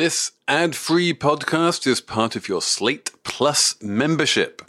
This 0.00 0.32
ad 0.48 0.74
free 0.74 1.12
podcast 1.12 1.86
is 1.86 2.00
part 2.00 2.34
of 2.34 2.48
your 2.48 2.62
Slate 2.62 3.10
Plus 3.22 3.74
membership. 3.82 4.62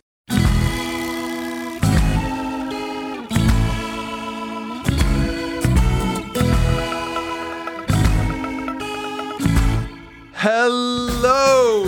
Hello, 10.34 11.84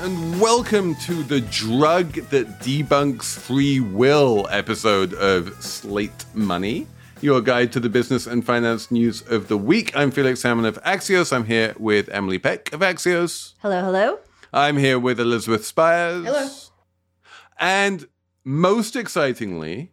and 0.00 0.40
welcome 0.40 0.96
to 0.96 1.22
the 1.22 1.42
Drug 1.42 2.14
That 2.30 2.58
Debunks 2.58 3.38
Free 3.38 3.78
Will 3.78 4.48
episode 4.50 5.14
of 5.14 5.54
Slate 5.62 6.24
Money 6.34 6.88
your 7.20 7.40
guide 7.40 7.72
to 7.72 7.80
the 7.80 7.88
business 7.88 8.26
and 8.26 8.44
finance 8.44 8.90
news 8.90 9.22
of 9.22 9.48
the 9.48 9.56
week. 9.56 9.96
I'm 9.96 10.10
Felix 10.10 10.40
Salmon 10.40 10.64
of 10.64 10.82
Axios. 10.82 11.32
I'm 11.32 11.46
here 11.46 11.74
with 11.78 12.08
Emily 12.10 12.38
Peck 12.38 12.72
of 12.72 12.80
Axios. 12.80 13.54
Hello, 13.60 13.82
hello. 13.82 14.18
I'm 14.52 14.76
here 14.76 14.98
with 14.98 15.18
Elizabeth 15.18 15.64
Spiers. 15.64 16.26
Hello. 16.26 16.48
And 17.58 18.06
most 18.44 18.96
excitingly, 18.96 19.92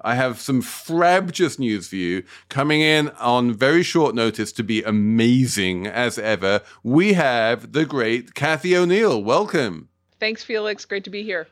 I 0.00 0.16
have 0.16 0.40
some 0.40 0.60
frabjous 0.60 1.58
news 1.58 1.88
for 1.88 1.96
you 1.96 2.24
coming 2.48 2.80
in 2.80 3.08
on 3.10 3.54
very 3.54 3.82
short 3.82 4.14
notice 4.14 4.52
to 4.52 4.64
be 4.64 4.82
amazing 4.82 5.86
as 5.86 6.18
ever. 6.18 6.60
We 6.82 7.12
have 7.14 7.72
the 7.72 7.86
great 7.86 8.34
Cathy 8.34 8.76
O'Neill. 8.76 9.22
Welcome. 9.22 9.88
Thanks, 10.18 10.42
Felix. 10.42 10.84
Great 10.84 11.04
to 11.04 11.10
be 11.10 11.22
here. 11.22 11.46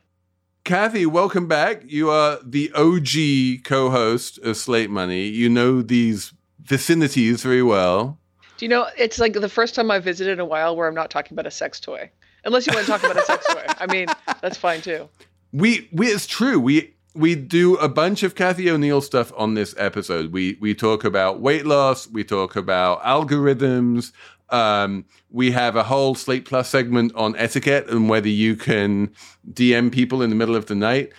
Cathy, 0.65 1.07
welcome 1.07 1.49
back. 1.49 1.83
You 1.87 2.09
are 2.11 2.39
the 2.45 2.71
OG 2.75 3.65
co 3.65 3.91
host 3.91 4.39
of 4.39 4.57
Slate 4.57 4.91
Money. 4.91 5.27
You 5.27 5.49
know 5.49 5.83
these 5.83 6.33
vicinities 6.61 7.43
very 7.43 7.65
well. 7.65 8.17
Do 8.59 8.65
you 8.65 8.69
know, 8.69 8.87
it's 8.97 9.19
like 9.19 9.33
the 9.33 9.49
first 9.49 9.75
time 9.75 9.91
I 9.91 9.99
visited 9.99 10.35
in 10.35 10.41
a 10.41 10.45
while 10.45 10.77
where 10.77 10.87
I'm 10.87 10.95
not 10.95 11.11
talking 11.11 11.35
about 11.35 11.47
a 11.47 11.51
sex 11.51 11.81
toy. 11.81 12.09
Unless 12.45 12.69
you 12.69 12.75
want 12.75 12.87
to 12.87 12.93
talk 12.93 13.03
about 13.03 13.17
a 13.17 13.25
sex 13.25 13.45
toy. 13.47 13.65
I 13.79 13.87
mean, 13.87 14.07
that's 14.41 14.57
fine 14.57 14.81
too. 14.81 15.09
We, 15.53 15.89
we 15.93 16.07
it's 16.07 16.29
true. 16.29 16.61
We 16.61 16.95
we 17.15 17.35
do 17.35 17.75
a 17.77 17.89
bunch 17.89 18.23
of 18.23 18.37
Cathy 18.37 18.71
O'Neill 18.71 19.01
stuff 19.01 19.33
on 19.37 19.55
this 19.55 19.75
episode. 19.77 20.33
We 20.33 20.59
we 20.61 20.75
talk 20.75 21.03
about 21.03 21.41
weight 21.41 21.67
loss, 21.67 22.07
we 22.07 22.23
talk 22.23 22.55
about 22.55 23.03
algorithms. 23.03 24.13
Um, 24.53 25.07
we 25.31 25.51
have 25.53 25.77
a 25.77 25.83
whole 25.83 26.15
Slate 26.15 26.45
Plus 26.45 26.69
segment 26.69 27.15
on 27.15 27.35
etiquette 27.37 27.89
and 27.89 28.09
whether 28.09 28.29
you 28.29 28.55
can 28.55 29.13
DM 29.51 29.91
people 29.91 30.23
in 30.23 30.31
the 30.31 30.37
middle 30.37 30.55
of 30.55 30.67
the 30.67 30.75
night. 30.75 31.13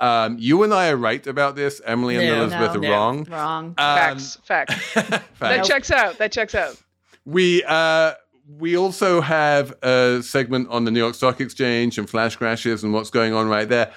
Um, 0.00 0.36
you 0.38 0.62
and 0.64 0.74
I 0.74 0.90
are 0.90 0.96
right 0.96 1.26
about 1.26 1.56
this. 1.56 1.80
Emily 1.86 2.16
and 2.16 2.26
No, 2.26 2.42
Elizabeth 2.42 2.72
no, 2.74 2.78
are 2.78 2.82
no. 2.82 2.90
wrong. 2.90 3.24
Wrong. 3.24 3.64
Um, 3.66 3.74
Facts. 3.76 4.38
Facts. 4.44 4.94
That 4.94 5.22
facts. 5.34 5.68
checks 5.68 5.90
out. 5.90 6.18
That 6.18 6.30
checks 6.32 6.54
out. 6.54 6.76
We 7.24 7.62
uh, 7.64 8.12
we 8.58 8.76
also 8.76 9.20
have 9.22 9.72
a 9.82 10.22
segment 10.22 10.68
on 10.68 10.84
the 10.84 10.90
New 10.90 10.98
York 11.00 11.14
Stock 11.14 11.40
Exchange 11.40 11.96
and 11.98 12.08
flash 12.08 12.36
crashes 12.36 12.84
and 12.84 12.92
what's 12.92 13.10
going 13.10 13.32
on 13.32 13.48
right 13.48 13.68
there. 13.68 13.92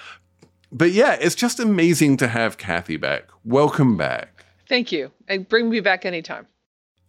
But 0.72 0.92
yeah, 0.92 1.16
it's 1.20 1.34
just 1.34 1.60
amazing 1.60 2.16
to 2.18 2.28
have 2.28 2.56
Cathy 2.58 2.96
back. 2.96 3.24
Welcome 3.44 3.96
back. 3.96 4.44
Thank 4.68 4.92
you. 4.92 5.10
And 5.26 5.48
bring 5.48 5.68
me 5.70 5.80
back 5.80 6.04
anytime. 6.06 6.46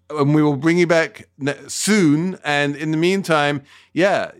And 0.10 0.34
we 0.34 0.42
will 0.42 0.58
bring 0.58 0.78
you 0.78 0.88
back 0.88 1.30
soon. 1.68 2.38
And 2.44 2.76
in 2.76 2.92
the 2.92 2.98
meantime, 2.98 3.64
yeah, 3.94 4.32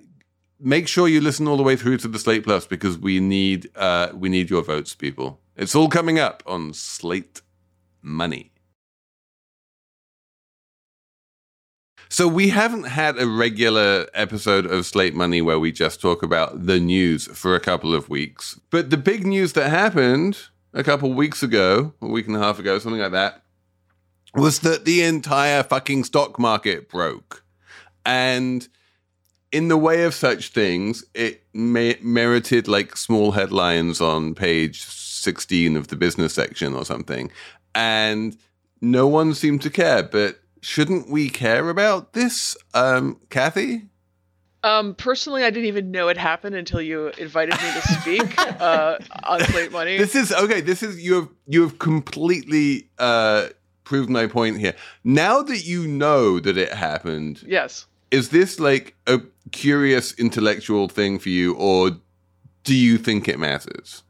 make 0.60 0.88
sure 0.88 1.08
you 1.08 1.22
listen 1.22 1.48
all 1.48 1.58
the 1.58 1.64
way 1.64 1.76
through 1.76 1.98
to 1.98 2.08
the 2.08 2.20
Slate 2.20 2.44
Plus 2.44 2.66
because 2.66 2.98
we 2.98 3.20
need 3.20 3.70
uh, 3.76 4.10
we 4.14 4.30
need 4.30 4.50
your 4.50 4.64
votes, 4.64 4.96
people. 4.96 5.40
It's 5.56 5.76
all 5.76 5.90
coming 5.90 6.20
up 6.20 6.44
on 6.46 6.74
Slate 6.74 7.42
Money. 8.02 8.52
So 12.12 12.28
we 12.28 12.50
haven't 12.50 12.86
had 12.86 13.20
a 13.20 13.28
regular 13.28 14.08
episode 14.16 14.66
of 14.66 14.88
Slate 14.88 15.14
Money 15.14 15.44
where 15.44 15.60
we 15.60 15.72
just 15.72 16.02
talk 16.02 16.24
about 16.24 16.66
the 16.66 16.80
news 16.80 17.28
for 17.28 17.54
a 17.54 17.60
couple 17.60 17.94
of 17.94 18.10
weeks. 18.10 18.60
But 18.72 18.90
the 18.90 18.98
big 18.98 19.28
news 19.28 19.54
that 19.54 19.70
happened 19.70 20.40
a 20.74 20.84
couple 20.84 21.14
weeks 21.14 21.44
ago, 21.44 21.94
a 22.02 22.08
week 22.08 22.26
and 22.26 22.36
a 22.36 22.40
half 22.40 22.58
ago, 22.58 22.80
something 22.80 23.00
like 23.00 23.12
that, 23.12 23.44
was 24.36 24.60
that 24.60 24.86
the 24.86 25.02
entire 25.02 25.64
fucking 25.64 26.04
stock 26.04 26.40
market 26.40 26.90
broke. 26.90 27.44
And 28.06 28.68
in 29.52 29.68
the 29.68 29.78
way 29.78 30.04
of 30.04 30.14
such 30.14 30.50
things, 30.50 31.04
it 31.14 31.44
merited 31.54 32.68
like 32.68 32.96
small 32.96 33.32
headlines 33.32 34.00
on 34.00 34.36
page 34.36 34.84
16 34.84 35.76
of 35.76 35.88
the 35.88 35.96
business 35.96 36.34
section 36.34 36.74
or 36.74 36.86
something. 36.86 37.32
And 37.74 38.38
no 38.82 39.08
one 39.08 39.34
seemed 39.34 39.62
to 39.64 39.70
care. 39.70 40.04
But 40.04 40.40
shouldn't 40.62 41.10
we 41.10 41.30
care 41.30 41.70
about 41.70 42.14
this, 42.14 42.56
um, 42.74 43.20
Cathy? 43.30 43.90
Um, 44.62 44.94
personally, 44.96 45.46
I 45.46 45.52
didn't 45.52 45.68
even 45.68 45.90
know 45.90 46.10
it 46.10 46.18
happened 46.18 46.56
until 46.56 46.82
you 46.82 47.08
invited 47.18 47.56
me 47.62 47.72
to 47.72 47.82
speak 47.82 48.62
uh, 48.62 48.98
on 49.24 49.40
Slate 49.46 49.72
Money. 49.72 49.98
This 49.98 50.16
is 50.16 50.34
okay. 50.34 50.60
This 50.60 50.84
is 50.84 51.02
you 51.02 51.16
have 51.16 51.30
you 51.48 51.62
have 51.62 51.80
completely 51.80 52.90
uh, 52.98 53.48
proved 53.90 54.10
my 54.10 54.28
point 54.28 54.60
here. 54.60 54.76
Now 55.04 55.42
that 55.42 55.66
you 55.66 55.88
know 55.88 56.40
that 56.40 56.58
it 56.58 56.72
happened, 56.72 57.44
yes. 57.44 57.88
is 58.12 58.30
this 58.30 58.60
like 58.60 58.96
a 59.08 59.20
curious 59.52 60.14
intellectual 60.14 60.88
thing 60.88 61.18
for 61.18 61.30
you, 61.30 61.56
or 61.56 61.98
do 62.64 62.76
you 62.76 63.00
think 63.00 63.28
it 63.28 63.40
matters? 63.40 64.04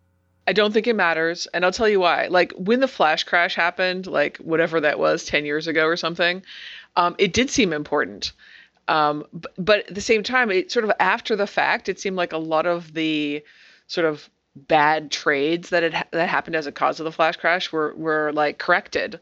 I 0.46 0.52
don't 0.52 0.74
think 0.74 0.86
it 0.86 0.98
matters, 0.98 1.48
and 1.54 1.64
I'll 1.64 1.72
tell 1.72 1.88
you 1.88 2.02
why. 2.02 2.28
Like 2.28 2.52
when 2.58 2.82
the 2.82 2.90
flash 2.90 3.24
crash 3.24 3.56
happened, 3.56 4.06
like 4.06 4.36
whatever 4.40 4.82
that 4.82 5.00
was, 5.00 5.24
ten 5.24 5.46
years 5.46 5.66
ago 5.66 5.86
or 5.86 5.96
something, 5.96 6.44
um, 6.98 7.16
it 7.18 7.32
did 7.32 7.50
seem 7.50 7.72
important. 7.72 8.34
Um, 8.90 9.24
b- 9.34 9.48
but 9.58 9.88
at 9.88 9.96
the 9.96 10.02
same 10.02 10.24
time, 10.24 10.52
it 10.52 10.74
sort 10.74 10.84
of 10.84 10.92
after 11.00 11.38
the 11.38 11.48
fact, 11.48 11.88
it 11.88 12.02
seemed 12.02 12.18
like 12.18 12.34
a 12.34 12.38
lot 12.38 12.66
of 12.66 12.94
the 12.94 13.46
sort 13.88 14.06
of 14.06 14.30
bad 14.68 15.12
trades 15.12 15.70
that 15.70 15.84
had 15.84 15.94
ha- 15.94 16.08
that 16.12 16.28
happened 16.28 16.56
as 16.56 16.68
a 16.68 16.72
cause 16.72 17.00
of 17.00 17.06
the 17.06 17.12
flash 17.12 17.38
crash 17.38 17.72
were 17.72 17.94
were 17.96 18.32
like 18.34 18.58
corrected. 18.58 19.20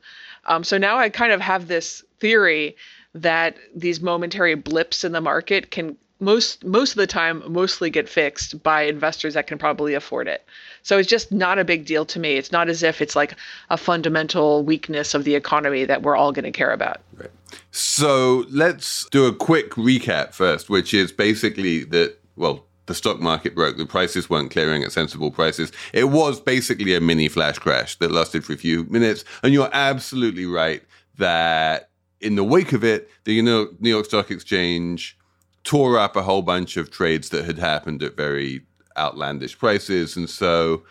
Um, 0.48 0.64
so 0.64 0.78
now 0.78 0.98
I 0.98 1.10
kind 1.10 1.32
of 1.32 1.42
have 1.42 1.68
this 1.68 2.04
theory 2.20 2.76
that 3.14 3.58
these 3.76 4.02
momentary 4.02 4.56
blips 4.56 5.04
in 5.04 5.12
the 5.12 5.22
market 5.22 5.72
can 5.72 5.98
most 6.20 6.66
most 6.66 6.92
of 6.92 6.98
the 6.98 7.08
time 7.08 7.44
mostly 7.48 7.90
get 7.90 8.10
fixed 8.10 8.62
by 8.64 8.82
investors 8.84 9.36
that 9.36 9.48
can 9.48 9.58
probably 9.58 9.94
afford 9.94 10.28
it. 10.28 10.44
So 10.82 10.98
it's 10.98 11.10
just 11.10 11.32
not 11.32 11.60
a 11.60 11.64
big 11.64 11.86
deal 11.86 12.06
to 12.06 12.20
me. 12.20 12.34
It's 12.38 12.52
not 12.52 12.70
as 12.70 12.82
if 12.82 13.02
it's 13.02 13.16
like 13.16 13.36
a 13.70 13.78
fundamental 13.78 14.64
weakness 14.64 15.14
of 15.14 15.26
the 15.26 15.36
economy 15.36 15.86
that 15.86 16.02
we're 16.02 16.16
all 16.16 16.32
going 16.32 16.46
to 16.46 16.52
care 16.52 16.72
about. 16.72 17.02
Right. 17.14 17.30
So 17.72 18.46
let's 18.50 19.08
do 19.12 19.26
a 19.26 19.34
quick 19.34 19.72
recap 19.72 20.34
first, 20.34 20.70
which 20.70 20.94
is 20.94 21.12
basically 21.12 21.84
that 21.86 22.20
well. 22.36 22.67
The 22.88 22.96
stock 22.96 23.20
market 23.20 23.54
broke. 23.54 23.78
The 23.78 23.86
prices 23.86 24.30
weren't 24.30 24.52
clearing 24.52 24.84
at 24.84 24.92
sensible 24.92 25.30
prices. 25.30 25.72
It 25.94 26.06
was 26.06 26.40
basically 26.40 26.96
a 26.96 27.02
mini 27.02 27.28
flash 27.28 27.60
crash 27.60 27.96
that 28.00 28.12
lasted 28.12 28.44
for 28.44 28.54
a 28.54 28.58
few 28.58 28.86
minutes. 28.86 29.24
And 29.44 29.54
you're 29.54 29.70
absolutely 29.72 30.46
right 30.46 30.82
that 31.18 31.90
in 32.20 32.36
the 32.36 32.44
wake 32.44 32.74
of 32.74 32.84
it, 32.84 33.10
the 33.26 33.42
New 33.42 33.70
York, 33.82 34.06
Stock 34.06 34.32
Exchange 34.32 35.18
tore 35.64 36.00
up 36.00 36.16
a 36.16 36.24
whole 36.24 36.42
bunch 36.42 36.78
of 36.78 36.90
trades 36.90 37.30
that 37.30 37.46
had 37.46 37.60
happened 37.60 38.02
at 38.02 38.16
very 38.16 38.62
outlandish 38.98 39.58
prices. 39.58 40.16
And 40.16 40.30
so 40.30 40.84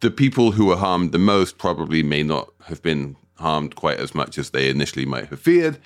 the 0.00 0.10
people 0.10 0.52
who 0.52 0.66
were 0.66 0.76
harmed 0.76 1.12
the 1.12 1.18
most 1.18 1.58
probably 1.58 2.02
may 2.02 2.22
not 2.22 2.50
have 2.64 2.82
been 2.82 3.16
harmed 3.38 3.76
quite 3.76 4.00
as 4.00 4.14
much 4.14 4.36
as 4.36 4.50
they 4.50 4.68
initially 4.68 5.06
might 5.06 5.28
have 5.28 5.40
feared. 5.40 5.78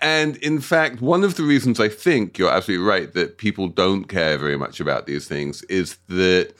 And 0.00 0.36
in 0.38 0.60
fact, 0.60 1.00
one 1.00 1.24
of 1.24 1.36
the 1.36 1.42
reasons 1.42 1.80
I 1.80 1.88
think 1.88 2.38
you're 2.38 2.50
absolutely 2.50 2.86
right 2.86 3.12
that 3.14 3.38
people 3.38 3.68
don't 3.68 4.04
care 4.04 4.36
very 4.36 4.56
much 4.56 4.78
about 4.78 5.06
these 5.06 5.26
things 5.26 5.62
is 5.64 5.98
that 6.08 6.52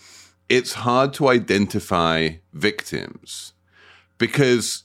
it's 0.49 0.73
hard 0.73 1.13
to 1.15 1.29
identify 1.29 2.31
victims 2.55 3.53
because 4.19 4.85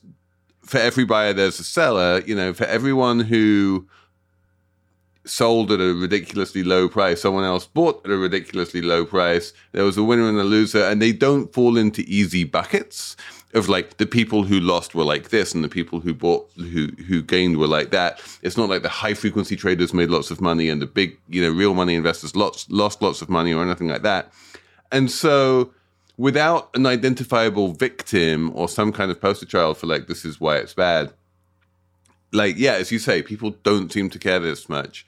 for 0.66 0.78
every 0.78 1.06
buyer, 1.06 1.34
there's 1.34 1.59
a 1.59 1.63
seller. 1.63 2.22
You 2.25 2.35
know, 2.35 2.53
for 2.53 2.66
everyone 2.66 3.22
who 3.22 3.88
sold 5.25 5.71
at 5.71 5.80
a 5.80 5.94
ridiculously 5.94 6.63
low 6.63 6.89
price, 6.89 7.21
someone 7.21 7.44
else 7.44 7.65
bought 7.65 8.06
at 8.06 8.12
a 8.12 8.18
ridiculously 8.18 8.81
low 8.81 9.06
price. 9.06 9.53
There 9.71 9.83
was 9.83 9.98
a 9.98 10.03
winner 10.03 10.27
and 10.27 10.39
a 10.39 10.44
loser, 10.44 10.83
and 10.83 11.01
they 11.01 11.13
don't 11.13 11.53
fall 11.53 11.77
into 11.77 12.01
easy 12.01 12.44
buckets 12.44 13.15
of 13.53 13.69
like 13.69 13.98
the 13.98 14.06
people 14.06 14.44
who 14.44 14.59
lost 14.59 14.95
were 14.95 15.03
like 15.03 15.30
this 15.30 15.53
and 15.53 15.63
the 15.63 15.69
people 15.69 16.00
who 16.00 16.13
bought 16.13 16.50
who 16.56 16.88
who 17.07 17.21
gained 17.21 17.57
were 17.57 17.68
like 17.68 17.92
that. 17.92 18.21
It's 18.42 18.57
not 18.57 18.69
like 18.69 18.81
the 18.81 18.89
high 18.89 19.13
frequency 19.13 19.56
traders 19.56 19.94
made 19.94 20.09
lots 20.09 20.31
of 20.31 20.42
money 20.42 20.69
and 20.69 20.81
the 20.81 20.86
big, 20.86 21.18
you 21.27 21.42
know, 21.42 21.50
real 21.50 21.74
money 21.74 21.95
investors 21.95 22.36
lots 22.36 22.69
lost 22.69 23.01
lots 23.01 23.21
of 23.21 23.30
money 23.30 23.53
or 23.53 23.63
anything 23.63 23.88
like 23.88 24.03
that. 24.03 24.31
And 24.92 25.12
so 25.12 25.74
without 26.18 26.69
an 26.75 26.86
identifiable 26.86 27.74
victim 27.74 28.51
or 28.53 28.69
some 28.69 28.92
kind 28.92 29.12
of 29.12 29.19
poster 29.19 29.45
child 29.45 29.77
for 29.77 29.88
like 29.88 30.07
this 30.07 30.24
is 30.24 30.39
why 30.39 30.57
it's 30.57 30.74
bad, 30.74 31.12
like 32.31 32.57
yeah, 32.57 32.74
as 32.74 32.92
you 32.92 33.00
say, 33.00 33.21
people 33.21 33.51
don't 33.63 33.92
seem 33.92 34.09
to 34.09 34.19
care 34.19 34.39
this 34.39 34.69
much. 34.69 35.06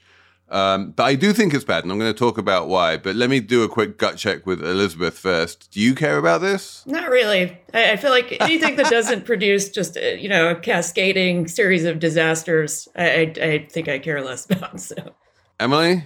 Um, 0.54 0.92
but 0.92 1.04
I 1.04 1.16
do 1.16 1.34
think 1.34 1.56
it's 1.56 1.66
bad, 1.66 1.84
and 1.84 1.92
I'm 1.92 1.98
going 1.98 2.14
to 2.14 2.18
talk 2.18 2.38
about 2.38 2.68
why. 2.68 2.98
But 2.98 3.16
let 3.16 3.32
me 3.32 3.40
do 3.40 3.64
a 3.64 3.68
quick 3.68 3.98
gut 3.98 4.18
check 4.18 4.46
with 4.46 4.64
Elizabeth 4.64 5.18
first. 5.18 5.72
Do 5.72 5.80
you 5.82 5.96
care 5.96 6.20
about 6.20 6.42
this? 6.42 6.86
Not 6.86 7.10
really. 7.10 7.58
I, 7.74 7.94
I 7.94 7.98
feel 7.98 8.12
like 8.12 8.38
anything 8.40 8.76
that 8.76 8.92
doesn't 8.92 9.26
produce 9.26 9.70
just 9.70 9.98
a, 9.98 10.16
you 10.22 10.30
know 10.30 10.52
a 10.52 10.56
cascading 10.56 11.48
series 11.48 11.86
of 11.86 11.98
disasters, 11.98 12.88
I, 12.96 13.10
I, 13.10 13.46
I 13.46 13.68
think 13.70 13.90
I 13.90 13.98
care 13.98 14.24
less 14.24 14.46
about. 14.46 14.80
So 14.80 15.16
Emily? 15.60 16.04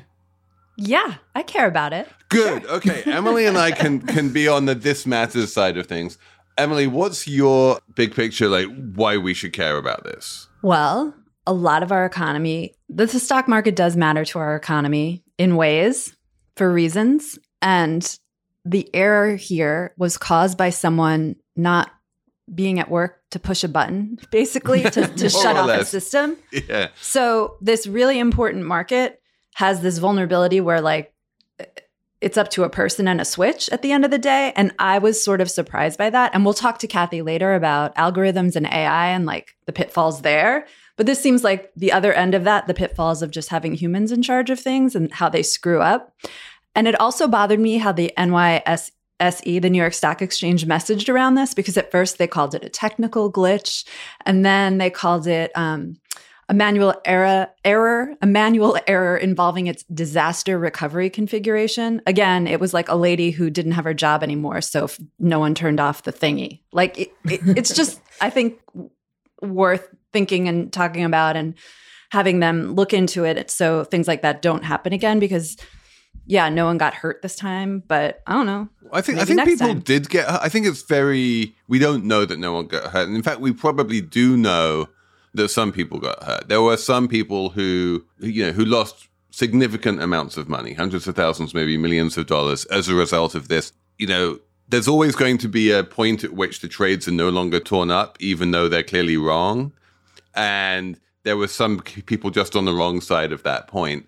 Yeah, 0.78 1.16
I 1.36 1.44
care 1.44 1.68
about 1.68 1.92
it. 1.92 2.08
Good. 2.30 2.66
Okay. 2.68 3.04
Emily 3.06 3.48
and 3.48 3.58
I 3.58 3.72
can 3.72 4.00
can 4.16 4.32
be 4.32 4.48
on 4.48 4.66
the 4.66 4.76
this 4.76 5.06
matters 5.06 5.52
side 5.52 5.78
of 5.78 5.88
things. 5.88 6.18
Emily, 6.58 6.88
what's 6.88 7.28
your 7.28 7.80
big 7.96 8.16
picture 8.16 8.48
like 8.48 8.68
why 8.96 9.18
we 9.18 9.34
should 9.34 9.52
care 9.52 9.78
about 9.78 10.06
this? 10.06 10.48
Well, 10.62 11.14
a 11.48 11.54
lot 11.54 11.82
of 11.82 11.92
our 11.92 12.06
economy, 12.06 12.76
the, 12.90 13.08
the 13.08 13.20
stock 13.20 13.48
market 13.48 13.76
does 13.76 13.96
matter 13.96 14.26
to 14.26 14.40
our 14.40 14.56
economy 14.56 15.24
in 15.38 15.56
ways 15.56 16.16
for 16.56 16.72
reasons. 16.72 17.40
And 17.62 18.20
the 18.66 18.94
error 18.94 19.36
here 19.36 19.94
was 19.98 20.18
caused 20.18 20.58
by 20.58 20.70
someone 20.70 21.38
not 21.56 21.90
being 22.54 22.80
at 22.80 22.92
work 22.92 23.22
to 23.32 23.40
push 23.40 23.64
a 23.64 23.70
button, 23.70 24.20
basically, 24.32 24.84
to, 24.84 25.08
to 25.08 25.30
shut 25.30 25.56
off 25.56 25.68
less. 25.68 25.90
system. 25.90 26.38
Yeah. 26.52 26.90
So 27.02 27.58
this 27.62 27.88
really 27.88 28.20
important 28.20 28.66
market 28.66 29.22
has 29.56 29.82
this 29.82 29.98
vulnerability 29.98 30.62
where 30.62 30.82
like 30.82 31.14
it's 32.20 32.38
up 32.38 32.50
to 32.50 32.64
a 32.64 32.70
person 32.70 33.08
and 33.08 33.22
a 33.22 33.26
switch 33.26 33.70
at 33.70 33.82
the 33.82 33.92
end 33.92 34.04
of 34.04 34.12
the 34.12 34.18
day. 34.18 34.52
And 34.56 34.74
I 34.80 34.98
was 34.98 35.24
sort 35.24 35.40
of 35.40 35.52
surprised 35.52 35.98
by 35.98 36.10
that. 36.10 36.34
And 36.34 36.44
we'll 36.44 36.54
talk 36.54 36.80
to 36.80 36.88
Cathy 36.88 37.22
later 37.22 37.54
about 37.54 37.96
algorithms 37.96 38.56
and 38.56 38.66
AI 38.66 39.10
and 39.10 39.26
like 39.26 39.56
the 39.66 39.74
pitfalls 39.74 40.22
there. 40.24 40.66
But 40.98 41.06
this 41.06 41.22
seems 41.22 41.44
like 41.44 41.72
the 41.76 41.92
other 41.92 42.12
end 42.12 42.34
of 42.34 42.44
that, 42.44 42.68
the 42.68 42.74
pitfalls 42.74 43.22
of 43.22 43.32
just 43.32 43.50
having 43.50 43.76
humans 43.76 44.12
in 44.12 44.22
charge 44.22 44.50
of 44.50 44.60
things 44.60 44.96
and 44.96 45.14
how 45.14 45.30
they 45.30 45.44
screw 45.44 45.80
up. 45.80 46.14
And 46.76 46.88
it 46.88 47.00
also 47.00 47.28
bothered 47.28 47.60
me 47.60 47.78
how 47.78 47.92
the 47.92 48.12
NYSE, 48.18 49.62
the 49.62 49.70
New 49.70 49.78
York 49.78 49.94
Stock 49.94 50.22
Exchange, 50.22 50.66
messaged 50.66 51.08
around 51.08 51.36
this 51.36 51.54
because 51.54 51.78
at 51.78 51.92
first 51.92 52.18
they 52.18 52.28
called 52.28 52.54
it 52.56 52.66
a 52.66 52.70
technical 52.70 53.32
glitch, 53.32 53.86
and 54.26 54.44
then 54.46 54.80
they 54.80 54.90
called 54.90 55.28
it 55.28 55.52
um, 55.56 55.98
a 56.50 56.54
manual 56.54 56.94
error, 57.06 57.48
error, 57.66 58.16
a 58.22 58.28
manual 58.28 58.78
error 58.88 59.18
involving 59.18 59.68
its 59.68 59.84
disaster 59.84 60.58
recovery 60.58 61.10
configuration. 61.10 62.02
Again, 62.06 62.48
it 62.48 62.60
was 62.60 62.74
like 62.74 62.90
a 62.90 62.96
lady 62.96 63.32
who 63.32 63.50
didn't 63.50 63.74
have 63.74 63.86
her 63.86 63.94
job 63.94 64.24
anymore, 64.24 64.62
so 64.62 64.90
no 65.20 65.40
one 65.40 65.56
turned 65.56 65.80
off 65.80 66.04
the 66.04 66.14
thingy. 66.14 66.62
Like 66.72 66.98
it, 66.98 67.12
it, 67.26 67.42
it's 67.58 67.74
just, 67.74 68.02
I 68.22 68.30
think, 68.30 68.60
worth 69.42 69.88
thinking 70.18 70.48
and 70.48 70.74
talking 70.74 71.04
about 71.04 71.36
and 71.36 71.54
having 72.12 72.40
them 72.40 72.74
look 72.74 72.94
into 72.94 73.24
it 73.24 73.52
so 73.52 73.84
things 73.84 74.08
like 74.08 74.22
that 74.22 74.42
don't 74.42 74.64
happen 74.64 74.94
again 74.94 75.20
because 75.20 75.58
yeah 76.26 76.50
no 76.50 76.66
one 76.66 76.78
got 76.78 76.94
hurt 76.94 77.22
this 77.22 77.36
time 77.36 77.84
but 77.88 78.22
i 78.28 78.34
don't 78.34 78.46
know 78.46 78.68
I 78.92 79.02
think 79.02 79.20
I 79.20 79.26
think 79.26 79.44
people 79.44 79.68
time. 79.68 79.80
did 79.80 80.10
get 80.10 80.28
hurt. 80.28 80.40
I 80.42 80.50
think 80.50 80.66
it's 80.66 80.82
very 80.82 81.56
we 81.68 81.80
don't 81.80 82.06
know 82.06 82.26
that 82.26 82.40
no 82.40 82.54
one 82.54 82.68
got 82.68 82.92
hurt. 82.92 83.08
And 83.08 83.16
in 83.16 83.24
fact, 83.24 83.40
we 83.40 83.52
probably 83.52 84.02
do 84.02 84.38
know 84.38 84.88
that 85.34 85.50
some 85.50 85.72
people 85.72 86.00
got 86.00 86.24
hurt. 86.24 86.48
There 86.48 86.62
were 86.62 86.78
some 86.78 87.08
people 87.08 87.50
who 87.50 88.06
you 88.20 88.46
know 88.46 88.52
who 88.52 88.66
lost 88.66 89.08
significant 89.32 90.02
amounts 90.02 90.38
of 90.38 90.50
money, 90.50 90.74
hundreds 90.74 91.08
of 91.08 91.16
thousands, 91.16 91.54
maybe 91.54 91.78
millions 91.78 92.18
of 92.18 92.28
dollars 92.28 92.66
as 92.66 92.90
a 92.90 92.96
result 92.96 93.36
of 93.36 93.48
this. 93.48 93.72
You 93.98 94.08
know, 94.08 94.40
there's 94.68 94.88
always 94.88 95.16
going 95.16 95.38
to 95.40 95.48
be 95.48 95.72
a 95.72 95.84
point 95.84 96.24
at 96.24 96.34
which 96.34 96.62
the 96.62 96.68
trades 96.68 97.08
are 97.08 97.12
no 97.12 97.30
longer 97.30 97.60
torn 97.60 97.92
up, 97.92 98.18
even 98.20 98.52
though 98.52 98.68
they're 98.68 98.84
clearly 98.84 99.18
wrong. 99.18 99.74
And 100.38 100.98
there 101.24 101.36
were 101.36 101.50
some 101.50 101.82
people 101.82 102.30
just 102.30 102.56
on 102.56 102.64
the 102.64 102.72
wrong 102.72 103.02
side 103.02 103.34
of 103.34 103.44
that 103.44 103.68
point. 103.68 104.08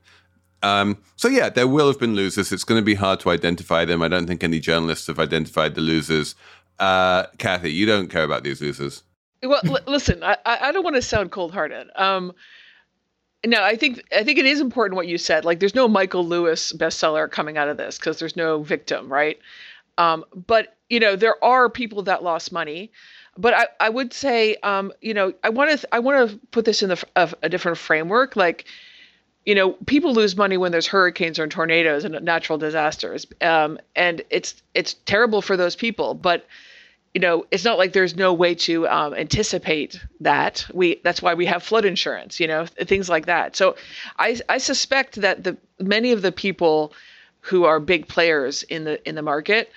Um, 0.61 0.97
so 1.15 1.27
yeah, 1.27 1.49
there 1.49 1.67
will 1.67 1.87
have 1.87 1.99
been 1.99 2.15
losers. 2.15 2.51
It's 2.51 2.63
going 2.63 2.79
to 2.79 2.85
be 2.85 2.95
hard 2.95 3.19
to 3.21 3.29
identify 3.29 3.83
them. 3.83 4.01
I 4.01 4.07
don't 4.07 4.27
think 4.27 4.43
any 4.43 4.59
journalists 4.59 5.07
have 5.07 5.19
identified 5.19 5.75
the 5.75 5.81
losers. 5.81 6.35
Uh, 6.79 7.25
Cathy, 7.37 7.73
you 7.73 7.85
don't 7.85 8.09
care 8.09 8.23
about 8.23 8.43
these 8.43 8.61
losers. 8.61 9.03
Well, 9.41 9.61
l- 9.65 9.79
listen, 9.87 10.23
I, 10.23 10.37
I 10.45 10.71
don't 10.71 10.83
want 10.83 10.97
to 10.97 11.01
sound 11.01 11.31
cold-hearted. 11.31 11.89
Um, 11.95 12.33
no, 13.45 13.63
I 13.63 13.75
think 13.75 14.03
I 14.13 14.23
think 14.23 14.37
it 14.37 14.45
is 14.45 14.59
important 14.59 14.97
what 14.97 15.07
you 15.07 15.17
said. 15.17 15.45
Like, 15.45 15.59
there's 15.59 15.75
no 15.75 15.87
Michael 15.87 16.25
Lewis 16.25 16.73
bestseller 16.73 17.31
coming 17.31 17.57
out 17.57 17.69
of 17.69 17.77
this 17.77 17.97
because 17.97 18.19
there's 18.19 18.35
no 18.35 18.61
victim, 18.63 19.11
right? 19.11 19.39
Um, 19.97 20.25
but 20.47 20.77
you 20.89 20.99
know, 20.99 21.15
there 21.15 21.41
are 21.43 21.69
people 21.69 22.03
that 22.03 22.21
lost 22.21 22.51
money. 22.51 22.91
But 23.39 23.53
I, 23.53 23.67
I 23.79 23.89
would 23.89 24.11
say, 24.11 24.57
um, 24.63 24.91
you 25.01 25.13
know, 25.13 25.33
I 25.43 25.49
want 25.49 25.79
to 25.79 25.95
I 25.95 25.99
want 25.99 26.29
to 26.29 26.37
put 26.51 26.65
this 26.65 26.83
in 26.83 26.89
the 26.89 27.03
a 27.41 27.47
different 27.47 27.77
framework. 27.77 28.35
Like, 28.35 28.65
you 29.45 29.55
know, 29.55 29.71
people 29.85 30.13
lose 30.13 30.35
money 30.35 30.57
when 30.57 30.73
there's 30.73 30.87
hurricanes 30.87 31.39
or 31.39 31.47
tornadoes 31.47 32.03
and 32.03 32.19
natural 32.23 32.57
disasters, 32.57 33.25
um, 33.41 33.79
and 33.95 34.21
it's 34.29 34.61
it's 34.73 34.95
terrible 35.05 35.41
for 35.41 35.55
those 35.55 35.77
people. 35.77 36.13
But 36.13 36.45
you 37.13 37.21
know, 37.21 37.45
it's 37.49 37.63
not 37.63 37.77
like 37.77 37.93
there's 37.93 38.15
no 38.15 38.33
way 38.33 38.53
to 38.53 38.87
um, 38.89 39.13
anticipate 39.15 39.99
that. 40.19 40.65
We 40.73 40.99
that's 41.03 41.21
why 41.21 41.33
we 41.33 41.45
have 41.45 41.63
flood 41.63 41.85
insurance, 41.85 42.41
you 42.41 42.47
know, 42.47 42.65
th- 42.65 42.89
things 42.89 43.09
like 43.09 43.25
that. 43.27 43.55
So, 43.55 43.77
I 44.19 44.37
I 44.49 44.57
suspect 44.57 45.15
that 45.21 45.45
the 45.45 45.57
many 45.79 46.11
of 46.11 46.21
the 46.21 46.33
people 46.33 46.93
who 47.39 47.63
are 47.63 47.79
big 47.79 48.09
players 48.09 48.63
in 48.63 48.83
the 48.83 49.07
in 49.07 49.15
the 49.15 49.21
market 49.21 49.71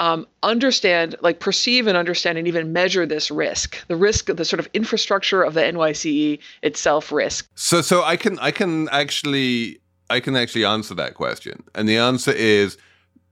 um, 0.00 0.26
understand, 0.42 1.16
like 1.20 1.40
perceive 1.40 1.86
and 1.86 1.96
understand, 1.96 2.38
and 2.38 2.46
even 2.46 2.72
measure 2.72 3.04
this 3.06 3.30
risk, 3.30 3.84
the 3.88 3.96
risk 3.96 4.28
of 4.28 4.36
the 4.36 4.44
sort 4.44 4.60
of 4.60 4.68
infrastructure 4.72 5.42
of 5.42 5.54
the 5.54 5.60
NYSE 5.60 6.38
itself 6.62 7.10
risk. 7.10 7.48
So 7.54 7.80
so 7.80 8.02
I 8.02 8.16
can 8.16 8.38
I 8.38 8.50
can 8.50 8.88
actually 8.90 9.80
I 10.10 10.20
can 10.20 10.36
actually 10.36 10.64
answer 10.64 10.94
that 10.94 11.14
question. 11.14 11.62
And 11.74 11.88
the 11.88 11.98
answer 11.98 12.32
is 12.32 12.78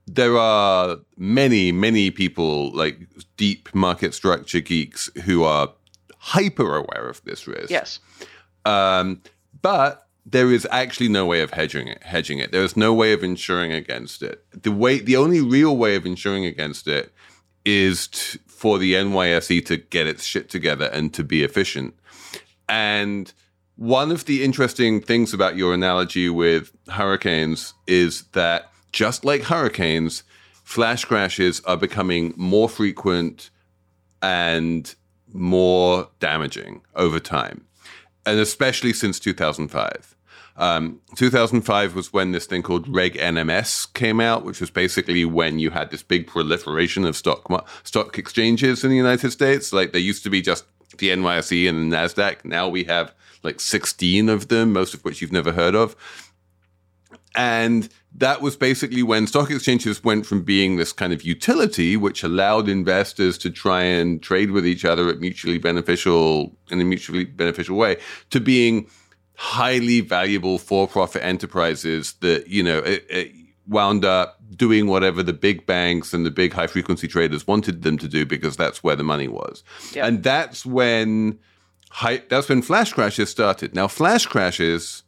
there 0.07 0.37
are 0.37 0.97
many, 1.17 1.71
many 1.71 2.11
people 2.11 2.71
like 2.71 2.99
deep 3.35 3.73
market 3.73 4.13
structure 4.13 4.61
geeks 4.61 5.09
who 5.25 5.43
are 5.43 5.73
hyper 6.17 6.77
aware 6.77 7.09
of 7.09 7.21
this 7.23 7.47
risk. 7.47 7.69
Yes. 7.69 7.99
Um, 8.65 9.21
but 9.61 10.06
there 10.29 10.51
is 10.51 10.67
actually 10.71 11.07
no 11.07 11.25
way 11.25 11.41
of 11.41 11.51
hedging 11.51 11.87
it. 11.87 12.03
Hedging 12.03 12.39
it. 12.39 12.51
There 12.51 12.63
is 12.63 12.75
no 12.75 12.93
way 12.93 13.13
of 13.13 13.23
insuring 13.23 13.71
against 13.71 14.21
it. 14.21 14.43
The 14.51 14.71
way, 14.71 14.99
the 14.99 15.15
only 15.15 15.39
real 15.39 15.77
way 15.77 15.95
of 15.95 16.05
insuring 16.05 16.45
against 16.45 16.87
it 16.87 17.13
is 17.63 18.37
for 18.45 18.77
the 18.77 18.93
NYSE 18.93 19.65
to 19.65 19.77
get 19.77 20.05
its 20.05 20.25
shit 20.25 20.49
together 20.49 20.85
and 20.87 21.13
to 21.13 21.23
be 21.23 21.43
efficient. 21.43 21.95
And 22.67 23.31
one 23.77 24.11
of 24.11 24.25
the 24.25 24.43
interesting 24.43 24.99
things 24.99 25.33
about 25.33 25.55
your 25.55 25.73
analogy 25.73 26.29
with 26.29 26.73
hurricanes 26.89 27.73
is 27.85 28.23
that 28.33 28.69
just 28.91 29.23
like 29.23 29.43
hurricanes, 29.43 30.23
flash 30.63 31.05
crashes 31.05 31.61
are 31.61 31.77
becoming 31.77 32.33
more 32.35 32.67
frequent 32.67 33.49
and 34.21 34.93
more 35.31 36.09
damaging 36.19 36.81
over 36.95 37.19
time, 37.19 37.65
and 38.25 38.39
especially 38.39 38.91
since 38.91 39.19
2005. 39.19 40.16
Um, 40.57 41.01
2005 41.15 41.95
was 41.95 42.11
when 42.11 42.31
this 42.31 42.47
thing 42.47 42.63
called 42.63 42.87
Reg 42.93 43.13
NMS 43.13 43.93
came 43.93 44.19
out, 44.19 44.43
which 44.43 44.59
was 44.59 44.71
basically 44.71 45.23
when 45.23 45.59
you 45.59 45.69
had 45.69 45.91
this 45.91 46.01
big 46.01 46.25
proliferation 46.25 47.05
of 47.05 47.15
stock 47.15 47.69
stock 47.83 48.17
exchanges 48.17 48.83
in 48.83 48.89
the 48.89 48.97
United 48.97 49.31
States. 49.31 49.71
Like 49.71 49.91
there 49.91 50.01
used 50.01 50.23
to 50.23 50.29
be 50.31 50.41
just 50.41 50.65
the 50.97 51.09
NYSE 51.09 51.69
and 51.69 51.91
the 51.91 51.95
Nasdaq. 51.95 52.43
Now 52.43 52.67
we 52.67 52.85
have 52.85 53.13
like 53.43 53.59
16 53.59 54.29
of 54.29 54.47
them, 54.47 54.73
most 54.73 54.93
of 54.95 55.05
which 55.05 55.21
you've 55.21 55.31
never 55.31 55.51
heard 55.51 55.75
of. 55.75 55.95
And 57.35 57.87
that 58.15 58.41
was 58.41 58.55
basically 58.55 59.03
when 59.03 59.27
stock 59.27 59.51
exchanges 59.51 60.03
went 60.03 60.25
from 60.25 60.41
being 60.41 60.77
this 60.77 60.91
kind 60.91 61.13
of 61.13 61.21
utility, 61.21 61.95
which 61.95 62.23
allowed 62.23 62.67
investors 62.67 63.37
to 63.39 63.51
try 63.51 63.83
and 63.83 64.23
trade 64.23 64.49
with 64.49 64.65
each 64.65 64.83
other 64.83 65.07
at 65.07 65.19
mutually 65.19 65.59
beneficial 65.59 66.57
in 66.71 66.81
a 66.81 66.83
mutually 66.83 67.25
beneficial 67.25 67.77
way, 67.77 67.97
to 68.31 68.39
being 68.39 68.89
highly 69.39 70.01
valuable 70.01 70.57
for-profit 70.57 71.23
enterprises 71.23 72.13
that 72.21 72.47
you 72.47 72.63
know 72.63 72.79
it, 72.79 73.05
it 73.09 73.31
wound 73.67 74.03
up 74.03 74.39
doing 74.55 74.87
whatever 74.87 75.21
the 75.21 75.33
big 75.33 75.65
banks 75.67 76.13
and 76.13 76.25
the 76.25 76.31
big 76.31 76.51
high-frequency 76.53 77.07
traders 77.07 77.45
wanted 77.45 77.83
them 77.83 77.97
to 77.97 78.07
do 78.07 78.25
because 78.25 78.57
that's 78.57 78.81
where 78.83 78.95
the 78.95 79.03
money 79.03 79.27
was, 79.27 79.63
Yeah. 79.93 80.07
and 80.07 80.23
that's 80.23 80.65
when 80.65 81.37
high, 81.91 82.23
that's 82.29 82.49
when 82.49 82.61
flash 82.63 82.93
crashes 82.93 83.29
started. 83.29 83.75
Now, 83.75 83.87
flash 83.87 84.25
crashes 84.25 85.03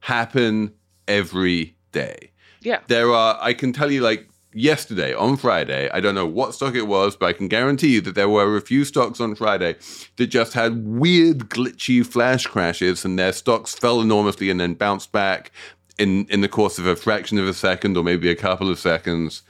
happen 0.00 0.72
every 1.06 1.76
day. 1.92 2.30
Yeah. 2.62 2.80
There 2.88 3.10
are, 3.12 3.38
I 3.40 3.52
can 3.54 3.72
tell 3.72 3.90
you, 3.90 4.00
like 4.00 4.28
yesterday 4.52 5.14
on 5.14 5.36
Friday, 5.36 5.88
I 5.92 6.00
don't 6.00 6.14
know 6.14 6.26
what 6.26 6.54
stock 6.54 6.74
it 6.74 6.86
was, 6.86 7.16
but 7.16 7.26
I 7.26 7.32
can 7.32 7.48
guarantee 7.48 7.94
you 7.94 8.00
that 8.02 8.14
there 8.14 8.28
were 8.28 8.56
a 8.56 8.60
few 8.60 8.84
stocks 8.84 9.20
on 9.20 9.34
Friday 9.34 9.76
that 10.16 10.26
just 10.26 10.54
had 10.54 10.84
weird, 10.86 11.50
glitchy 11.50 12.04
flash 12.04 12.46
crashes 12.46 13.04
and 13.04 13.18
their 13.18 13.32
stocks 13.32 13.74
fell 13.74 14.00
enormously 14.00 14.50
and 14.50 14.60
then 14.60 14.74
bounced 14.74 15.12
back 15.12 15.52
in, 15.98 16.26
in 16.26 16.40
the 16.40 16.48
course 16.48 16.78
of 16.78 16.86
a 16.86 16.96
fraction 16.96 17.38
of 17.38 17.46
a 17.46 17.54
second 17.54 17.96
or 17.96 18.02
maybe 18.02 18.30
a 18.30 18.36
couple 18.36 18.70
of 18.70 18.78
seconds. 18.78 19.42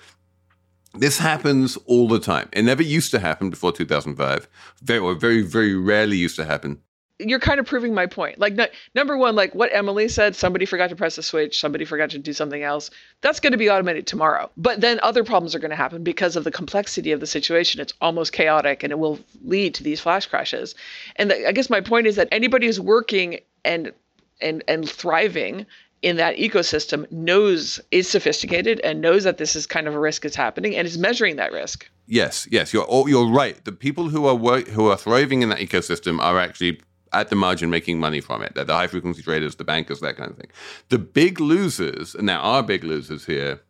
This 0.94 1.18
happens 1.18 1.76
all 1.86 2.08
the 2.08 2.18
time. 2.18 2.48
It 2.52 2.62
never 2.62 2.82
used 2.82 3.12
to 3.12 3.20
happen 3.20 3.48
before 3.48 3.72
2005. 3.72 4.48
Very, 4.82 5.14
very, 5.14 5.42
very 5.42 5.74
rarely 5.74 6.16
used 6.16 6.36
to 6.36 6.44
happen. 6.44 6.82
You're 7.28 7.38
kind 7.38 7.60
of 7.60 7.66
proving 7.66 7.94
my 7.94 8.06
point. 8.06 8.38
Like, 8.38 8.58
number 8.94 9.16
one, 9.16 9.34
like 9.34 9.54
what 9.54 9.70
Emily 9.72 10.08
said, 10.08 10.34
somebody 10.34 10.66
forgot 10.66 10.90
to 10.90 10.96
press 10.96 11.18
a 11.18 11.22
switch, 11.22 11.60
somebody 11.60 11.84
forgot 11.84 12.10
to 12.10 12.18
do 12.18 12.32
something 12.32 12.62
else. 12.62 12.90
That's 13.20 13.40
going 13.40 13.52
to 13.52 13.58
be 13.58 13.70
automated 13.70 14.06
tomorrow. 14.06 14.50
But 14.56 14.80
then 14.80 14.98
other 15.02 15.24
problems 15.24 15.54
are 15.54 15.58
going 15.58 15.70
to 15.70 15.76
happen 15.76 16.02
because 16.02 16.36
of 16.36 16.44
the 16.44 16.50
complexity 16.50 17.12
of 17.12 17.20
the 17.20 17.26
situation. 17.26 17.80
It's 17.80 17.94
almost 18.00 18.32
chaotic 18.32 18.82
and 18.82 18.90
it 18.90 18.98
will 18.98 19.18
lead 19.44 19.74
to 19.74 19.82
these 19.82 20.00
flash 20.00 20.26
crashes. 20.26 20.74
And 21.16 21.30
the, 21.30 21.48
I 21.48 21.52
guess 21.52 21.70
my 21.70 21.80
point 21.80 22.06
is 22.06 22.16
that 22.16 22.28
anybody 22.32 22.66
who's 22.66 22.80
working 22.80 23.40
and 23.64 23.92
and 24.40 24.64
and 24.68 24.88
thriving 24.88 25.66
in 26.02 26.16
that 26.16 26.36
ecosystem 26.36 27.10
knows 27.12 27.80
is 27.90 28.08
sophisticated 28.08 28.80
and 28.80 29.00
knows 29.00 29.24
that 29.24 29.36
this 29.36 29.54
is 29.54 29.66
kind 29.66 29.86
of 29.86 29.94
a 29.94 29.98
risk 29.98 30.24
is 30.24 30.34
happening 30.34 30.74
and 30.74 30.86
is 30.86 30.96
measuring 30.96 31.36
that 31.36 31.52
risk. 31.52 31.88
Yes, 32.06 32.48
yes, 32.50 32.72
you're 32.72 32.86
you're 33.08 33.30
right. 33.30 33.62
The 33.64 33.72
people 33.72 34.08
who 34.08 34.26
are 34.26 34.34
work, 34.34 34.68
who 34.68 34.88
are 34.88 34.96
thriving 34.96 35.42
in 35.42 35.50
that 35.50 35.58
ecosystem 35.58 36.20
are 36.20 36.38
actually 36.38 36.80
at 37.12 37.28
the 37.28 37.36
margin 37.36 37.70
making 37.70 37.98
money 37.98 38.20
from 38.20 38.42
it. 38.42 38.54
They're 38.54 38.64
the 38.64 38.74
high 38.74 38.86
frequency 38.86 39.22
traders, 39.22 39.56
the 39.56 39.64
bankers, 39.64 40.00
that 40.00 40.16
kind 40.16 40.30
of 40.30 40.36
thing. 40.36 40.50
The 40.88 40.98
big 40.98 41.40
losers, 41.40 42.14
and 42.14 42.28
there 42.28 42.38
are 42.38 42.62
big 42.62 42.84
losers 42.84 43.26
here, 43.26 43.60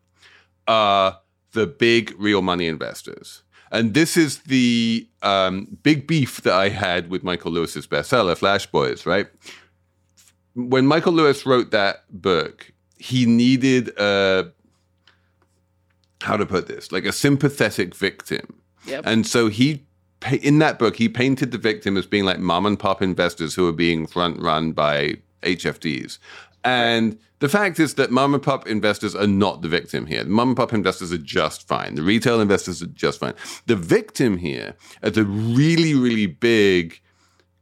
are 0.68 1.18
the 1.52 1.66
big 1.66 2.14
real 2.18 2.42
money 2.42 2.66
investors. 2.66 3.42
And 3.72 3.94
this 3.94 4.16
is 4.16 4.40
the 4.40 5.08
um, 5.22 5.78
big 5.82 6.06
beef 6.06 6.42
that 6.42 6.54
I 6.54 6.68
had 6.68 7.08
with 7.08 7.22
Michael 7.22 7.52
Lewis's 7.52 7.86
bestseller, 7.86 8.36
Flash 8.36 8.66
Boys, 8.66 9.06
right? 9.06 9.28
When 10.54 10.86
Michael 10.86 11.12
Lewis 11.12 11.46
wrote 11.46 11.70
that 11.70 12.04
book, 12.10 12.72
he 12.98 13.26
needed 13.26 13.88
a 13.96 14.52
how 16.20 16.36
to 16.36 16.44
put 16.44 16.66
this, 16.66 16.92
like 16.92 17.04
a 17.06 17.12
sympathetic 17.12 17.94
victim. 17.94 18.60
Yep. 18.86 19.04
And 19.06 19.26
so 19.26 19.48
he 19.48 19.86
in 20.42 20.58
that 20.58 20.78
book 20.78 20.96
he 20.96 21.08
painted 21.08 21.50
the 21.50 21.58
victim 21.58 21.96
as 21.96 22.06
being 22.06 22.24
like 22.24 22.38
mom 22.38 22.66
and 22.66 22.78
pop 22.78 23.00
investors 23.02 23.54
who 23.54 23.66
are 23.68 23.72
being 23.72 24.06
front 24.06 24.40
run 24.40 24.72
by 24.72 25.16
HFTs. 25.42 26.18
And 26.62 27.18
the 27.38 27.48
fact 27.48 27.80
is 27.80 27.94
that 27.94 28.10
mom 28.10 28.34
and 28.34 28.42
pop 28.42 28.68
investors 28.68 29.14
are 29.14 29.26
not 29.26 29.62
the 29.62 29.68
victim 29.68 30.06
here. 30.06 30.24
The 30.24 30.30
mom 30.30 30.48
and 30.48 30.56
pop 30.56 30.74
investors 30.74 31.10
are 31.10 31.18
just 31.18 31.66
fine. 31.66 31.94
The 31.94 32.02
retail 32.02 32.40
investors 32.40 32.82
are 32.82 32.86
just 32.86 33.18
fine. 33.20 33.34
The 33.66 33.76
victim 33.76 34.36
here 34.36 34.76
are 35.02 35.10
the 35.10 35.24
really, 35.24 35.94
really 35.94 36.26
big 36.26 37.00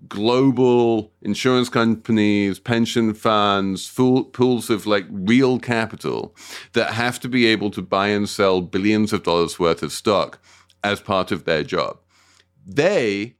global 0.08 1.12
insurance 1.22 1.68
companies, 1.68 2.58
pension 2.58 3.14
funds, 3.14 3.86
full 3.86 4.24
pools 4.24 4.70
of 4.70 4.86
like 4.86 5.06
real 5.10 5.58
capital 5.58 6.34
that 6.72 6.92
have 6.92 7.18
to 7.20 7.28
be 7.28 7.46
able 7.46 7.70
to 7.72 7.82
buy 7.82 8.08
and 8.08 8.28
sell 8.28 8.60
billions 8.60 9.12
of 9.12 9.22
dollars 9.22 9.58
worth 9.58 9.82
of 9.82 9.92
stock 9.92 10.40
as 10.84 11.00
part 11.00 11.32
of 11.32 11.44
their 11.44 11.62
job. 11.62 11.98
They 12.68 13.36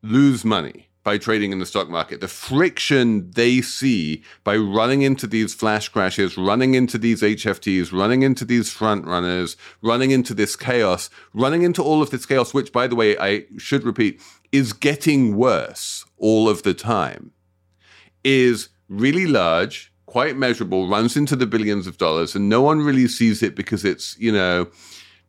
lose 0.00 0.44
money 0.44 0.88
by 1.02 1.18
trading 1.18 1.50
in 1.50 1.58
the 1.58 1.66
stock 1.66 1.88
market. 1.88 2.20
The 2.20 2.28
friction 2.28 3.32
they 3.32 3.60
see 3.60 4.22
by 4.44 4.56
running 4.56 5.02
into 5.02 5.26
these 5.26 5.52
flash 5.52 5.88
crashes, 5.88 6.38
running 6.38 6.74
into 6.74 6.98
these 6.98 7.22
HFTs, 7.22 7.92
running 7.92 8.22
into 8.22 8.44
these 8.44 8.70
front 8.70 9.06
runners, 9.06 9.56
running 9.82 10.12
into 10.12 10.34
this 10.34 10.54
chaos, 10.54 11.10
running 11.34 11.62
into 11.62 11.82
all 11.82 12.00
of 12.00 12.10
this 12.10 12.24
chaos, 12.24 12.54
which, 12.54 12.72
by 12.72 12.86
the 12.86 12.94
way, 12.94 13.18
I 13.18 13.46
should 13.58 13.82
repeat, 13.82 14.20
is 14.52 14.72
getting 14.72 15.36
worse 15.36 16.04
all 16.18 16.48
of 16.48 16.62
the 16.62 16.74
time, 16.74 17.32
is 18.22 18.68
really 18.88 19.26
large, 19.26 19.92
quite 20.06 20.36
measurable, 20.36 20.88
runs 20.88 21.16
into 21.16 21.34
the 21.34 21.46
billions 21.46 21.88
of 21.88 21.98
dollars, 21.98 22.36
and 22.36 22.48
no 22.48 22.62
one 22.62 22.80
really 22.80 23.08
sees 23.08 23.42
it 23.42 23.56
because 23.56 23.84
it's, 23.84 24.16
you 24.20 24.30
know, 24.30 24.68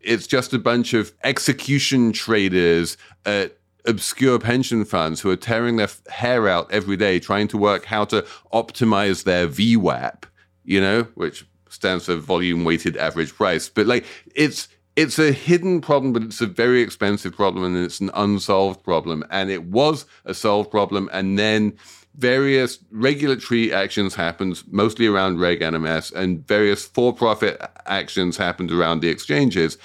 it's 0.03 0.27
just 0.27 0.53
a 0.53 0.59
bunch 0.59 0.93
of 0.93 1.13
execution 1.23 2.11
traders 2.11 2.97
at 3.25 3.57
obscure 3.85 4.39
pension 4.39 4.85
funds 4.85 5.21
who 5.21 5.29
are 5.29 5.35
tearing 5.35 5.75
their 5.75 5.89
hair 6.09 6.47
out 6.47 6.71
every 6.71 6.97
day 6.97 7.19
trying 7.19 7.47
to 7.49 7.57
work 7.57 7.85
how 7.85 8.05
to 8.05 8.21
optimize 8.53 9.23
their 9.23 9.47
VWAP, 9.47 10.23
you 10.63 10.79
know, 10.79 11.03
which 11.15 11.45
stands 11.69 12.05
for 12.05 12.15
volume 12.15 12.63
weighted 12.63 12.95
average 12.97 13.33
price. 13.33 13.69
But 13.69 13.87
like 13.87 14.05
it's 14.35 14.67
it's 14.95 15.17
a 15.17 15.31
hidden 15.31 15.81
problem, 15.81 16.13
but 16.13 16.21
it's 16.21 16.41
a 16.41 16.45
very 16.45 16.81
expensive 16.81 17.35
problem 17.35 17.63
and 17.63 17.83
it's 17.83 17.99
an 17.99 18.11
unsolved 18.13 18.83
problem. 18.83 19.23
And 19.31 19.49
it 19.49 19.63
was 19.65 20.05
a 20.25 20.35
solved 20.35 20.69
problem. 20.69 21.09
And 21.11 21.39
then 21.39 21.73
various 22.15 22.79
regulatory 22.91 23.73
actions 23.73 24.15
happened, 24.15 24.63
mostly 24.69 25.07
around 25.07 25.39
Reg 25.39 25.61
NMS, 25.61 26.13
and 26.13 26.47
various 26.47 26.85
for 26.85 27.13
profit 27.13 27.61
actions 27.85 28.37
happened 28.37 28.71
around 28.71 29.01
the 29.01 29.09
exchanges. 29.09 29.77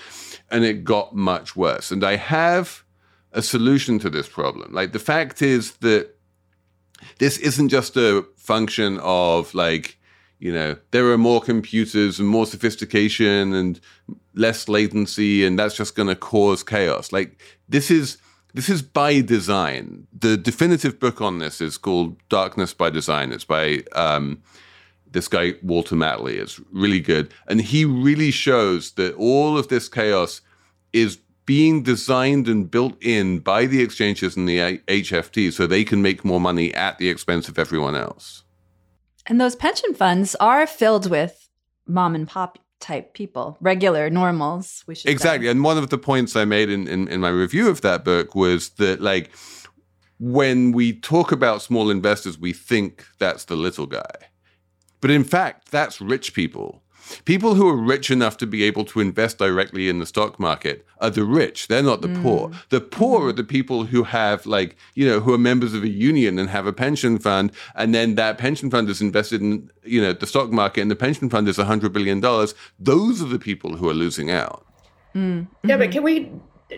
And 0.50 0.64
it 0.64 0.84
got 0.84 1.14
much 1.14 1.56
worse. 1.56 1.90
And 1.90 2.02
I 2.02 2.16
have 2.16 2.82
a 3.32 3.42
solution 3.42 3.98
to 4.00 4.10
this 4.10 4.28
problem. 4.28 4.72
Like 4.72 4.92
the 4.92 4.98
fact 4.98 5.42
is 5.42 5.72
that 5.76 6.14
this 7.18 7.38
isn't 7.38 7.68
just 7.68 7.96
a 7.96 8.24
function 8.36 8.98
of 9.02 9.54
like, 9.54 9.98
you 10.38 10.52
know, 10.52 10.76
there 10.90 11.10
are 11.10 11.18
more 11.18 11.40
computers 11.40 12.18
and 12.18 12.28
more 12.28 12.46
sophistication 12.46 13.52
and 13.52 13.80
less 14.34 14.68
latency, 14.68 15.44
and 15.44 15.58
that's 15.58 15.76
just 15.76 15.94
going 15.94 16.08
to 16.08 16.16
cause 16.16 16.62
chaos. 16.62 17.12
Like 17.12 17.40
this 17.68 17.90
is 17.90 18.18
this 18.54 18.68
is 18.68 18.82
by 18.82 19.20
design. 19.20 20.06
The 20.18 20.36
definitive 20.36 20.98
book 20.98 21.20
on 21.20 21.38
this 21.38 21.60
is 21.60 21.76
called 21.76 22.16
Darkness 22.28 22.74
by 22.74 22.90
Design. 22.90 23.32
It's 23.32 23.44
by 23.44 23.82
um, 23.94 24.42
this 25.10 25.28
guy 25.28 25.54
Walter 25.62 25.96
Mattli. 25.96 26.34
It's 26.34 26.60
really 26.72 27.00
good, 27.00 27.32
and 27.46 27.60
he 27.60 27.84
really 27.84 28.30
shows 28.30 28.92
that 28.92 29.14
all 29.14 29.58
of 29.58 29.68
this 29.68 29.88
chaos 29.88 30.40
is 30.92 31.18
being 31.44 31.82
designed 31.82 32.46
and 32.46 32.70
built 32.70 32.94
in 33.02 33.38
by 33.38 33.64
the 33.64 33.80
exchanges 33.80 34.36
and 34.36 34.46
the 34.46 34.58
HFT 34.86 35.50
so 35.50 35.66
they 35.66 35.82
can 35.82 36.02
make 36.02 36.22
more 36.22 36.40
money 36.40 36.74
at 36.74 36.98
the 36.98 37.08
expense 37.08 37.48
of 37.48 37.58
everyone 37.58 37.96
else. 37.96 38.44
And 39.26 39.40
those 39.40 39.56
pension 39.56 39.94
funds 39.94 40.34
are 40.36 40.66
filled 40.66 41.10
with 41.10 41.48
mom 41.86 42.14
and 42.14 42.28
pop 42.28 42.58
type 42.80 43.14
people, 43.14 43.56
regular 43.60 44.10
normals. 44.10 44.84
We 44.86 44.94
should 44.94 45.10
exactly. 45.10 45.46
Say. 45.46 45.50
And 45.50 45.64
one 45.64 45.78
of 45.78 45.90
the 45.90 45.98
points 45.98 46.36
I 46.36 46.44
made 46.44 46.70
in, 46.70 46.86
in, 46.88 47.08
in 47.08 47.20
my 47.20 47.30
review 47.30 47.68
of 47.68 47.80
that 47.82 48.04
book 48.04 48.34
was 48.34 48.70
that 48.70 49.00
like 49.00 49.30
when 50.18 50.72
we 50.72 50.92
talk 50.92 51.32
about 51.32 51.62
small 51.62 51.90
investors, 51.90 52.38
we 52.38 52.52
think 52.52 53.06
that's 53.18 53.44
the 53.44 53.56
little 53.56 53.86
guy. 53.86 54.10
But 55.00 55.10
in 55.10 55.24
fact, 55.24 55.70
that's 55.70 56.00
rich 56.00 56.34
people 56.34 56.82
People 57.24 57.54
who 57.54 57.68
are 57.68 57.76
rich 57.76 58.10
enough 58.10 58.36
to 58.38 58.46
be 58.46 58.64
able 58.64 58.84
to 58.86 59.00
invest 59.00 59.38
directly 59.38 59.88
in 59.88 59.98
the 59.98 60.06
stock 60.06 60.38
market 60.38 60.86
are 61.00 61.10
the 61.10 61.24
rich. 61.24 61.68
They're 61.68 61.82
not 61.82 62.02
the 62.02 62.08
mm. 62.08 62.22
poor. 62.22 62.50
The 62.70 62.80
poor 62.80 63.28
are 63.28 63.32
the 63.32 63.44
people 63.44 63.84
who 63.84 64.04
have, 64.04 64.46
like, 64.46 64.76
you 64.94 65.08
know, 65.08 65.20
who 65.20 65.32
are 65.34 65.38
members 65.38 65.74
of 65.74 65.82
a 65.82 65.88
union 65.88 66.38
and 66.38 66.48
have 66.50 66.66
a 66.66 66.72
pension 66.72 67.18
fund. 67.18 67.52
And 67.74 67.94
then 67.94 68.14
that 68.16 68.38
pension 68.38 68.70
fund 68.70 68.88
is 68.88 69.00
invested 69.00 69.40
in, 69.40 69.70
you 69.84 70.00
know, 70.00 70.12
the 70.12 70.26
stock 70.26 70.50
market 70.50 70.82
and 70.82 70.90
the 70.90 70.96
pension 70.96 71.30
fund 71.30 71.48
is 71.48 71.58
$100 71.58 71.92
billion. 71.92 72.20
Those 72.20 73.22
are 73.22 73.28
the 73.28 73.38
people 73.38 73.76
who 73.76 73.88
are 73.88 73.94
losing 73.94 74.30
out. 74.30 74.64
Mm. 75.14 75.48
Yeah, 75.64 75.76
but 75.76 75.90
can 75.90 76.02
we 76.02 76.30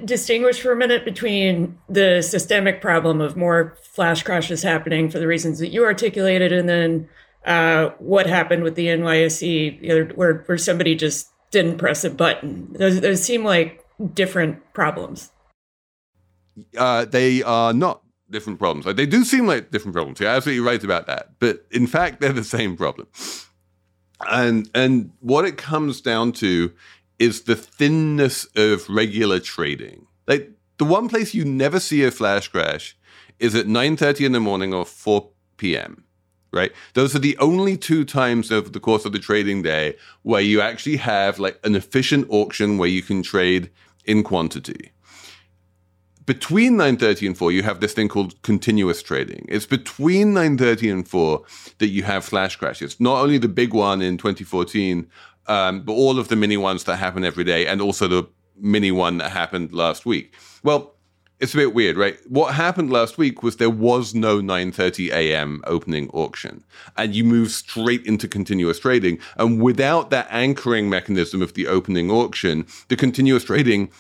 distinguish 0.04 0.60
for 0.60 0.72
a 0.72 0.76
minute 0.76 1.04
between 1.04 1.76
the 1.88 2.22
systemic 2.22 2.80
problem 2.80 3.20
of 3.20 3.36
more 3.36 3.76
flash 3.82 4.22
crashes 4.22 4.62
happening 4.62 5.10
for 5.10 5.18
the 5.18 5.26
reasons 5.26 5.58
that 5.58 5.68
you 5.68 5.84
articulated 5.84 6.52
and 6.52 6.68
then 6.68 7.08
uh, 7.44 7.90
what 7.98 8.26
happened 8.26 8.62
with 8.62 8.74
the 8.74 8.86
NYSE, 8.86 9.80
you 9.82 9.88
know, 9.88 10.14
where 10.14 10.42
where 10.46 10.58
somebody 10.58 10.94
just 10.94 11.30
didn't 11.50 11.78
press 11.78 12.04
a 12.04 12.10
button. 12.10 12.72
Those, 12.72 13.00
those 13.00 13.22
seem 13.22 13.44
like 13.44 13.84
different 14.14 14.72
problems. 14.72 15.30
Uh, 16.76 17.04
they 17.06 17.42
are 17.42 17.72
not 17.72 18.02
different 18.30 18.58
problems. 18.58 18.84
They 18.94 19.06
do 19.06 19.24
seem 19.24 19.46
like 19.46 19.70
different 19.70 19.94
problems. 19.94 20.20
You're 20.20 20.30
absolutely 20.30 20.64
right 20.64 20.82
about 20.82 21.06
that. 21.06 21.30
But 21.38 21.64
in 21.70 21.86
fact, 21.86 22.20
they're 22.20 22.32
the 22.32 22.44
same 22.44 22.76
problem. 22.76 23.08
And 24.28 24.70
and 24.74 25.12
what 25.20 25.44
it 25.44 25.56
comes 25.56 26.00
down 26.00 26.32
to 26.32 26.72
is 27.18 27.42
the 27.42 27.56
thinness 27.56 28.46
of 28.54 28.88
regular 28.88 29.40
trading. 29.40 30.06
Like 30.26 30.52
the 30.76 30.84
one 30.84 31.08
place 31.08 31.34
you 31.34 31.44
never 31.44 31.80
see 31.80 32.04
a 32.04 32.10
flash 32.10 32.48
crash 32.48 32.96
is 33.38 33.54
at 33.54 33.66
9:30 33.66 34.26
in 34.26 34.32
the 34.32 34.40
morning 34.40 34.74
or 34.74 34.84
4 34.84 35.30
p.m 35.56 36.04
right? 36.52 36.72
Those 36.94 37.14
are 37.14 37.20
the 37.20 37.36
only 37.38 37.76
two 37.76 38.04
times 38.04 38.50
over 38.50 38.68
the 38.68 38.80
course 38.80 39.04
of 39.04 39.12
the 39.12 39.18
trading 39.18 39.62
day 39.62 39.96
where 40.22 40.40
you 40.40 40.60
actually 40.60 40.96
have 40.96 41.38
like 41.38 41.58
an 41.64 41.74
efficient 41.74 42.26
auction 42.30 42.78
where 42.78 42.88
you 42.88 43.02
can 43.02 43.22
trade 43.22 43.70
in 44.04 44.22
quantity. 44.22 44.92
Between 46.26 46.76
9:30 46.76 47.26
and 47.26 47.38
4 47.38 47.52
you 47.52 47.62
have 47.62 47.80
this 47.80 47.92
thing 47.92 48.08
called 48.08 48.40
continuous 48.42 49.02
trading. 49.02 49.46
It's 49.48 49.66
between 49.66 50.32
9:30 50.32 50.92
and 50.92 51.08
4 51.08 51.42
that 51.78 51.88
you 51.88 52.02
have 52.04 52.24
flash 52.24 52.56
crashes. 52.56 53.00
Not 53.00 53.20
only 53.22 53.38
the 53.38 53.48
big 53.48 53.74
one 53.74 54.02
in 54.02 54.16
2014 54.16 55.08
um, 55.46 55.82
but 55.82 55.92
all 55.92 56.18
of 56.18 56.28
the 56.28 56.36
mini 56.36 56.56
ones 56.56 56.84
that 56.84 56.96
happen 56.96 57.24
every 57.24 57.44
day 57.44 57.66
and 57.66 57.80
also 57.80 58.06
the 58.06 58.28
mini 58.56 58.92
one 58.92 59.18
that 59.18 59.30
happened 59.32 59.72
last 59.72 60.06
week. 60.06 60.34
Well, 60.62 60.94
it's 61.40 61.54
a 61.54 61.56
bit 61.56 61.74
weird, 61.74 61.96
right? 61.96 62.18
What 62.28 62.54
happened 62.54 62.92
last 62.92 63.16
week 63.16 63.42
was 63.42 63.56
there 63.56 63.70
was 63.70 64.14
no 64.14 64.40
9:30 64.40 65.10
a.m. 65.10 65.62
opening 65.66 66.10
auction, 66.10 66.62
and 66.96 67.14
you 67.14 67.24
move 67.24 67.50
straight 67.50 68.04
into 68.06 68.28
continuous 68.28 68.78
trading. 68.78 69.18
And 69.36 69.60
without 69.62 70.10
that 70.10 70.28
anchoring 70.30 70.90
mechanism 70.90 71.40
of 71.40 71.54
the 71.54 71.66
opening 71.66 72.10
auction, 72.10 72.66
the 72.88 72.96
continuous 72.96 73.44
trading 73.44 73.90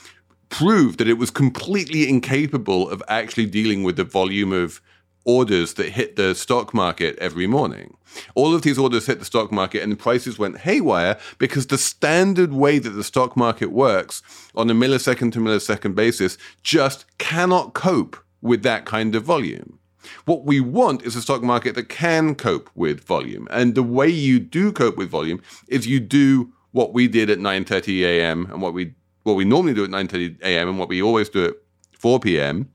proved 0.50 0.98
that 0.98 1.08
it 1.08 1.18
was 1.18 1.30
completely 1.30 2.08
incapable 2.08 2.88
of 2.90 3.02
actually 3.08 3.46
dealing 3.46 3.84
with 3.84 3.96
the 3.96 4.04
volume 4.04 4.52
of 4.52 4.80
orders 5.24 5.74
that 5.74 5.90
hit 5.90 6.16
the 6.16 6.34
stock 6.34 6.72
market 6.72 7.18
every 7.18 7.46
morning. 7.46 7.96
All 8.34 8.54
of 8.54 8.62
these 8.62 8.78
orders 8.78 9.06
hit 9.06 9.18
the 9.18 9.24
stock 9.24 9.52
market 9.52 9.82
and 9.82 9.92
the 9.92 9.96
prices 9.96 10.38
went 10.38 10.58
haywire 10.58 11.18
because 11.38 11.66
the 11.66 11.78
standard 11.78 12.52
way 12.52 12.78
that 12.78 12.90
the 12.90 13.04
stock 13.04 13.36
market 13.36 13.70
works 13.70 14.22
on 14.54 14.70
a 14.70 14.74
millisecond 14.74 15.32
to 15.32 15.38
millisecond 15.38 15.94
basis 15.94 16.38
just 16.62 17.06
cannot 17.18 17.74
cope 17.74 18.16
with 18.40 18.62
that 18.62 18.86
kind 18.86 19.14
of 19.14 19.22
volume. 19.22 19.78
What 20.24 20.44
we 20.44 20.60
want 20.60 21.02
is 21.02 21.14
a 21.14 21.22
stock 21.22 21.42
market 21.42 21.74
that 21.74 21.88
can 21.88 22.34
cope 22.34 22.70
with 22.74 23.04
volume. 23.04 23.46
And 23.50 23.74
the 23.74 23.82
way 23.82 24.08
you 24.08 24.40
do 24.40 24.72
cope 24.72 24.96
with 24.96 25.10
volume 25.10 25.42
is 25.68 25.86
you 25.86 26.00
do 26.00 26.52
what 26.72 26.94
we 26.94 27.08
did 27.08 27.30
at 27.30 27.38
9:30 27.38 28.02
a.m. 28.02 28.46
and 28.50 28.62
what 28.62 28.72
we 28.72 28.94
what 29.24 29.34
we 29.34 29.44
normally 29.44 29.74
do 29.74 29.84
at 29.84 29.90
9:30 29.90 30.40
a.m. 30.42 30.68
and 30.68 30.78
what 30.78 30.88
we 30.88 31.02
always 31.02 31.28
do 31.28 31.44
at 31.46 31.54
4 31.92 32.20
p.m., 32.20 32.70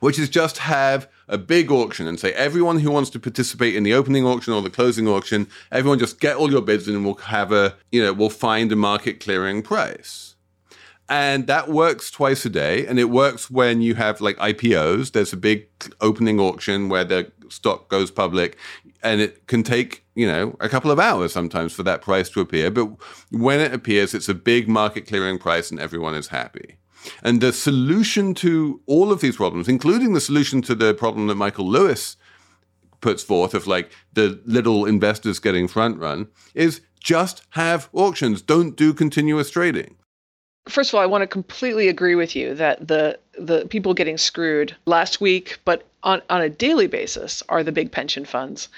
which 0.00 0.18
is 0.18 0.28
just 0.28 0.58
have 0.58 1.08
a 1.30 1.38
big 1.38 1.70
auction 1.70 2.06
and 2.06 2.18
say 2.18 2.32
everyone 2.32 2.80
who 2.80 2.90
wants 2.90 3.08
to 3.10 3.20
participate 3.20 3.76
in 3.76 3.84
the 3.84 3.94
opening 3.94 4.26
auction 4.26 4.52
or 4.52 4.60
the 4.60 4.68
closing 4.68 5.08
auction, 5.08 5.48
everyone 5.70 5.98
just 5.98 6.20
get 6.20 6.36
all 6.36 6.50
your 6.50 6.60
bids 6.60 6.88
and 6.88 7.04
we'll 7.04 7.14
have 7.14 7.52
a, 7.52 7.76
you 7.92 8.02
know, 8.02 8.12
we'll 8.12 8.28
find 8.28 8.70
a 8.72 8.76
market 8.76 9.20
clearing 9.20 9.62
price. 9.62 10.34
And 11.08 11.46
that 11.46 11.68
works 11.68 12.10
twice 12.10 12.44
a 12.44 12.50
day. 12.50 12.86
And 12.86 12.98
it 12.98 13.10
works 13.10 13.50
when 13.50 13.80
you 13.80 13.94
have 13.94 14.20
like 14.20 14.36
IPOs. 14.36 15.12
There's 15.12 15.32
a 15.32 15.36
big 15.36 15.68
opening 16.00 16.38
auction 16.38 16.88
where 16.88 17.04
the 17.04 17.32
stock 17.48 17.88
goes 17.88 18.10
public 18.10 18.58
and 19.02 19.20
it 19.20 19.46
can 19.46 19.62
take, 19.62 20.04
you 20.14 20.26
know, 20.26 20.56
a 20.60 20.68
couple 20.68 20.90
of 20.90 20.98
hours 20.98 21.32
sometimes 21.32 21.72
for 21.72 21.82
that 21.84 22.02
price 22.02 22.28
to 22.30 22.40
appear. 22.40 22.70
But 22.70 22.90
when 23.30 23.60
it 23.60 23.72
appears, 23.72 24.14
it's 24.14 24.28
a 24.28 24.34
big 24.34 24.68
market 24.68 25.06
clearing 25.06 25.38
price 25.38 25.70
and 25.70 25.80
everyone 25.80 26.14
is 26.14 26.28
happy. 26.28 26.79
And 27.22 27.40
the 27.40 27.52
solution 27.52 28.34
to 28.34 28.80
all 28.86 29.12
of 29.12 29.20
these 29.20 29.36
problems, 29.36 29.68
including 29.68 30.12
the 30.12 30.20
solution 30.20 30.62
to 30.62 30.74
the 30.74 30.94
problem 30.94 31.26
that 31.28 31.34
Michael 31.34 31.68
Lewis 31.68 32.16
puts 33.00 33.22
forth 33.22 33.54
of 33.54 33.66
like 33.66 33.92
the 34.12 34.40
little 34.44 34.84
investors 34.84 35.38
getting 35.38 35.68
front 35.68 35.98
run, 35.98 36.28
is 36.54 36.80
just 37.00 37.42
have 37.50 37.88
auctions. 37.92 38.42
Don't 38.42 38.76
do 38.76 38.92
continuous 38.92 39.50
trading. 39.50 39.96
First 40.68 40.90
of 40.90 40.96
all, 40.96 41.00
I 41.00 41.06
want 41.06 41.22
to 41.22 41.26
completely 41.26 41.88
agree 41.88 42.14
with 42.14 42.36
you 42.36 42.54
that 42.54 42.86
the 42.86 43.18
the 43.38 43.66
people 43.66 43.94
getting 43.94 44.18
screwed 44.18 44.76
last 44.84 45.20
week, 45.20 45.58
but 45.64 45.86
on, 46.02 46.20
on 46.28 46.42
a 46.42 46.50
daily 46.50 46.86
basis, 46.86 47.42
are 47.48 47.64
the 47.64 47.72
big 47.72 47.90
pension 47.90 48.24
funds. 48.26 48.68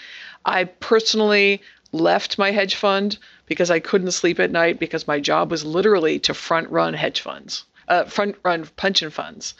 I 0.44 0.64
personally 0.64 1.60
left 1.90 2.38
my 2.38 2.52
hedge 2.52 2.76
fund 2.76 3.18
because 3.46 3.70
I 3.70 3.80
couldn't 3.80 4.12
sleep 4.12 4.38
at 4.40 4.50
night 4.50 4.78
because 4.78 5.06
my 5.06 5.20
job 5.20 5.50
was 5.50 5.64
literally 5.64 6.18
to 6.20 6.34
front 6.34 6.70
run 6.70 6.94
hedge 6.94 7.20
funds 7.20 7.64
uh, 7.88 8.04
front 8.04 8.36
run 8.44 8.66
pension 8.76 9.10
funds. 9.10 9.54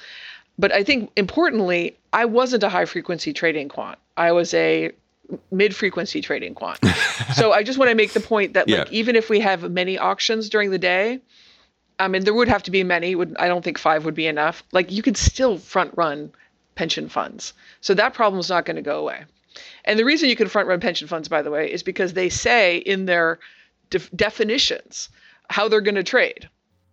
But 0.59 0.73
I 0.73 0.85
think 0.85 1.11
importantly, 1.17 1.97
I 2.13 2.25
wasn't 2.25 2.63
a 2.63 2.69
high 2.69 2.85
frequency 2.85 3.33
trading 3.33 3.69
quant. 3.69 3.99
I 4.17 4.33
was 4.33 4.53
a 4.55 4.93
mid 5.51 5.75
frequency 5.75 6.21
trading 6.21 6.55
quant. 6.55 6.79
so 7.35 7.53
I 7.53 7.63
just 7.63 7.79
want 7.79 7.91
to 7.91 7.95
make 7.95 8.13
the 8.13 8.21
point 8.21 8.55
that 8.55 8.69
like 8.69 8.91
yeah. 8.91 8.99
even 8.99 9.17
if 9.17 9.31
we 9.31 9.41
have 9.41 9.71
many 9.71 9.99
auctions 9.99 10.49
during 10.49 10.71
the 10.71 10.79
day, 10.79 11.21
I 11.99 12.09
mean 12.09 12.25
there 12.25 12.35
would 12.35 12.49
have 12.49 12.63
to 12.65 12.71
be 12.71 12.85
many. 12.85 13.15
Would 13.15 13.37
I 13.39 13.49
don't 13.49 13.65
think 13.65 13.79
five 13.79 14.05
would 14.05 14.15
be 14.15 14.27
enough. 14.27 14.63
Like 14.73 14.93
you 14.93 15.03
could 15.03 15.17
still 15.17 15.59
front 15.59 15.93
run 15.97 16.33
pension 16.75 17.09
funds. 17.09 17.53
So 17.81 17.95
that 17.95 18.15
problem 18.15 18.41
is 18.41 18.49
not 18.49 18.65
going 18.65 18.77
to 18.77 18.83
go 18.83 18.99
away. 18.99 19.25
And 19.85 19.99
the 19.99 20.05
reason 20.05 20.29
you 20.29 20.37
can 20.37 20.49
front 20.49 20.69
run 20.69 20.81
pension 20.81 21.09
funds, 21.09 21.29
by 21.29 21.43
the 21.43 21.51
way, 21.51 21.71
is 21.71 21.83
because 21.83 22.13
they 22.13 22.29
say 22.29 22.79
in 22.79 23.07
their 23.07 23.39
def- 23.91 24.11
definitions 24.15 25.09
how 25.51 25.69
they're 25.69 25.81
going 25.81 25.97
to 25.97 26.03
trade. 26.03 26.49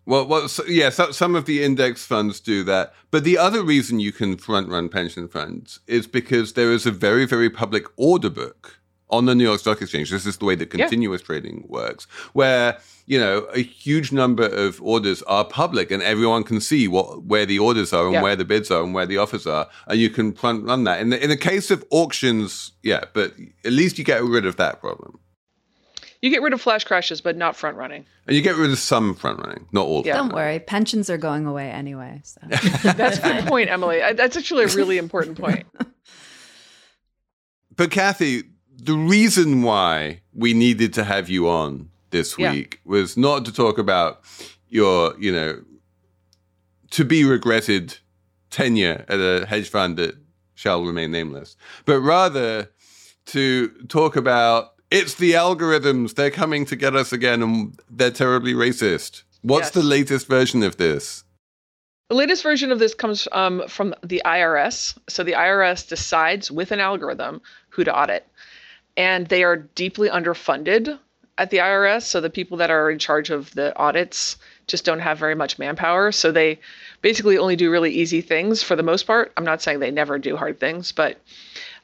Well, 0.10 0.26
well, 0.26 0.48
so, 0.48 0.66
yeah, 0.66 0.90
so, 0.90 1.12
some 1.12 1.36
of 1.36 1.46
the 1.46 1.64
index 1.64 2.04
funds 2.04 2.40
do 2.40 2.64
that, 2.64 2.96
but 3.12 3.24
the 3.24 3.38
other 3.38 3.62
reason 3.64 4.00
you 4.00 4.12
can 4.12 4.38
front 4.38 4.68
run 4.68 4.90
pension 4.90 5.28
funds 5.28 5.82
is 5.86 6.08
because 6.08 6.54
there 6.54 6.72
is 6.72 6.88
a 6.88 6.92
very, 6.92 7.26
very 7.26 7.48
public 7.48 7.86
order 7.96 8.32
book 8.32 8.80
on 9.12 9.26
the 9.26 9.36
New 9.36 9.44
York 9.44 9.60
Stock 9.60 9.84
Exchange. 9.84 10.10
This 10.10 10.26
is 10.26 10.38
the 10.38 10.46
way 10.46 10.56
that 10.56 10.72
continuous 10.72 11.22
yeah. 11.22 11.26
trading 11.28 11.64
works, 11.70 12.06
where 12.34 12.80
you 13.06 13.20
know 13.20 13.42
a 13.54 13.62
huge 13.62 14.12
number 14.12 14.48
of 14.48 14.82
orders 14.82 15.22
are 15.24 15.46
public, 15.46 15.92
and 15.92 16.02
everyone 16.02 16.44
can 16.44 16.60
see 16.60 16.88
what 16.88 17.22
where 17.26 17.46
the 17.46 17.60
orders 17.60 17.94
are 17.94 18.06
and 18.06 18.14
yeah. 18.14 18.24
where 18.24 18.36
the 18.36 18.46
bids 18.46 18.72
are 18.72 18.82
and 18.82 18.96
where 18.96 19.06
the 19.06 19.18
offers 19.18 19.46
are, 19.46 19.68
and 19.86 20.00
you 20.00 20.10
can 20.10 20.34
front 20.34 20.66
run 20.66 20.86
that. 20.86 21.02
In 21.02 21.12
the, 21.12 21.24
in 21.24 21.30
the 21.30 21.38
case 21.38 21.70
of 21.70 21.86
auctions, 21.92 22.72
yeah, 22.82 23.04
but 23.14 23.36
at 23.64 23.74
least 23.74 24.00
you 24.00 24.04
get 24.04 24.24
rid 24.24 24.48
of 24.48 24.56
that 24.56 24.82
problem. 24.82 25.20
You 26.22 26.30
get 26.30 26.42
rid 26.42 26.52
of 26.52 26.60
flash 26.60 26.84
crashes, 26.84 27.22
but 27.22 27.38
not 27.38 27.56
front 27.56 27.78
running. 27.78 28.06
And 28.28 28.36
you 28.36 28.42
get 28.42 28.58
rid 28.58 28.72
of 28.72 28.78
some 28.78 29.16
front 29.16 29.40
running, 29.40 29.68
not 29.72 29.86
all. 29.86 30.04
Yeah. 30.06 30.18
Don't 30.18 30.34
worry, 30.34 30.60
pensions 30.60 31.10
are 31.10 31.18
going 31.18 31.46
away 31.46 31.72
anyway. 31.72 32.22
So. 32.24 32.42
That's 32.84 33.20
a 33.20 33.22
good 33.22 33.46
point, 33.48 33.70
Emily. 33.70 34.00
That's 34.14 34.36
actually 34.36 34.66
a 34.66 34.68
really 34.68 34.98
important 34.98 35.40
point. 35.40 35.66
but 37.76 37.92
Cathy, 37.92 38.44
the 38.76 38.96
reason 38.96 39.62
why 39.62 40.22
we 40.34 40.54
needed 40.54 40.94
to 40.96 41.06
have 41.06 41.30
you 41.30 41.48
on 41.48 41.90
this 42.10 42.38
week 42.38 42.82
yeah. 42.84 42.92
was 42.92 43.16
not 43.16 43.46
to 43.46 43.54
talk 43.54 43.78
about 43.78 44.22
your, 44.68 45.18
you 45.20 45.32
know, 45.32 45.62
to 46.92 47.06
be 47.06 47.24
regretted 47.24 47.98
tenure 48.50 49.06
at 49.08 49.20
a 49.20 49.46
hedge 49.46 49.70
fund 49.70 49.98
that 49.98 50.16
shall 50.56 50.84
remain 50.84 51.12
nameless, 51.12 51.56
but 51.86 52.02
rather 52.02 52.70
to 53.28 53.70
talk 53.88 54.16
about 54.16 54.74
it's 54.92 55.16
the 55.16 55.34
algorithms. 55.34 56.16
They're 56.16 56.32
coming 56.32 56.66
to 56.66 56.76
get 56.76 56.96
us 56.96 57.14
again 57.14 57.42
and 57.42 57.80
they're 57.90 58.12
terribly 58.12 58.54
racist. 58.54 59.24
What's 59.42 59.68
yes. 59.68 59.74
the 59.74 59.84
latest 59.84 60.28
version 60.28 60.64
of 60.64 60.78
this? 60.78 61.24
The 62.10 62.16
latest 62.16 62.42
version 62.42 62.72
of 62.72 62.80
this 62.80 62.96
comes 62.96 63.28
um, 63.32 63.64
from 63.68 63.94
the 64.04 64.22
IRS. 64.26 64.98
So 65.08 65.24
the 65.24 65.34
IRS 65.34 65.88
decides 65.88 66.50
with 66.50 66.72
an 66.72 66.80
algorithm 66.80 67.42
who 67.70 67.84
to 67.84 67.96
audit. 67.96 68.28
And 68.98 69.28
they 69.28 69.44
are 69.44 69.58
deeply 69.58 70.10
underfunded 70.10 70.98
at 71.38 71.52
the 71.52 71.58
IRS. 71.58 72.02
So 72.04 72.20
the 72.20 72.30
people 72.30 72.58
that 72.58 72.72
are 72.72 72.90
in 72.90 73.00
charge 73.00 73.30
of 73.30 73.54
the 73.54 73.78
audits 73.78 74.38
just 74.68 74.86
don't 74.86 75.00
have 75.00 75.20
very 75.20 75.36
much 75.36 75.60
manpower. 75.60 76.12
So 76.12 76.32
they 76.32 76.60
basically 77.02 77.38
only 77.38 77.56
do 77.56 77.72
really 77.72 77.92
easy 77.92 78.22
things 78.22 78.64
for 78.64 78.76
the 78.76 78.84
most 78.84 79.04
part. 79.04 79.32
I'm 79.38 79.46
not 79.46 79.62
saying 79.62 79.80
they 79.80 79.92
never 79.92 80.18
do 80.18 80.36
hard 80.36 80.60
things, 80.60 80.92
but 80.92 81.18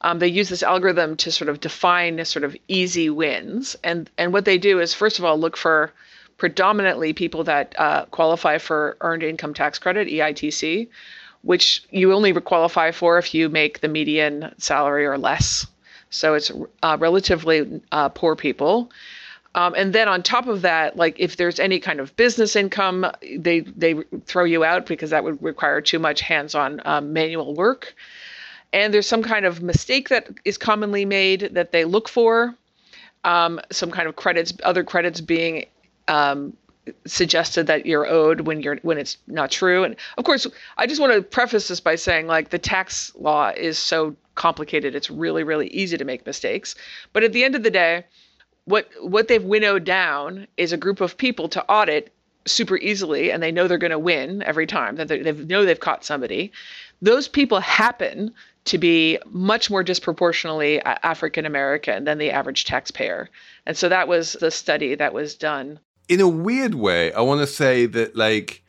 um, 0.02 0.20
they 0.20 0.28
use 0.28 0.50
this 0.50 0.64
algorithm 0.64 1.16
to 1.18 1.32
sort 1.32 1.50
of 1.50 1.60
define 1.60 2.24
sort 2.26 2.44
of 2.44 2.56
easy 2.68 3.10
wins. 3.10 3.76
And 3.84 4.10
and 4.18 4.34
what 4.34 4.46
they 4.46 4.58
do 4.58 4.80
is 4.80 4.94
first 4.94 5.20
of 5.20 5.26
all 5.26 5.38
look 5.38 5.58
for 5.58 5.92
predominantly 6.38 7.14
people 7.14 7.44
that 7.46 7.76
uh, 7.78 8.06
qualify 8.06 8.58
for 8.58 8.98
earned 9.02 9.24
income 9.24 9.54
tax 9.54 9.80
credit 9.80 10.08
(EITC), 10.08 10.88
which 11.42 11.84
you 11.92 12.14
only 12.14 12.34
qualify 12.34 12.92
for 12.92 13.18
if 13.18 13.34
you 13.34 13.50
make 13.50 13.80
the 13.80 13.88
median 13.88 14.54
salary 14.58 15.06
or 15.06 15.18
less. 15.18 15.66
So 16.10 16.34
it's 16.34 16.52
uh, 16.84 16.98
relatively 17.00 17.82
uh, 17.92 18.10
poor 18.10 18.36
people. 18.36 18.92
Um, 19.56 19.74
and 19.78 19.94
then 19.94 20.10
on 20.10 20.22
top 20.22 20.48
of 20.48 20.62
that, 20.64 20.98
like 20.98 21.16
if 21.18 21.38
there's 21.38 21.62
any 21.62 21.80
kind 21.80 22.02
of 22.02 22.16
business 22.18 22.58
income, 22.58 23.08
they 23.38 23.62
they 23.62 23.96
throw 24.26 24.44
you 24.44 24.66
out 24.66 24.86
because 24.86 25.12
that 25.12 25.24
would 25.24 25.42
require 25.42 25.80
too 25.80 25.98
much 25.98 26.20
hands-on 26.20 26.82
um, 26.84 27.14
manual 27.14 27.56
work. 27.56 27.96
And 28.74 28.94
there's 28.94 29.08
some 29.08 29.24
kind 29.24 29.46
of 29.46 29.62
mistake 29.62 30.10
that 30.10 30.30
is 30.44 30.58
commonly 30.58 31.06
made 31.06 31.52
that 31.54 31.72
they 31.72 31.86
look 31.86 32.10
for 32.10 32.54
um, 33.24 33.62
some 33.72 33.92
kind 33.92 34.10
of 34.10 34.18
credits 34.18 34.54
other 34.64 34.84
credits 34.84 35.22
being 35.22 35.68
um, 36.10 36.52
suggested 37.06 37.68
that 37.68 37.86
you're 37.86 38.06
owed 38.06 38.42
when 38.42 38.62
you're 38.62 38.76
when 38.84 38.98
it's 38.98 39.18
not 39.26 39.52
true. 39.52 39.86
And 39.86 39.96
of 40.18 40.26
course 40.26 40.46
i 40.78 40.86
just 40.86 41.00
want 41.00 41.14
to 41.14 41.22
preface 41.22 41.70
this 41.70 41.80
by 41.80 41.96
saying 41.96 42.28
like 42.28 42.50
the 42.50 42.60
tax 42.60 43.14
law 43.16 43.54
is 43.56 43.78
so 43.78 44.18
complicated 44.36 44.96
it's 44.96 45.10
really 45.10 45.44
really 45.44 45.68
easy 45.70 45.98
to 45.98 46.04
make 46.04 46.26
mistakes. 46.26 46.76
But 47.14 47.24
at 47.24 47.32
the 47.32 47.46
end 47.46 47.56
of 47.56 47.64
the 47.64 47.72
day 47.72 48.04
what 48.66 48.90
what 49.02 49.28
they've 49.28 49.44
winnowed 49.44 49.84
down 49.84 50.48
is 50.58 50.72
a 50.74 50.78
group 50.78 51.02
of 51.02 51.18
people 51.18 51.48
to 51.50 51.64
audit 51.70 52.12
super 52.46 52.78
easily 52.78 53.32
and 53.32 53.42
they 53.42 53.52
know 53.52 53.68
they're 53.68 53.78
going 53.78 53.92
to 53.92 53.98
win 53.98 54.44
every 54.44 54.68
time 54.68 54.98
that 54.98 55.08
they 55.08 55.32
know 55.32 55.66
they've 55.66 55.80
caught 55.80 56.06
somebody 56.06 56.52
those 57.02 57.28
people 57.28 57.60
happen 57.60 58.34
to 58.66 58.78
be 58.78 59.20
much 59.28 59.70
more 59.70 59.84
disproportionately 59.84 60.82
African 60.82 61.46
American 61.46 62.04
than 62.04 62.18
the 62.18 62.32
average 62.32 62.66
taxpayer. 62.66 63.30
And 63.66 63.78
so 63.78 63.90
that 63.90 64.08
was 64.08 64.34
the 64.34 64.52
study 64.52 64.96
that 64.96 65.14
was 65.14 65.36
done. 65.36 65.80
In 66.10 66.20
a 66.20 66.28
weird 66.28 66.76
way, 66.76 67.14
I 67.14 67.22
want 67.22 67.42
to 67.42 67.48
say 67.48 67.86
that, 67.88 68.16
like, 68.16 68.64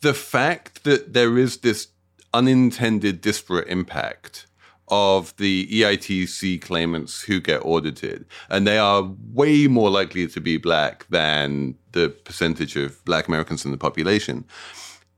the 0.00 0.14
fact 0.14 0.84
that 0.84 1.12
there 1.12 1.38
is 1.38 1.58
this 1.58 1.88
unintended 2.34 3.20
disparate 3.20 3.68
impact 3.68 4.46
of 4.92 5.34
the 5.38 5.66
EITC 5.68 6.60
claimants 6.60 7.22
who 7.22 7.40
get 7.40 7.64
audited, 7.64 8.26
and 8.50 8.66
they 8.66 8.76
are 8.76 9.10
way 9.32 9.66
more 9.66 9.88
likely 9.88 10.28
to 10.28 10.38
be 10.38 10.58
black 10.58 11.06
than 11.08 11.74
the 11.92 12.10
percentage 12.10 12.76
of 12.76 13.02
black 13.06 13.26
Americans 13.26 13.64
in 13.64 13.70
the 13.70 13.78
population, 13.78 14.44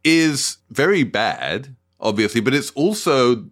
is 0.05 0.59
very 0.71 1.03
bad, 1.03 1.75
obviously, 1.99 2.41
but 2.41 2.55
it's 2.55 2.71
also 2.77 3.45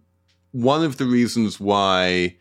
one 0.53 0.81
of 0.81 0.95
the 0.95 1.05
reasons 1.05 1.59
why 1.59 2.33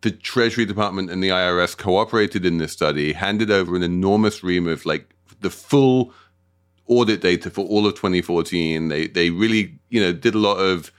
the 0.00 0.10
Treasury 0.10 0.64
Department 0.64 1.08
and 1.08 1.22
the 1.22 1.28
IRS 1.28 1.78
cooperated 1.78 2.44
in 2.44 2.58
this 2.58 2.72
study, 2.72 3.12
handed 3.12 3.48
over 3.48 3.76
an 3.76 3.84
enormous 3.84 4.42
ream 4.42 4.66
of 4.66 4.84
like 4.84 5.14
the 5.40 5.50
full 5.50 6.12
audit 6.88 7.20
data 7.20 7.48
for 7.48 7.64
all 7.64 7.86
of 7.86 7.94
2014. 7.94 8.88
They 8.88 9.06
they 9.06 9.30
really 9.30 9.78
you 9.88 10.00
know 10.00 10.12
did 10.12 10.34
a 10.34 10.38
lot 10.38 10.56
of 10.56 10.90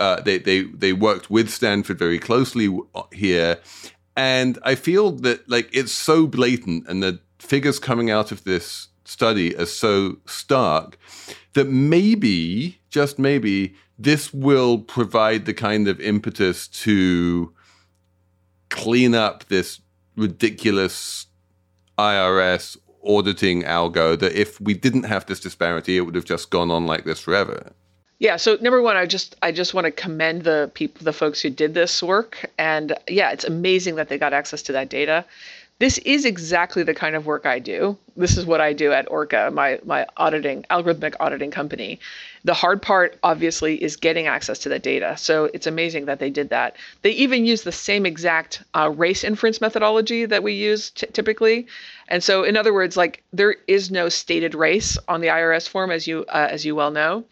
uh, 0.00 0.20
they 0.20 0.38
they 0.38 0.62
they 0.62 0.92
worked 0.92 1.30
with 1.30 1.50
Stanford 1.50 1.98
very 1.98 2.18
closely 2.18 2.68
here, 3.12 3.58
and 4.16 4.58
I 4.62 4.74
feel 4.74 5.12
that 5.12 5.48
like 5.48 5.68
it's 5.72 5.92
so 5.92 6.26
blatant, 6.26 6.86
and 6.88 7.02
the 7.02 7.20
figures 7.38 7.78
coming 7.78 8.10
out 8.10 8.32
of 8.32 8.44
this 8.44 8.88
study 9.04 9.56
are 9.56 9.66
so 9.66 10.18
stark 10.26 10.98
that 11.54 11.68
maybe, 11.68 12.80
just 12.90 13.18
maybe, 13.18 13.74
this 13.98 14.32
will 14.34 14.78
provide 14.78 15.46
the 15.46 15.54
kind 15.54 15.88
of 15.88 16.00
impetus 16.00 16.68
to 16.68 17.52
clean 18.68 19.14
up 19.14 19.44
this 19.44 19.80
ridiculous 20.16 21.26
IRS 21.98 22.76
auditing 23.02 23.62
algo 23.62 24.18
that 24.18 24.32
if 24.32 24.60
we 24.60 24.74
didn't 24.74 25.04
have 25.04 25.26
this 25.26 25.40
disparity, 25.40 25.96
it 25.96 26.00
would 26.00 26.14
have 26.14 26.24
just 26.24 26.50
gone 26.50 26.70
on 26.70 26.86
like 26.86 27.04
this 27.04 27.20
forever. 27.20 27.72
Yeah. 28.18 28.36
So 28.36 28.56
number 28.60 28.80
one, 28.80 28.96
I 28.96 29.04
just 29.06 29.36
I 29.42 29.52
just 29.52 29.74
want 29.74 29.84
to 29.84 29.90
commend 29.90 30.42
the 30.42 30.70
people, 30.74 31.04
the 31.04 31.12
folks 31.12 31.40
who 31.40 31.50
did 31.50 31.74
this 31.74 32.02
work, 32.02 32.50
and 32.58 32.96
yeah, 33.08 33.30
it's 33.30 33.44
amazing 33.44 33.96
that 33.96 34.08
they 34.08 34.16
got 34.16 34.32
access 34.32 34.62
to 34.62 34.72
that 34.72 34.88
data. 34.88 35.24
This 35.78 35.98
is 35.98 36.24
exactly 36.24 36.82
the 36.82 36.94
kind 36.94 37.14
of 37.14 37.26
work 37.26 37.44
I 37.44 37.58
do. 37.58 37.98
This 38.16 38.38
is 38.38 38.46
what 38.46 38.62
I 38.62 38.72
do 38.72 38.92
at 38.92 39.06
ORCAA, 39.10 39.52
my 39.52 39.78
my 39.84 40.06
auditing 40.16 40.64
algorithmic 40.70 41.14
auditing 41.20 41.50
company. 41.50 42.00
The 42.44 42.54
hard 42.54 42.80
part, 42.80 43.18
obviously, 43.22 43.82
is 43.82 43.96
getting 43.96 44.26
access 44.26 44.58
to 44.60 44.70
that 44.70 44.82
data. 44.82 45.18
So 45.18 45.50
it's 45.52 45.66
amazing 45.66 46.06
that 46.06 46.18
they 46.18 46.30
did 46.30 46.48
that. 46.48 46.76
They 47.02 47.10
even 47.10 47.44
use 47.44 47.62
the 47.64 47.72
same 47.72 48.06
exact 48.06 48.62
uh, 48.74 48.90
race 48.96 49.24
inference 49.24 49.60
methodology 49.60 50.24
that 50.24 50.42
we 50.42 50.54
use 50.54 50.88
t- 50.88 51.08
typically. 51.12 51.66
And 52.08 52.24
so, 52.24 52.44
in 52.44 52.56
other 52.56 52.72
words, 52.72 52.96
like 52.96 53.22
there 53.34 53.56
is 53.66 53.90
no 53.90 54.08
stated 54.08 54.54
race 54.54 54.96
on 55.08 55.20
the 55.20 55.28
IRS 55.28 55.68
form, 55.68 55.90
as 55.90 56.06
you 56.06 56.24
uh, 56.28 56.48
as 56.50 56.64
you 56.64 56.74
well 56.74 56.90
know. 56.90 57.26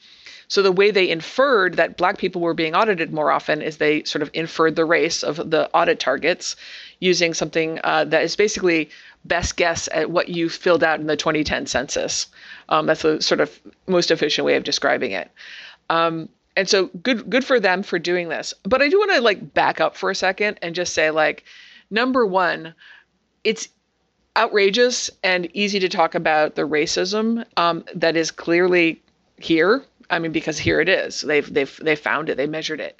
So 0.48 0.62
the 0.62 0.72
way 0.72 0.90
they 0.90 1.08
inferred 1.08 1.74
that 1.74 1.96
black 1.96 2.18
people 2.18 2.40
were 2.40 2.54
being 2.54 2.74
audited 2.74 3.12
more 3.12 3.30
often 3.30 3.62
is 3.62 3.76
they 3.76 4.04
sort 4.04 4.22
of 4.22 4.30
inferred 4.32 4.76
the 4.76 4.84
race 4.84 5.22
of 5.22 5.50
the 5.50 5.70
audit 5.74 6.00
targets 6.00 6.56
using 7.00 7.34
something 7.34 7.80
uh, 7.84 8.04
that 8.04 8.22
is 8.22 8.36
basically 8.36 8.90
best 9.24 9.56
guess 9.56 9.88
at 9.92 10.10
what 10.10 10.28
you 10.28 10.48
filled 10.48 10.84
out 10.84 11.00
in 11.00 11.06
the 11.06 11.16
2010 11.16 11.66
census. 11.66 12.26
Um, 12.68 12.86
that's 12.86 13.02
the 13.02 13.20
sort 13.22 13.40
of 13.40 13.58
most 13.86 14.10
efficient 14.10 14.44
way 14.44 14.56
of 14.56 14.64
describing 14.64 15.12
it. 15.12 15.30
Um, 15.90 16.28
and 16.56 16.68
so 16.68 16.86
good 17.02 17.28
good 17.28 17.44
for 17.44 17.58
them 17.58 17.82
for 17.82 17.98
doing 17.98 18.28
this. 18.28 18.54
But 18.62 18.80
I 18.80 18.88
do 18.88 18.98
want 18.98 19.12
to 19.12 19.20
like 19.20 19.54
back 19.54 19.80
up 19.80 19.96
for 19.96 20.10
a 20.10 20.14
second 20.14 20.58
and 20.62 20.74
just 20.74 20.94
say 20.94 21.10
like 21.10 21.44
number 21.90 22.24
1 22.24 22.74
it's 23.44 23.68
outrageous 24.36 25.10
and 25.22 25.48
easy 25.54 25.78
to 25.78 25.88
talk 25.88 26.14
about 26.14 26.54
the 26.54 26.62
racism 26.62 27.44
um, 27.56 27.84
that 27.94 28.16
is 28.16 28.30
clearly 28.30 29.00
here. 29.38 29.84
I 30.10 30.18
mean, 30.18 30.32
because 30.32 30.58
here 30.58 30.80
it 30.80 30.88
is. 30.88 31.20
They've 31.20 31.52
they've 31.52 31.80
they 31.82 31.96
found 31.96 32.28
it. 32.28 32.36
They 32.36 32.46
measured 32.46 32.80
it. 32.80 32.98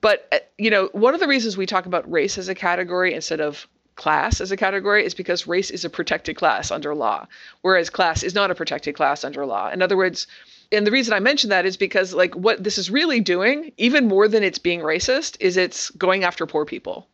But 0.00 0.28
uh, 0.32 0.38
you 0.58 0.70
know, 0.70 0.88
one 0.92 1.14
of 1.14 1.20
the 1.20 1.28
reasons 1.28 1.56
we 1.56 1.66
talk 1.66 1.86
about 1.86 2.10
race 2.10 2.38
as 2.38 2.48
a 2.48 2.54
category 2.54 3.14
instead 3.14 3.40
of 3.40 3.66
class 3.96 4.40
as 4.40 4.52
a 4.52 4.56
category 4.56 5.04
is 5.04 5.14
because 5.14 5.46
race 5.46 5.70
is 5.70 5.84
a 5.84 5.90
protected 5.90 6.36
class 6.36 6.70
under 6.70 6.94
law, 6.94 7.26
whereas 7.62 7.90
class 7.90 8.22
is 8.22 8.34
not 8.34 8.50
a 8.50 8.54
protected 8.54 8.94
class 8.94 9.24
under 9.24 9.46
law. 9.46 9.70
In 9.70 9.82
other 9.82 9.96
words, 9.96 10.26
and 10.70 10.86
the 10.86 10.90
reason 10.90 11.14
I 11.14 11.20
mention 11.20 11.50
that 11.50 11.66
is 11.66 11.76
because 11.76 12.12
like 12.12 12.34
what 12.34 12.62
this 12.62 12.78
is 12.78 12.90
really 12.90 13.20
doing, 13.20 13.72
even 13.78 14.06
more 14.06 14.28
than 14.28 14.42
it's 14.42 14.58
being 14.58 14.80
racist, 14.80 15.36
is 15.40 15.56
it's 15.56 15.90
going 15.90 16.24
after 16.24 16.46
poor 16.46 16.64
people. 16.64 17.08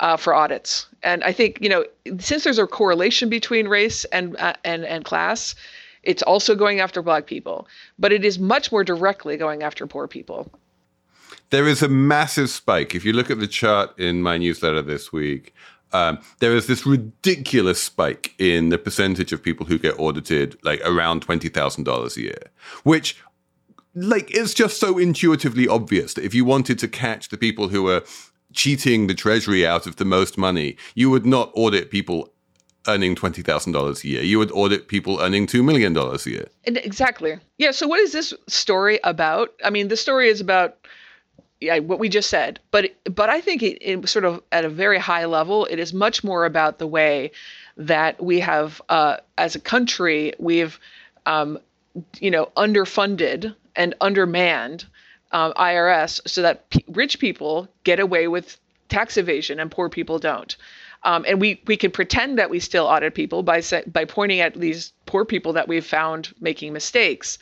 Uh, 0.00 0.16
for 0.16 0.34
audits, 0.34 0.86
and 1.04 1.22
I 1.22 1.30
think 1.30 1.58
you 1.60 1.68
know 1.68 1.84
since 2.18 2.42
there's 2.42 2.58
a 2.58 2.66
correlation 2.66 3.28
between 3.28 3.68
race 3.68 4.04
and 4.06 4.36
uh, 4.38 4.54
and 4.64 4.84
and 4.84 5.04
class, 5.04 5.54
it's 6.06 6.22
also 6.22 6.54
going 6.54 6.80
after 6.80 7.02
black 7.02 7.26
people, 7.26 7.66
but 7.98 8.12
it 8.12 8.24
is 8.24 8.38
much 8.38 8.70
more 8.72 8.84
directly 8.84 9.36
going 9.36 9.62
after 9.62 9.86
poor 9.86 10.08
people. 10.08 10.50
There 11.50 11.68
is 11.68 11.82
a 11.82 11.88
massive 11.88 12.50
spike. 12.50 12.94
If 12.94 13.04
you 13.04 13.12
look 13.12 13.30
at 13.30 13.38
the 13.38 13.46
chart 13.46 13.98
in 13.98 14.22
my 14.22 14.38
newsletter 14.38 14.82
this 14.82 15.12
week, 15.12 15.54
um, 15.92 16.18
there 16.40 16.56
is 16.56 16.66
this 16.66 16.84
ridiculous 16.84 17.80
spike 17.80 18.34
in 18.38 18.70
the 18.70 18.78
percentage 18.78 19.32
of 19.32 19.42
people 19.42 19.66
who 19.66 19.78
get 19.78 19.98
audited, 19.98 20.58
like 20.64 20.80
around 20.84 21.20
twenty 21.20 21.48
thousand 21.48 21.84
dollars 21.84 22.16
a 22.16 22.22
year, 22.22 22.42
which 22.82 23.22
like 23.94 24.30
it's 24.32 24.54
just 24.54 24.80
so 24.80 24.98
intuitively 24.98 25.68
obvious 25.68 26.14
that 26.14 26.24
if 26.24 26.34
you 26.34 26.44
wanted 26.44 26.80
to 26.80 26.88
catch 26.88 27.28
the 27.28 27.36
people 27.36 27.68
who 27.68 27.88
are 27.88 28.02
cheating 28.52 29.06
the 29.06 29.14
treasury 29.14 29.66
out 29.66 29.86
of 29.86 29.96
the 29.96 30.04
most 30.04 30.36
money, 30.36 30.76
you 30.94 31.10
would 31.10 31.26
not 31.26 31.52
audit 31.54 31.90
people 31.90 32.32
earning 32.86 33.14
twenty 33.14 33.42
thousand 33.42 33.72
dollars 33.72 34.04
a 34.04 34.08
year. 34.08 34.22
You 34.22 34.38
would 34.38 34.52
audit 34.52 34.88
people 34.88 35.20
earning 35.20 35.46
two 35.46 35.62
million 35.62 35.92
dollars 35.92 36.26
a 36.26 36.30
year. 36.30 36.48
Exactly. 36.64 37.38
Yeah. 37.58 37.70
So 37.70 37.86
what 37.86 38.00
is 38.00 38.12
this 38.12 38.34
story 38.46 39.00
about? 39.04 39.52
I 39.64 39.70
mean, 39.70 39.88
the 39.88 39.96
story 39.96 40.28
is 40.28 40.40
about 40.40 40.76
yeah, 41.60 41.78
what 41.78 41.98
we 41.98 42.08
just 42.08 42.28
said. 42.28 42.60
But 42.70 42.94
but 43.04 43.30
I 43.30 43.40
think 43.40 43.62
it, 43.62 43.78
it, 43.80 44.08
sort 44.08 44.24
of 44.24 44.42
at 44.52 44.64
a 44.64 44.68
very 44.68 44.98
high 44.98 45.24
level, 45.24 45.66
it 45.66 45.78
is 45.78 45.92
much 45.92 46.22
more 46.22 46.44
about 46.44 46.78
the 46.78 46.86
way 46.86 47.32
that 47.76 48.22
we 48.22 48.40
have, 48.40 48.80
uh, 48.88 49.16
as 49.36 49.56
a 49.56 49.60
country, 49.60 50.32
we've, 50.38 50.78
um, 51.26 51.58
you 52.20 52.30
know, 52.30 52.50
underfunded 52.56 53.54
and 53.74 53.94
undermanned 54.00 54.84
um, 55.32 55.52
IRS 55.54 56.20
so 56.28 56.42
that 56.42 56.70
p- 56.70 56.84
rich 56.88 57.18
people 57.18 57.68
get 57.82 57.98
away 57.98 58.28
with 58.28 58.58
tax 58.88 59.16
evasion 59.16 59.58
and 59.58 59.70
poor 59.70 59.88
people 59.88 60.18
don't. 60.18 60.56
Um, 61.04 61.24
and 61.28 61.40
we 61.40 61.62
we 61.66 61.76
can 61.76 61.90
pretend 61.90 62.38
that 62.38 62.50
we 62.50 62.60
still 62.60 62.86
audit 62.86 63.14
people 63.14 63.42
by 63.42 63.62
by 63.86 64.04
pointing 64.04 64.40
at 64.40 64.54
these 64.54 64.92
poor 65.06 65.24
people 65.24 65.52
that 65.52 65.68
we've 65.68 65.84
found 65.84 66.34
making 66.40 66.72
mistakes. 66.72 67.38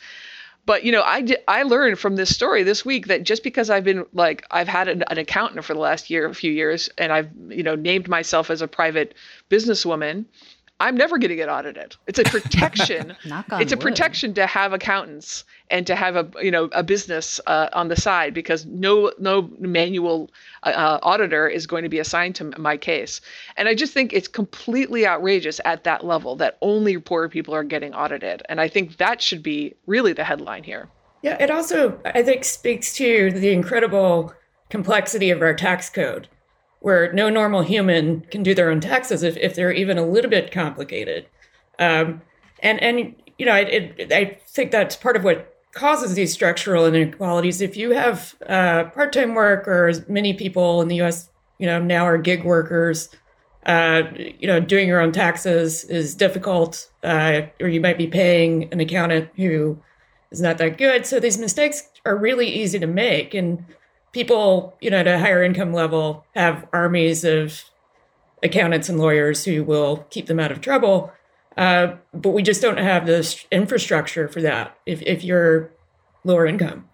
But 0.65 0.83
you 0.83 0.91
know, 0.91 1.01
I 1.01 1.25
I 1.47 1.63
learned 1.63 1.99
from 1.99 2.15
this 2.15 2.33
story 2.33 2.63
this 2.63 2.85
week 2.85 3.07
that 3.07 3.23
just 3.23 3.43
because 3.43 3.69
I've 3.69 3.83
been 3.83 4.05
like 4.13 4.45
I've 4.51 4.67
had 4.67 4.87
an, 4.87 5.03
an 5.09 5.17
accountant 5.17 5.63
for 5.65 5.73
the 5.73 5.79
last 5.79 6.09
year, 6.09 6.25
a 6.25 6.33
few 6.33 6.51
years, 6.51 6.89
and 6.97 7.11
I've 7.11 7.29
you 7.49 7.63
know 7.63 7.75
named 7.75 8.07
myself 8.07 8.49
as 8.49 8.61
a 8.61 8.67
private 8.67 9.13
businesswoman, 9.49 10.25
I'm 10.79 10.97
never 10.97 11.17
going 11.17 11.29
to 11.29 11.35
get 11.35 11.49
audited. 11.49 11.95
It's 12.07 12.19
a 12.19 12.23
protection. 12.23 13.15
it's 13.25 13.71
a 13.71 13.75
wood. 13.75 13.79
protection 13.79 14.33
to 14.33 14.45
have 14.45 14.73
accountants 14.73 15.45
and 15.69 15.87
to 15.87 15.95
have 15.95 16.15
a 16.15 16.29
you 16.41 16.51
know 16.51 16.65
a 16.73 16.83
business 16.83 17.39
uh, 17.47 17.69
on 17.73 17.87
the 17.87 17.95
side 17.95 18.33
because 18.33 18.65
no 18.65 19.11
no 19.17 19.49
manual 19.59 20.29
uh, 20.63 20.69
uh, 20.69 20.99
auditor 21.01 21.47
is 21.47 21.67
going 21.67 21.83
to 21.83 21.89
be 21.89 21.99
assigned 21.99 22.35
to 22.35 22.59
my 22.59 22.75
case. 22.75 23.21
And 23.55 23.69
I 23.69 23.75
just 23.75 23.93
think 23.93 24.11
it's 24.11 24.27
completely 24.27 25.07
outrageous 25.07 25.61
at 25.63 25.83
that 25.85 26.05
level 26.05 26.35
that 26.37 26.57
only 26.61 26.97
poor 26.97 27.29
people 27.29 27.55
are 27.55 27.63
getting 27.63 27.93
audited. 27.93 28.43
And 28.49 28.59
I 28.59 28.67
think 28.67 28.97
that 28.97 29.21
should 29.21 29.43
be 29.43 29.75
really 29.87 30.11
the 30.11 30.23
headline 30.23 30.63
here. 30.63 30.89
Yeah, 31.21 31.37
it 31.39 31.49
also 31.49 31.99
I 32.03 32.23
think 32.23 32.43
speaks 32.43 32.93
to 32.95 33.31
the 33.31 33.53
incredible 33.53 34.33
complexity 34.69 35.29
of 35.29 35.41
our 35.41 35.53
tax 35.53 35.89
code 35.89 36.27
where 36.83 37.13
no 37.13 37.29
normal 37.29 37.61
human 37.61 38.19
can 38.29 38.43
do 38.43 38.53
their 38.53 38.69
own 38.69 38.81
taxes 38.81 39.23
if, 39.23 39.37
if 39.37 39.55
they're 39.55 39.71
even 39.71 39.97
a 39.97 40.05
little 40.05 40.29
bit 40.29 40.51
complicated. 40.51 41.25
Um, 41.79 42.21
and, 42.59 42.77
and, 42.83 43.15
you 43.37 43.45
know, 43.45 43.55
it, 43.55 43.95
it, 43.97 44.11
I 44.11 44.37
think 44.47 44.71
that's 44.71 44.97
part 44.97 45.15
of 45.15 45.23
what 45.23 45.55
causes 45.71 46.13
these 46.13 46.33
structural 46.33 46.85
inequalities. 46.85 47.61
If 47.61 47.77
you 47.77 47.91
have 47.91 48.35
uh, 48.49 48.83
part 48.93 49.13
time 49.13 49.33
work, 49.33 49.65
or 49.65 49.87
as 49.87 50.09
many 50.09 50.33
people 50.33 50.81
in 50.81 50.89
the 50.89 51.01
US, 51.03 51.29
you 51.57 51.67
know, 51.67 51.81
now 51.81 52.05
are 52.05 52.17
gig 52.17 52.43
workers, 52.43 53.07
uh, 53.65 54.01
you 54.17 54.45
know, 54.45 54.59
doing 54.59 54.85
your 54.85 54.99
own 54.99 55.13
taxes 55.13 55.85
is 55.85 56.13
difficult, 56.13 56.91
uh, 57.01 57.43
or 57.61 57.69
you 57.69 57.79
might 57.79 57.97
be 57.97 58.07
paying 58.07 58.67
an 58.73 58.81
accountant 58.81 59.29
who 59.37 59.79
is 60.31 60.41
not 60.41 60.57
that 60.57 60.77
good. 60.77 61.05
So 61.05 61.21
these 61.21 61.37
mistakes 61.37 61.87
are 62.05 62.17
really 62.17 62.47
easy 62.47 62.77
to 62.77 62.87
make. 62.87 63.33
And 63.33 63.63
people, 64.13 64.77
you 64.79 64.89
know, 64.89 64.97
at 64.97 65.07
a 65.07 65.19
higher 65.19 65.43
income 65.43 65.73
level 65.73 66.25
have 66.35 66.65
armies 66.71 67.25
of 67.25 67.65
accountants 68.41 68.87
and 68.87 68.99
lawyers 68.99 69.43
who 69.43 69.63
will 69.63 70.05
keep 70.09 70.27
them 70.27 70.39
out 70.39 70.51
of 70.51 70.61
trouble. 70.61 71.11
Uh, 71.57 71.95
but 72.13 72.29
we 72.29 72.41
just 72.41 72.61
don't 72.61 72.77
have 72.77 73.05
the 73.05 73.45
infrastructure 73.51 74.27
for 74.27 74.41
that 74.41 74.77
if, 74.85 75.01
if 75.01 75.23
you're 75.23 75.71
lower 76.23 76.45
income. 76.45 76.87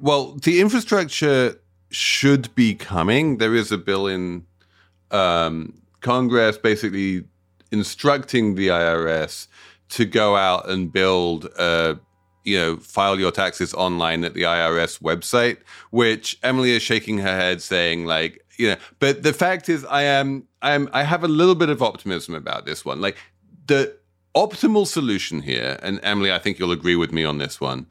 Well, 0.00 0.34
the 0.34 0.60
infrastructure 0.60 1.60
should 1.90 2.54
be 2.54 2.74
coming. 2.74 3.38
There 3.38 3.54
is 3.54 3.70
a 3.70 3.78
bill 3.78 4.06
in 4.06 4.46
um, 5.10 5.82
Congress 6.00 6.58
basically 6.58 7.24
instructing 7.70 8.54
the 8.54 8.68
IRS 8.68 9.46
to 9.90 10.04
go 10.04 10.36
out 10.36 10.68
and 10.68 10.92
build 10.92 11.44
a 11.58 11.98
you 12.44 12.58
know, 12.58 12.76
file 12.76 13.18
your 13.18 13.30
taxes 13.30 13.74
online 13.74 14.24
at 14.24 14.34
the 14.34 14.42
IRS 14.42 15.00
website, 15.00 15.58
which 15.90 16.38
Emily 16.42 16.72
is 16.72 16.82
shaking 16.82 17.18
her 17.18 17.36
head 17.36 17.62
saying, 17.62 18.06
like, 18.06 18.44
you 18.58 18.68
know, 18.68 18.76
but 18.98 19.22
the 19.22 19.32
fact 19.32 19.68
is, 19.68 19.84
I 19.86 20.02
am, 20.02 20.46
I 20.60 20.72
am, 20.72 20.88
I 20.92 21.02
have 21.02 21.24
a 21.24 21.28
little 21.28 21.54
bit 21.54 21.68
of 21.68 21.82
optimism 21.82 22.34
about 22.34 22.66
this 22.66 22.84
one. 22.84 23.00
Like, 23.00 23.16
the 23.66 23.96
optimal 24.34 24.86
solution 24.86 25.42
here, 25.42 25.78
and 25.82 26.00
Emily, 26.02 26.32
I 26.32 26.38
think 26.38 26.58
you'll 26.58 26.72
agree 26.72 26.96
with 26.96 27.12
me 27.12 27.24
on 27.24 27.38
this 27.38 27.60
one, 27.60 27.86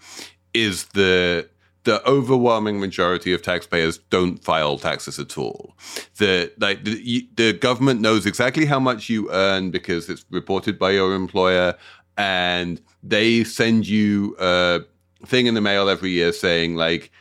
is 0.53 0.85
the 0.87 1.47
the 1.83 2.07
overwhelming 2.07 2.79
majority 2.79 3.33
of 3.33 3.41
taxpayers 3.41 3.97
don't 4.09 4.43
file 4.43 4.77
taxes 4.77 5.17
at 5.17 5.37
all. 5.37 5.75
The 6.17 6.51
like 6.59 6.83
the, 6.83 7.27
the 7.35 7.53
government 7.53 8.01
knows 8.01 8.25
exactly 8.25 8.65
how 8.65 8.79
much 8.79 9.09
you 9.09 9.31
earn 9.31 9.71
because 9.71 10.09
it's 10.09 10.25
reported 10.29 10.77
by 10.77 10.91
your 10.91 11.15
employer 11.15 11.75
and 12.17 12.81
they 13.03 13.43
send 13.43 13.87
you 13.87 14.35
a 14.39 14.81
thing 15.25 15.45
in 15.45 15.53
the 15.53 15.61
mail 15.61 15.89
every 15.89 16.09
year 16.09 16.31
saying 16.31 16.75
like 16.75 17.11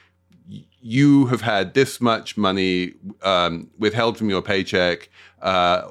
you 0.81 1.27
have 1.27 1.43
had 1.43 1.75
this 1.75 2.01
much 2.01 2.37
money 2.37 2.95
um, 3.23 3.71
withheld 3.79 4.17
from 4.17 4.31
your 4.31 4.43
paycheck. 4.43 5.11
Uh, 5.43 5.83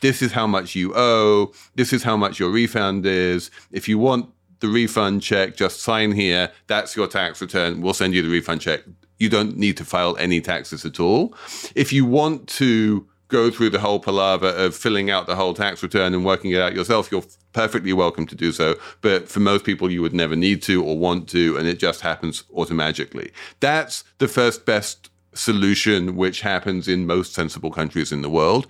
this 0.00 0.22
is 0.22 0.32
how 0.32 0.46
much 0.46 0.74
you 0.74 0.92
owe, 0.94 1.52
this 1.74 1.92
is 1.92 2.02
how 2.02 2.16
much 2.16 2.38
your 2.38 2.50
refund 2.50 3.04
is. 3.06 3.50
If 3.72 3.88
you 3.88 3.98
want 3.98 4.30
the 4.60 4.68
refund 4.68 5.22
check, 5.22 5.56
just 5.56 5.80
sign 5.80 6.12
here. 6.12 6.50
That's 6.66 6.94
your 6.94 7.06
tax 7.06 7.40
return. 7.40 7.80
We'll 7.80 7.94
send 7.94 8.14
you 8.14 8.22
the 8.22 8.28
refund 8.28 8.60
check. 8.60 8.80
You 9.18 9.28
don't 9.28 9.56
need 9.56 9.76
to 9.78 9.84
file 9.84 10.16
any 10.16 10.40
taxes 10.40 10.84
at 10.84 11.00
all. 11.00 11.34
If 11.74 11.92
you 11.92 12.04
want 12.04 12.46
to 12.48 13.06
go 13.30 13.50
through 13.50 13.70
the 13.70 13.80
whole 13.80 14.00
palaver 14.00 14.48
of 14.48 14.76
filling 14.76 15.10
out 15.10 15.26
the 15.26 15.36
whole 15.36 15.54
tax 15.54 15.82
return 15.82 16.14
and 16.14 16.24
working 16.24 16.50
it 16.50 16.60
out 16.60 16.74
yourself, 16.74 17.10
you're 17.10 17.24
perfectly 17.52 17.92
welcome 17.92 18.26
to 18.26 18.34
do 18.34 18.52
so. 18.52 18.76
But 19.00 19.28
for 19.28 19.40
most 19.40 19.64
people, 19.64 19.90
you 19.90 20.02
would 20.02 20.12
never 20.12 20.36
need 20.36 20.62
to 20.62 20.84
or 20.84 20.98
want 20.98 21.28
to, 21.30 21.56
and 21.56 21.66
it 21.66 21.78
just 21.78 22.00
happens 22.00 22.44
automatically. 22.54 23.32
That's 23.60 24.04
the 24.18 24.28
first 24.28 24.66
best 24.66 25.10
solution, 25.34 26.16
which 26.16 26.40
happens 26.40 26.88
in 26.88 27.06
most 27.06 27.32
sensible 27.32 27.70
countries 27.70 28.12
in 28.12 28.22
the 28.22 28.30
world. 28.30 28.66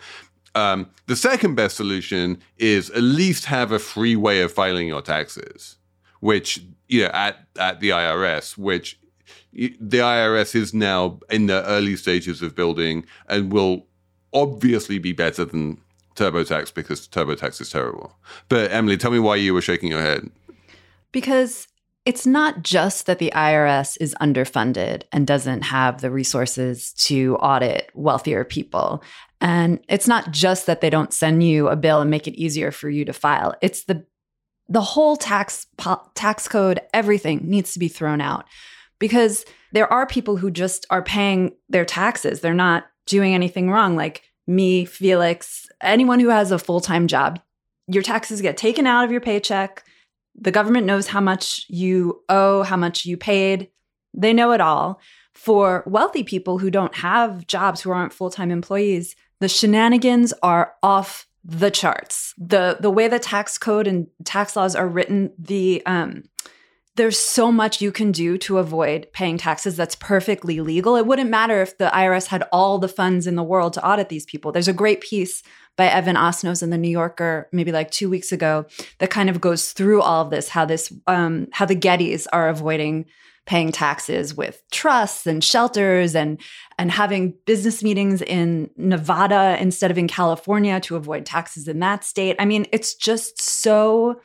Um, 0.54 0.90
the 1.06 1.16
second 1.16 1.54
best 1.54 1.76
solution 1.76 2.40
is 2.58 2.90
at 2.90 3.02
least 3.02 3.44
have 3.46 3.72
a 3.72 3.78
free 3.78 4.16
way 4.16 4.42
of 4.42 4.52
filing 4.52 4.88
your 4.88 5.02
taxes, 5.02 5.76
which 6.20 6.60
you 6.88 7.04
know 7.04 7.10
at 7.12 7.46
at 7.58 7.80
the 7.80 7.90
IRS, 7.90 8.58
which 8.58 8.98
the 9.52 9.98
IRS 9.98 10.54
is 10.54 10.74
now 10.74 11.18
in 11.30 11.46
the 11.46 11.64
early 11.66 11.96
stages 11.96 12.42
of 12.42 12.54
building 12.54 13.04
and 13.28 13.52
will 13.52 13.86
obviously 14.32 14.98
be 14.98 15.12
better 15.12 15.44
than 15.44 15.80
TurboTax 16.16 16.74
because 16.74 17.08
TurboTax 17.08 17.60
is 17.60 17.70
terrible. 17.70 18.16
But 18.48 18.70
Emily, 18.70 18.96
tell 18.96 19.10
me 19.10 19.18
why 19.18 19.36
you 19.36 19.54
were 19.54 19.62
shaking 19.62 19.90
your 19.90 20.00
head. 20.02 20.30
Because 21.12 21.66
it's 22.06 22.26
not 22.26 22.62
just 22.62 23.06
that 23.06 23.18
the 23.18 23.32
IRS 23.34 23.96
is 24.00 24.14
underfunded 24.20 25.02
and 25.12 25.26
doesn't 25.26 25.62
have 25.62 26.00
the 26.00 26.10
resources 26.10 26.92
to 26.94 27.36
audit 27.36 27.90
wealthier 27.94 28.44
people. 28.44 29.02
And 29.40 29.80
it's 29.88 30.08
not 30.08 30.30
just 30.30 30.66
that 30.66 30.80
they 30.80 30.90
don't 30.90 31.12
send 31.12 31.42
you 31.42 31.68
a 31.68 31.76
bill 31.76 32.00
and 32.00 32.10
make 32.10 32.26
it 32.26 32.34
easier 32.34 32.70
for 32.70 32.88
you 32.88 33.04
to 33.04 33.12
file. 33.12 33.54
It's 33.60 33.84
the 33.84 34.06
the 34.68 34.80
whole 34.80 35.16
tax 35.16 35.66
tax 36.14 36.46
code, 36.46 36.80
everything 36.94 37.40
needs 37.42 37.72
to 37.72 37.80
be 37.80 37.88
thrown 37.88 38.20
out 38.20 38.44
because 39.00 39.44
there 39.72 39.92
are 39.92 40.06
people 40.06 40.36
who 40.36 40.50
just 40.50 40.86
are 40.90 41.02
paying 41.02 41.56
their 41.68 41.84
taxes. 41.84 42.40
They're 42.40 42.54
not 42.54 42.86
doing 43.10 43.34
anything 43.34 43.70
wrong 43.70 43.96
like 43.96 44.22
me, 44.46 44.84
Felix, 44.84 45.68
anyone 45.80 46.20
who 46.20 46.28
has 46.28 46.50
a 46.50 46.58
full-time 46.58 47.06
job. 47.06 47.40
Your 47.86 48.02
taxes 48.02 48.40
get 48.40 48.56
taken 48.56 48.86
out 48.86 49.04
of 49.04 49.10
your 49.10 49.20
paycheck. 49.20 49.84
The 50.34 50.52
government 50.52 50.86
knows 50.86 51.08
how 51.08 51.20
much 51.20 51.66
you 51.68 52.22
owe, 52.28 52.62
how 52.62 52.76
much 52.76 53.04
you 53.04 53.16
paid. 53.16 53.68
They 54.14 54.32
know 54.32 54.52
it 54.52 54.60
all. 54.60 55.00
For 55.34 55.82
wealthy 55.86 56.22
people 56.22 56.58
who 56.58 56.70
don't 56.70 56.94
have 56.96 57.46
jobs, 57.46 57.80
who 57.80 57.90
aren't 57.90 58.12
full 58.12 58.30
time 58.30 58.50
employees, 58.50 59.16
the 59.40 59.48
shenanigans 59.48 60.32
are 60.42 60.74
off 60.82 61.26
the 61.44 61.70
charts. 61.70 62.34
The 62.36 62.76
the 62.80 62.90
way 62.90 63.08
the 63.08 63.18
tax 63.18 63.56
code 63.58 63.86
and 63.86 64.06
tax 64.24 64.54
laws 64.56 64.76
are 64.76 64.88
written, 64.88 65.32
the 65.38 65.82
um, 65.86 66.24
there's 66.96 67.18
so 67.18 67.52
much 67.52 67.80
you 67.80 67.92
can 67.92 68.12
do 68.12 68.36
to 68.38 68.58
avoid 68.58 69.08
paying 69.12 69.38
taxes 69.38 69.76
that's 69.76 69.94
perfectly 69.94 70.60
legal. 70.60 70.96
It 70.96 71.06
wouldn't 71.06 71.30
matter 71.30 71.62
if 71.62 71.78
the 71.78 71.90
IRS 71.94 72.26
had 72.26 72.42
all 72.52 72.78
the 72.78 72.88
funds 72.88 73.26
in 73.26 73.36
the 73.36 73.42
world 73.42 73.74
to 73.74 73.86
audit 73.86 74.08
these 74.08 74.26
people. 74.26 74.52
There's 74.52 74.68
a 74.68 74.72
great 74.72 75.00
piece 75.00 75.42
by 75.76 75.86
Evan 75.86 76.16
Osnos 76.16 76.62
in 76.62 76.70
the 76.70 76.78
New 76.78 76.90
Yorker, 76.90 77.48
maybe 77.52 77.72
like 77.72 77.90
two 77.90 78.10
weeks 78.10 78.32
ago, 78.32 78.66
that 78.98 79.10
kind 79.10 79.30
of 79.30 79.40
goes 79.40 79.72
through 79.72 80.02
all 80.02 80.24
of 80.24 80.30
this, 80.30 80.48
how 80.48 80.64
this, 80.64 80.92
um, 81.06 81.46
how 81.52 81.64
the 81.64 81.76
Gettys 81.76 82.26
are 82.32 82.48
avoiding 82.48 83.06
paying 83.46 83.72
taxes 83.72 84.36
with 84.36 84.62
trusts 84.70 85.26
and 85.26 85.42
shelters 85.42 86.14
and 86.14 86.40
and 86.78 86.90
having 86.90 87.34
business 87.46 87.82
meetings 87.82 88.22
in 88.22 88.70
Nevada 88.76 89.56
instead 89.58 89.90
of 89.90 89.98
in 89.98 90.06
California 90.06 90.78
to 90.80 90.94
avoid 90.94 91.26
taxes 91.26 91.66
in 91.66 91.80
that 91.80 92.04
state. 92.04 92.36
I 92.38 92.44
mean, 92.44 92.66
it's 92.70 92.94
just 92.94 93.40
so 93.40 94.20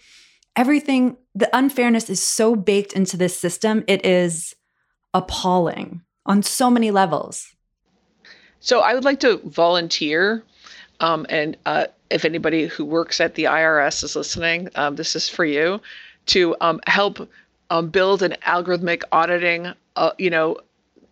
everything 0.55 1.17
the 1.33 1.49
unfairness 1.55 2.09
is 2.09 2.21
so 2.21 2.55
baked 2.55 2.93
into 2.93 3.17
this 3.17 3.37
system. 3.37 3.83
It 3.87 4.05
is 4.05 4.55
appalling 5.13 6.01
on 6.25 6.43
so 6.43 6.69
many 6.69 6.91
levels. 6.91 7.53
So 8.59 8.79
I 8.79 8.93
would 8.93 9.03
like 9.03 9.19
to 9.19 9.37
volunteer 9.45 10.43
um, 10.99 11.25
and 11.29 11.57
uh, 11.65 11.87
if 12.09 12.25
anybody 12.25 12.67
who 12.67 12.85
works 12.85 13.19
at 13.19 13.35
the 13.35 13.45
IRS 13.45 14.03
is 14.03 14.15
listening, 14.15 14.69
um, 14.75 14.95
this 14.95 15.15
is 15.15 15.27
for 15.27 15.45
you 15.45 15.81
to 16.27 16.55
um, 16.61 16.79
help 16.87 17.29
um, 17.69 17.89
build 17.89 18.21
an 18.21 18.35
algorithmic 18.45 19.03
auditing, 19.11 19.73
uh, 19.95 20.11
you 20.17 20.29
know, 20.29 20.57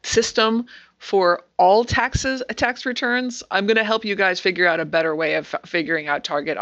system 0.03 0.65
for 0.99 1.43
all 1.57 1.83
taxes, 1.83 2.41
tax 2.55 2.85
returns. 2.85 3.43
I'm 3.51 3.67
going 3.67 3.77
to 3.77 3.83
help 3.83 4.05
you 4.05 4.15
guys 4.15 4.39
figure 4.39 4.67
out 4.67 4.79
a 4.79 4.85
better 4.85 5.15
way 5.15 5.35
of 5.35 5.53
f- 5.53 5.61
figuring 5.69 6.07
out 6.07 6.23
target 6.23 6.57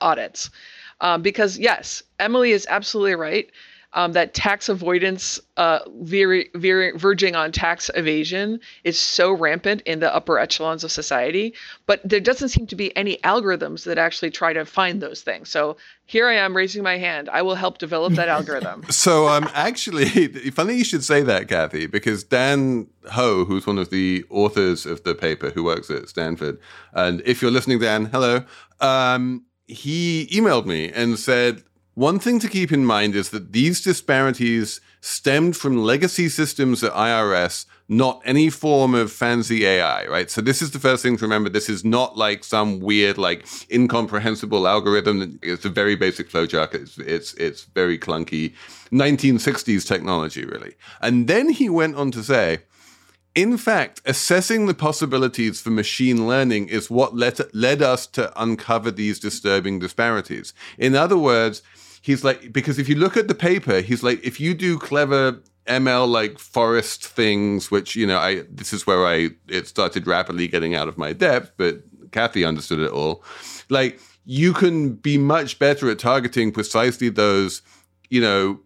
audits. 0.00 0.50
Um, 1.00 1.22
because 1.22 1.58
yes, 1.58 2.02
Emily 2.18 2.52
is 2.52 2.66
absolutely 2.68 3.14
right 3.14 3.50
um, 3.94 4.12
that 4.12 4.32
tax 4.34 4.68
avoidance, 4.68 5.38
uh, 5.56 5.80
very, 6.00 6.48
very 6.54 6.96
verging 6.96 7.36
on 7.36 7.52
tax 7.52 7.90
evasion, 7.94 8.58
is 8.84 8.98
so 8.98 9.32
rampant 9.32 9.82
in 9.82 10.00
the 10.00 10.14
upper 10.14 10.38
echelons 10.38 10.82
of 10.82 10.90
society. 10.90 11.54
But 11.86 12.00
there 12.04 12.20
doesn't 12.20 12.48
seem 12.48 12.66
to 12.68 12.76
be 12.76 12.96
any 12.96 13.18
algorithms 13.18 13.84
that 13.84 13.98
actually 13.98 14.30
try 14.30 14.54
to 14.54 14.64
find 14.64 15.02
those 15.02 15.20
things. 15.20 15.50
So 15.50 15.76
here 16.06 16.26
I 16.28 16.34
am 16.34 16.56
raising 16.56 16.82
my 16.82 16.96
hand. 16.96 17.28
I 17.28 17.42
will 17.42 17.54
help 17.54 17.78
develop 17.78 18.14
that 18.14 18.28
algorithm. 18.28 18.84
so 18.90 19.28
um, 19.28 19.48
actually, 19.52 20.06
funny 20.50 20.76
you 20.76 20.84
should 20.84 21.04
say 21.04 21.22
that, 21.22 21.48
Cathy, 21.48 21.86
because 21.86 22.24
Dan 22.24 22.88
Ho, 23.10 23.44
who's 23.44 23.66
one 23.66 23.78
of 23.78 23.90
the 23.90 24.24
authors 24.30 24.86
of 24.86 25.04
the 25.04 25.14
paper, 25.14 25.50
who 25.50 25.64
works 25.64 25.90
at 25.90 26.08
Stanford, 26.08 26.58
and 26.94 27.20
if 27.26 27.42
you're 27.42 27.50
listening, 27.50 27.78
Dan, 27.78 28.06
hello. 28.06 28.44
Um, 28.80 29.44
he 29.72 30.28
emailed 30.32 30.66
me 30.66 30.90
and 30.92 31.18
said, 31.18 31.62
one 31.94 32.18
thing 32.18 32.38
to 32.38 32.48
keep 32.48 32.72
in 32.72 32.86
mind 32.86 33.14
is 33.14 33.30
that 33.30 33.52
these 33.52 33.82
disparities 33.82 34.80
stemmed 35.02 35.56
from 35.56 35.76
legacy 35.76 36.28
systems 36.28 36.82
at 36.82 36.92
IRS, 36.92 37.66
not 37.88 38.22
any 38.24 38.48
form 38.48 38.94
of 38.94 39.12
fancy 39.12 39.66
AI, 39.66 40.06
right? 40.06 40.30
So 40.30 40.40
this 40.40 40.62
is 40.62 40.70
the 40.70 40.78
first 40.78 41.02
thing 41.02 41.18
to 41.18 41.24
remember. 41.24 41.50
This 41.50 41.68
is 41.68 41.84
not 41.84 42.16
like 42.16 42.44
some 42.44 42.80
weird, 42.80 43.18
like 43.18 43.46
incomprehensible 43.70 44.66
algorithm. 44.66 45.38
It's 45.42 45.66
a 45.66 45.68
very 45.68 45.96
basic 45.96 46.30
flowchart. 46.30 46.74
It's 46.74 46.96
it's 46.98 47.34
it's 47.34 47.64
very 47.64 47.98
clunky, 47.98 48.54
1960s 48.90 49.86
technology, 49.86 50.46
really. 50.46 50.74
And 51.02 51.26
then 51.26 51.50
he 51.50 51.68
went 51.68 51.96
on 51.96 52.10
to 52.12 52.22
say, 52.22 52.60
in 53.34 53.56
fact, 53.56 54.02
assessing 54.04 54.66
the 54.66 54.74
possibilities 54.74 55.60
for 55.60 55.70
machine 55.70 56.26
learning 56.26 56.68
is 56.68 56.90
what 56.90 57.16
led, 57.16 57.40
led 57.54 57.80
us 57.80 58.06
to 58.08 58.32
uncover 58.40 58.90
these 58.90 59.18
disturbing 59.18 59.78
disparities. 59.78 60.52
In 60.76 60.94
other 60.94 61.16
words, 61.16 61.62
he's 62.02 62.24
like 62.24 62.52
because 62.52 62.78
if 62.78 62.88
you 62.88 62.96
look 62.96 63.16
at 63.16 63.28
the 63.28 63.34
paper, 63.34 63.80
he's 63.80 64.02
like 64.02 64.22
if 64.22 64.38
you 64.38 64.52
do 64.54 64.78
clever 64.78 65.40
ML 65.66 66.08
like 66.08 66.38
forest 66.38 67.06
things, 67.06 67.70
which 67.70 67.96
you 67.96 68.06
know, 68.06 68.18
I 68.18 68.42
this 68.50 68.72
is 68.72 68.86
where 68.86 69.06
I 69.06 69.30
it 69.48 69.66
started 69.66 70.06
rapidly 70.06 70.48
getting 70.48 70.74
out 70.74 70.88
of 70.88 70.98
my 70.98 71.12
depth, 71.14 71.52
but 71.56 71.82
Cathy 72.10 72.44
understood 72.44 72.80
it 72.80 72.90
all. 72.90 73.24
Like 73.70 73.98
you 74.26 74.52
can 74.52 74.94
be 74.94 75.16
much 75.16 75.58
better 75.58 75.90
at 75.90 75.98
targeting 75.98 76.52
precisely 76.52 77.08
those, 77.08 77.62
you 78.10 78.20
know, 78.20 78.60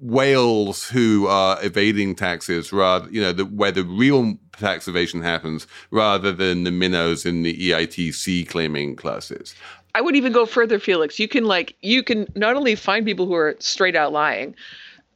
whales 0.00 0.88
who 0.88 1.26
are 1.26 1.58
evading 1.64 2.14
taxes 2.14 2.72
rather, 2.72 3.08
you 3.10 3.20
know, 3.20 3.32
the, 3.32 3.44
where 3.44 3.72
the 3.72 3.84
real 3.84 4.36
tax 4.58 4.88
evasion 4.88 5.22
happens 5.22 5.66
rather 5.90 6.32
than 6.32 6.64
the 6.64 6.70
minnows 6.70 7.24
in 7.24 7.42
the 7.42 7.70
EITC 7.70 8.48
claiming 8.48 8.96
classes. 8.96 9.54
I 9.94 10.00
would 10.00 10.16
even 10.16 10.32
go 10.32 10.46
further, 10.46 10.78
Felix. 10.78 11.18
You 11.18 11.28
can 11.28 11.44
like 11.44 11.74
you 11.80 12.02
can 12.02 12.26
not 12.34 12.56
only 12.56 12.74
find 12.74 13.04
people 13.04 13.26
who 13.26 13.34
are 13.34 13.56
straight 13.58 13.96
out 13.96 14.12
lying 14.12 14.54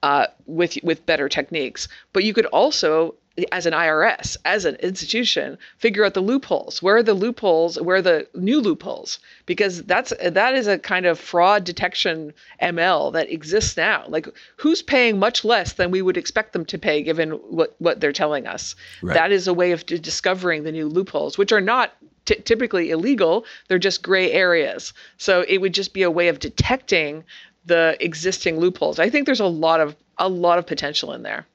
uh, 0.02 0.26
with 0.46 0.78
with 0.82 1.04
better 1.06 1.28
techniques, 1.28 1.88
but 2.12 2.24
you 2.24 2.34
could 2.34 2.46
also 2.46 3.14
as 3.50 3.66
an 3.66 3.72
IRS, 3.72 4.36
as 4.44 4.64
an 4.64 4.74
institution, 4.76 5.56
figure 5.78 6.04
out 6.04 6.14
the 6.14 6.20
loopholes. 6.20 6.82
Where 6.82 6.96
are 6.96 7.02
the 7.02 7.14
loopholes? 7.14 7.80
Where 7.80 7.96
are 7.96 8.02
the 8.02 8.28
new 8.34 8.60
loopholes? 8.60 9.18
Because 9.46 9.82
that's 9.84 10.12
that 10.20 10.54
is 10.54 10.66
a 10.66 10.78
kind 10.78 11.06
of 11.06 11.18
fraud 11.18 11.64
detection 11.64 12.34
ML 12.60 13.12
that 13.14 13.30
exists 13.30 13.76
now. 13.76 14.04
Like 14.08 14.28
who's 14.56 14.82
paying 14.82 15.18
much 15.18 15.44
less 15.44 15.72
than 15.74 15.90
we 15.90 16.02
would 16.02 16.16
expect 16.16 16.52
them 16.52 16.64
to 16.66 16.78
pay, 16.78 17.02
given 17.02 17.30
what 17.30 17.74
what 17.78 18.00
they're 18.00 18.12
telling 18.12 18.46
us. 18.46 18.74
Right. 19.02 19.14
That 19.14 19.32
is 19.32 19.48
a 19.48 19.54
way 19.54 19.72
of 19.72 19.86
discovering 19.86 20.64
the 20.64 20.72
new 20.72 20.88
loopholes, 20.88 21.38
which 21.38 21.52
are 21.52 21.60
not 21.60 21.94
t- 22.26 22.34
typically 22.36 22.90
illegal. 22.90 23.46
They're 23.68 23.78
just 23.78 24.02
gray 24.02 24.30
areas. 24.30 24.92
So 25.16 25.44
it 25.48 25.58
would 25.58 25.74
just 25.74 25.94
be 25.94 26.02
a 26.02 26.10
way 26.10 26.28
of 26.28 26.38
detecting 26.38 27.24
the 27.64 27.96
existing 28.00 28.58
loopholes. 28.58 28.98
I 28.98 29.08
think 29.08 29.26
there's 29.26 29.40
a 29.40 29.46
lot 29.46 29.80
of 29.80 29.96
a 30.18 30.28
lot 30.28 30.58
of 30.58 30.66
potential 30.66 31.12
in 31.12 31.22
there. 31.22 31.46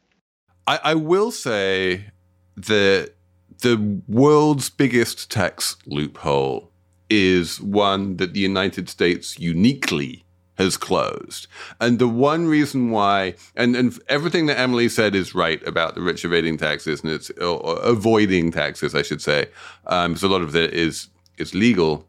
I, 0.68 0.80
I 0.84 0.94
will 0.96 1.32
say 1.32 2.12
that 2.58 3.14
the 3.62 4.02
world's 4.08 4.70
biggest 4.70 5.32
tax 5.32 5.78
loophole 5.86 6.72
is 7.10 7.62
one 7.62 8.18
that 8.18 8.34
the 8.34 8.40
United 8.40 8.90
States 8.90 9.40
uniquely 9.40 10.26
has 10.58 10.76
closed. 10.76 11.48
And 11.80 12.00
the 12.00 12.08
one 12.08 12.48
reason 12.48 12.90
why, 12.90 13.36
and, 13.56 13.76
and 13.76 13.98
everything 14.10 14.48
that 14.48 14.60
Emily 14.60 14.90
said 14.90 15.16
is 15.16 15.34
right 15.34 15.66
about 15.68 15.96
the 15.96 16.02
rich 16.02 16.26
evading 16.26 16.58
taxes 16.58 17.02
and 17.02 17.12
it's 17.12 17.30
or, 17.40 17.60
or 17.64 17.80
avoiding 17.82 18.52
taxes, 18.52 18.94
I 18.94 19.04
should 19.04 19.22
say, 19.22 19.48
um, 19.86 20.12
because 20.12 20.24
a 20.24 20.28
lot 20.28 20.42
of 20.42 20.56
it 20.56 20.74
is 20.74 21.10
is 21.38 21.54
legal. 21.54 22.08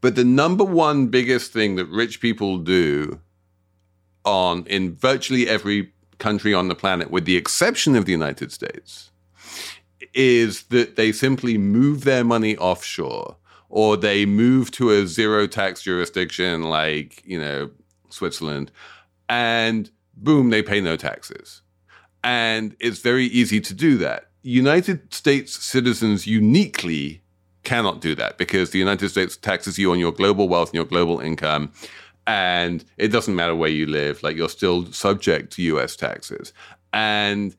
But 0.00 0.16
the 0.16 0.24
number 0.24 0.64
one 0.64 1.06
biggest 1.08 1.52
thing 1.52 1.76
that 1.76 1.86
rich 1.86 2.20
people 2.20 2.58
do 2.58 3.20
on 4.24 4.66
in 4.66 4.94
virtually 4.94 5.48
every 5.48 5.92
country 6.18 6.54
on 6.54 6.68
the 6.68 6.74
planet, 6.74 7.10
with 7.10 7.24
the 7.24 7.36
exception 7.36 7.96
of 7.96 8.04
the 8.04 8.12
United 8.12 8.52
States, 8.52 9.10
is 10.14 10.62
that 10.64 10.96
they 10.96 11.12
simply 11.12 11.58
move 11.58 12.04
their 12.04 12.24
money 12.24 12.56
offshore 12.56 13.36
or 13.68 13.96
they 13.96 14.24
move 14.24 14.70
to 14.72 14.90
a 14.90 15.06
zero 15.06 15.46
tax 15.46 15.82
jurisdiction 15.82 16.62
like, 16.62 17.22
you 17.24 17.38
know, 17.38 17.70
Switzerland, 18.08 18.70
and 19.28 19.90
boom, 20.16 20.50
they 20.50 20.62
pay 20.62 20.80
no 20.80 20.96
taxes. 20.96 21.62
And 22.24 22.74
it's 22.80 23.00
very 23.00 23.26
easy 23.26 23.60
to 23.60 23.74
do 23.74 23.98
that. 23.98 24.30
United 24.42 25.12
States 25.12 25.62
citizens 25.62 26.26
uniquely 26.26 27.22
cannot 27.64 28.00
do 28.00 28.14
that 28.14 28.38
because 28.38 28.70
the 28.70 28.78
United 28.78 29.10
States 29.10 29.36
taxes 29.36 29.78
you 29.78 29.92
on 29.92 29.98
your 29.98 30.12
global 30.12 30.48
wealth 30.48 30.70
and 30.70 30.74
your 30.74 30.84
global 30.84 31.20
income. 31.20 31.70
And 32.28 32.84
it 32.98 33.08
doesn't 33.08 33.34
matter 33.34 33.56
where 33.56 33.70
you 33.70 33.86
live, 33.86 34.22
like 34.22 34.36
you're 34.36 34.50
still 34.50 34.92
subject 34.92 35.50
to 35.54 35.62
US 35.62 35.96
taxes. 35.96 36.52
And 36.92 37.56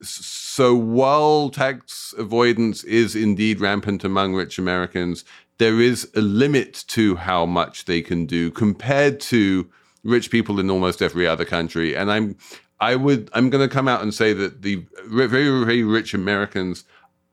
so 0.00 0.74
while 0.74 1.50
tax 1.50 2.14
avoidance 2.16 2.82
is 2.84 3.14
indeed 3.14 3.60
rampant 3.60 4.02
among 4.02 4.34
rich 4.34 4.58
Americans, 4.58 5.26
there 5.58 5.82
is 5.82 6.10
a 6.16 6.22
limit 6.22 6.82
to 6.88 7.16
how 7.16 7.44
much 7.44 7.84
they 7.84 8.00
can 8.00 8.24
do 8.24 8.50
compared 8.50 9.20
to 9.20 9.70
rich 10.02 10.30
people 10.30 10.58
in 10.58 10.70
almost 10.70 11.02
every 11.02 11.26
other 11.26 11.44
country. 11.44 11.94
And 11.94 12.10
I'm 12.10 12.36
I 12.80 12.96
would 12.96 13.28
I'm 13.34 13.50
going 13.50 13.68
to 13.68 13.72
come 13.72 13.86
out 13.86 14.00
and 14.00 14.14
say 14.14 14.32
that 14.32 14.62
the 14.62 14.82
very 15.08 15.50
very 15.62 15.82
rich 15.82 16.14
Americans 16.14 16.84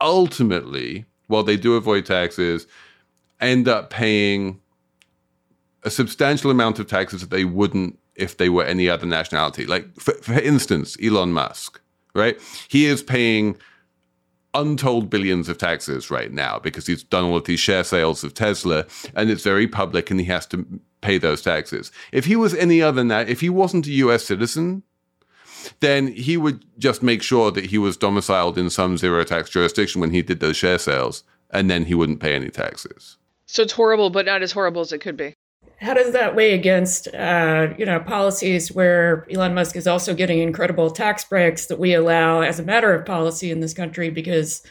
ultimately, 0.02 1.06
while 1.28 1.44
they 1.44 1.56
do 1.56 1.76
avoid 1.76 2.06
taxes, 2.06 2.68
end 3.40 3.70
up 3.70 3.90
paying 3.90 4.60
a 5.88 5.90
substantial 5.90 6.52
amount 6.52 6.80
of 6.80 6.88
taxes 6.88 7.22
that 7.22 7.30
they 7.30 7.46
wouldn't 7.46 7.98
if 8.16 8.36
they 8.36 8.50
were 8.50 8.66
any 8.66 8.90
other 8.90 9.06
nationality. 9.06 9.66
Like 9.66 9.96
for, 9.96 10.14
for 10.16 10.34
instance, 10.34 10.98
Elon 11.02 11.32
Musk, 11.32 11.80
right? 12.14 12.38
He 12.68 12.86
is 12.86 13.02
paying 13.02 13.58
untold 14.54 15.10
billions 15.10 15.48
of 15.48 15.58
taxes 15.58 16.12
right 16.12 16.32
now 16.32 16.60
because 16.60 16.88
he's 16.88 17.04
done 17.04 17.24
all 17.24 17.38
of 17.38 17.46
these 17.46 17.60
share 17.60 17.86
sales 17.86 18.24
of 18.24 18.34
Tesla 18.34 18.86
and 19.16 19.30
it's 19.30 19.44
very 19.44 19.68
public 19.68 20.12
and 20.12 20.20
he 20.20 20.26
has 20.26 20.46
to 20.48 20.66
pay 21.00 21.18
those 21.18 21.42
taxes. 21.42 21.92
If 22.12 22.26
he 22.26 22.36
was 22.36 22.54
any 22.54 22.82
other 22.82 22.96
than 22.96 23.08
that, 23.08 23.30
if 23.30 23.40
he 23.40 23.50
wasn't 23.50 23.88
a 23.88 23.92
US 23.92 24.26
citizen, 24.26 24.84
then 25.80 26.08
he 26.08 26.36
would 26.36 26.66
just 26.78 27.02
make 27.02 27.22
sure 27.24 27.52
that 27.52 27.68
he 27.68 27.78
was 27.78 27.96
domiciled 27.96 28.58
in 28.58 28.70
some 28.70 28.98
zero 28.98 29.24
tax 29.24 29.50
jurisdiction 29.50 30.02
when 30.02 30.12
he 30.12 30.22
did 30.22 30.42
those 30.42 30.58
share 30.58 30.80
sales 30.80 31.24
and 31.52 31.70
then 31.70 31.86
he 31.86 31.96
wouldn't 31.96 32.20
pay 32.20 32.36
any 32.36 32.50
taxes. 32.50 33.18
So 33.46 33.62
it's 33.62 33.74
horrible, 33.74 34.10
but 34.10 34.26
not 34.26 34.42
as 34.42 34.52
horrible 34.52 34.82
as 34.82 34.92
it 34.92 35.00
could 35.00 35.16
be 35.16 35.34
how 35.80 35.94
does 35.94 36.14
that 36.14 36.36
weigh 36.36 36.54
against 36.54 37.08
uh, 37.14 37.68
you 37.78 37.86
know 37.86 38.00
policies 38.00 38.72
where 38.72 39.28
Elon 39.32 39.54
Musk 39.54 39.76
is 39.76 39.88
also 39.88 40.14
getting 40.14 40.40
incredible 40.40 40.90
tax 40.90 41.24
breaks 41.24 41.68
that 41.68 41.80
we 41.80 41.94
allow 41.94 42.42
as 42.42 42.60
a 42.60 42.64
matter 42.64 42.94
of 42.94 43.06
policy 43.06 43.52
in 43.52 43.60
this 43.60 43.74
country 43.74 44.10
because 44.10 44.64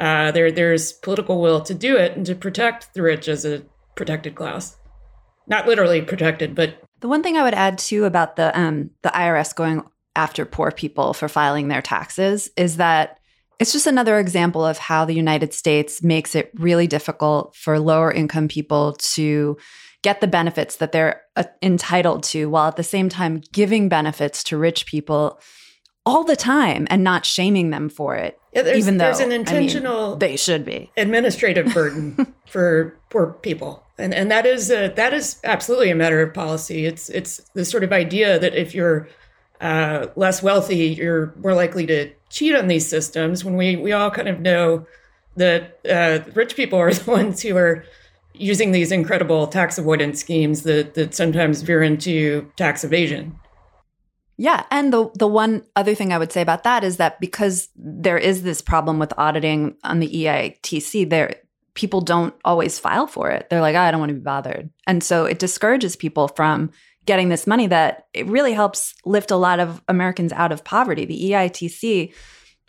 uh, 0.00 0.30
there 0.32 0.50
there's 0.50 0.92
political 0.92 1.40
will 1.40 1.60
to 1.60 1.74
do 1.74 1.96
it 1.96 2.16
and 2.16 2.26
to 2.26 2.34
protect 2.34 2.94
the 2.94 3.02
rich 3.02 3.28
as 3.28 3.44
a 3.44 3.62
protected 3.94 4.34
class, 4.34 4.76
not 5.46 5.66
literally 5.66 6.02
protected, 6.02 6.54
but 6.54 6.82
the 7.00 7.08
one 7.08 7.22
thing 7.22 7.36
I 7.36 7.42
would 7.42 7.54
add 7.54 7.78
too 7.78 8.04
about 8.06 8.36
the 8.36 8.58
um, 8.58 8.90
the 9.02 9.10
IRS 9.10 9.54
going 9.54 9.82
after 10.16 10.44
poor 10.44 10.70
people 10.70 11.12
for 11.12 11.28
filing 11.28 11.68
their 11.68 11.82
taxes 11.82 12.48
is 12.56 12.78
that 12.78 13.18
it's 13.58 13.72
just 13.72 13.86
another 13.86 14.18
example 14.18 14.64
of 14.64 14.78
how 14.78 15.04
the 15.04 15.14
United 15.14 15.52
States 15.52 16.02
makes 16.02 16.34
it 16.34 16.50
really 16.54 16.86
difficult 16.86 17.54
for 17.54 17.78
lower 17.78 18.10
income 18.10 18.48
people 18.48 18.94
to 18.94 19.56
get 20.04 20.20
the 20.20 20.26
benefits 20.26 20.76
that 20.76 20.92
they're 20.92 21.22
uh, 21.34 21.44
entitled 21.62 22.22
to 22.22 22.50
while 22.50 22.68
at 22.68 22.76
the 22.76 22.82
same 22.82 23.08
time 23.08 23.42
giving 23.52 23.88
benefits 23.88 24.44
to 24.44 24.58
rich 24.58 24.84
people 24.84 25.40
all 26.04 26.24
the 26.24 26.36
time 26.36 26.86
and 26.90 27.02
not 27.02 27.24
shaming 27.24 27.70
them 27.70 27.88
for 27.88 28.14
it. 28.14 28.38
Yeah, 28.52 28.74
even 28.74 28.98
though 28.98 29.06
there's 29.06 29.20
an 29.20 29.32
intentional 29.32 30.08
I 30.08 30.10
mean, 30.10 30.18
they 30.18 30.36
should 30.36 30.64
be 30.66 30.92
administrative 30.98 31.72
burden 31.72 32.34
for 32.46 32.94
poor 33.08 33.32
people. 33.32 33.82
And 33.96 34.12
and 34.12 34.30
that 34.30 34.44
is 34.44 34.70
a, 34.70 34.88
that 34.88 35.14
is 35.14 35.40
absolutely 35.42 35.90
a 35.90 35.94
matter 35.94 36.20
of 36.20 36.34
policy. 36.34 36.84
It's 36.84 37.08
it's 37.08 37.38
the 37.54 37.64
sort 37.64 37.82
of 37.82 37.90
idea 37.90 38.38
that 38.38 38.54
if 38.54 38.74
you're 38.74 39.08
uh, 39.62 40.08
less 40.16 40.42
wealthy, 40.42 40.88
you're 40.88 41.32
more 41.40 41.54
likely 41.54 41.86
to 41.86 42.12
cheat 42.28 42.54
on 42.54 42.68
these 42.68 42.86
systems. 42.86 43.42
When 43.42 43.56
we 43.56 43.76
we 43.76 43.92
all 43.92 44.10
kind 44.10 44.28
of 44.28 44.40
know 44.40 44.86
that 45.36 45.80
uh, 45.88 46.30
rich 46.34 46.56
people 46.56 46.78
are 46.78 46.92
the 46.94 47.10
ones 47.10 47.40
who 47.40 47.56
are 47.56 47.86
using 48.34 48.72
these 48.72 48.92
incredible 48.92 49.46
tax 49.46 49.78
avoidance 49.78 50.20
schemes 50.20 50.62
that 50.64 50.94
that 50.94 51.14
sometimes 51.14 51.62
veer 51.62 51.82
into 51.82 52.50
tax 52.56 52.84
evasion. 52.84 53.38
Yeah, 54.36 54.64
and 54.70 54.92
the 54.92 55.10
the 55.14 55.28
one 55.28 55.64
other 55.76 55.94
thing 55.94 56.12
I 56.12 56.18
would 56.18 56.32
say 56.32 56.42
about 56.42 56.64
that 56.64 56.82
is 56.82 56.96
that 56.96 57.20
because 57.20 57.68
there 57.76 58.18
is 58.18 58.42
this 58.42 58.60
problem 58.60 58.98
with 58.98 59.12
auditing 59.16 59.76
on 59.84 60.00
the 60.00 60.08
EITC, 60.08 61.08
there 61.08 61.36
people 61.74 62.00
don't 62.00 62.34
always 62.44 62.78
file 62.78 63.06
for 63.06 63.30
it. 63.30 63.48
They're 63.48 63.60
like, 63.60 63.76
oh, 63.76 63.80
I 63.80 63.90
don't 63.90 64.00
want 64.00 64.10
to 64.10 64.14
be 64.14 64.20
bothered, 64.20 64.70
and 64.86 65.02
so 65.02 65.24
it 65.24 65.38
discourages 65.38 65.94
people 65.94 66.28
from 66.28 66.72
getting 67.06 67.28
this 67.28 67.46
money. 67.46 67.68
That 67.68 68.06
it 68.12 68.26
really 68.26 68.52
helps 68.52 68.94
lift 69.04 69.30
a 69.30 69.36
lot 69.36 69.60
of 69.60 69.80
Americans 69.86 70.32
out 70.32 70.50
of 70.50 70.64
poverty. 70.64 71.04
The 71.04 71.30
EITC 71.30 72.12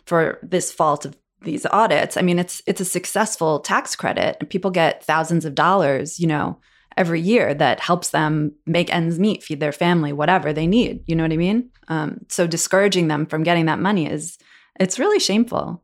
for 0.06 0.38
this 0.42 0.72
fault 0.72 1.04
of 1.04 1.16
these 1.42 1.66
audits. 1.66 2.16
I 2.16 2.22
mean, 2.22 2.38
it's 2.38 2.62
it's 2.66 2.80
a 2.80 2.84
successful 2.84 3.60
tax 3.60 3.94
credit, 3.96 4.36
and 4.40 4.48
people 4.48 4.70
get 4.70 5.04
thousands 5.04 5.44
of 5.44 5.54
dollars, 5.54 6.18
you 6.18 6.26
know, 6.26 6.58
every 6.96 7.20
year 7.20 7.54
that 7.54 7.80
helps 7.80 8.10
them 8.10 8.52
make 8.66 8.92
ends 8.92 9.18
meet, 9.18 9.42
feed 9.42 9.60
their 9.60 9.72
family, 9.72 10.12
whatever 10.12 10.52
they 10.52 10.66
need. 10.66 11.04
You 11.06 11.14
know 11.16 11.24
what 11.24 11.32
I 11.32 11.36
mean? 11.36 11.70
Um, 11.88 12.24
so 12.28 12.46
discouraging 12.46 13.08
them 13.08 13.26
from 13.26 13.42
getting 13.42 13.66
that 13.66 13.78
money 13.78 14.10
is 14.10 14.38
it's 14.80 14.98
really 14.98 15.20
shameful. 15.20 15.82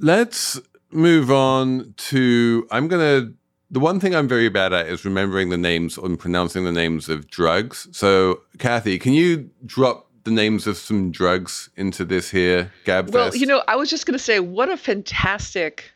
Let's 0.00 0.60
move 0.90 1.30
on 1.30 1.94
to. 1.96 2.66
I'm 2.70 2.88
gonna. 2.88 3.32
The 3.70 3.80
one 3.80 3.98
thing 3.98 4.14
I'm 4.14 4.28
very 4.28 4.48
bad 4.48 4.72
at 4.72 4.86
is 4.86 5.04
remembering 5.04 5.48
the 5.48 5.56
names 5.56 5.98
and 5.98 6.18
pronouncing 6.18 6.64
the 6.64 6.70
names 6.70 7.08
of 7.08 7.28
drugs. 7.28 7.88
So, 7.90 8.42
Cathy, 8.58 8.98
can 8.98 9.14
you 9.14 9.50
drop 9.66 10.03
the 10.24 10.30
names 10.30 10.66
of 10.66 10.76
some 10.76 11.10
drugs 11.10 11.70
into 11.76 12.04
this 12.04 12.30
here 12.30 12.72
gab 12.84 13.12
well 13.12 13.34
you 13.36 13.46
know 13.46 13.62
i 13.68 13.76
was 13.76 13.88
just 13.88 14.06
going 14.06 14.16
to 14.16 14.22
say 14.22 14.40
what 14.40 14.68
a 14.68 14.76
fantastic 14.76 15.92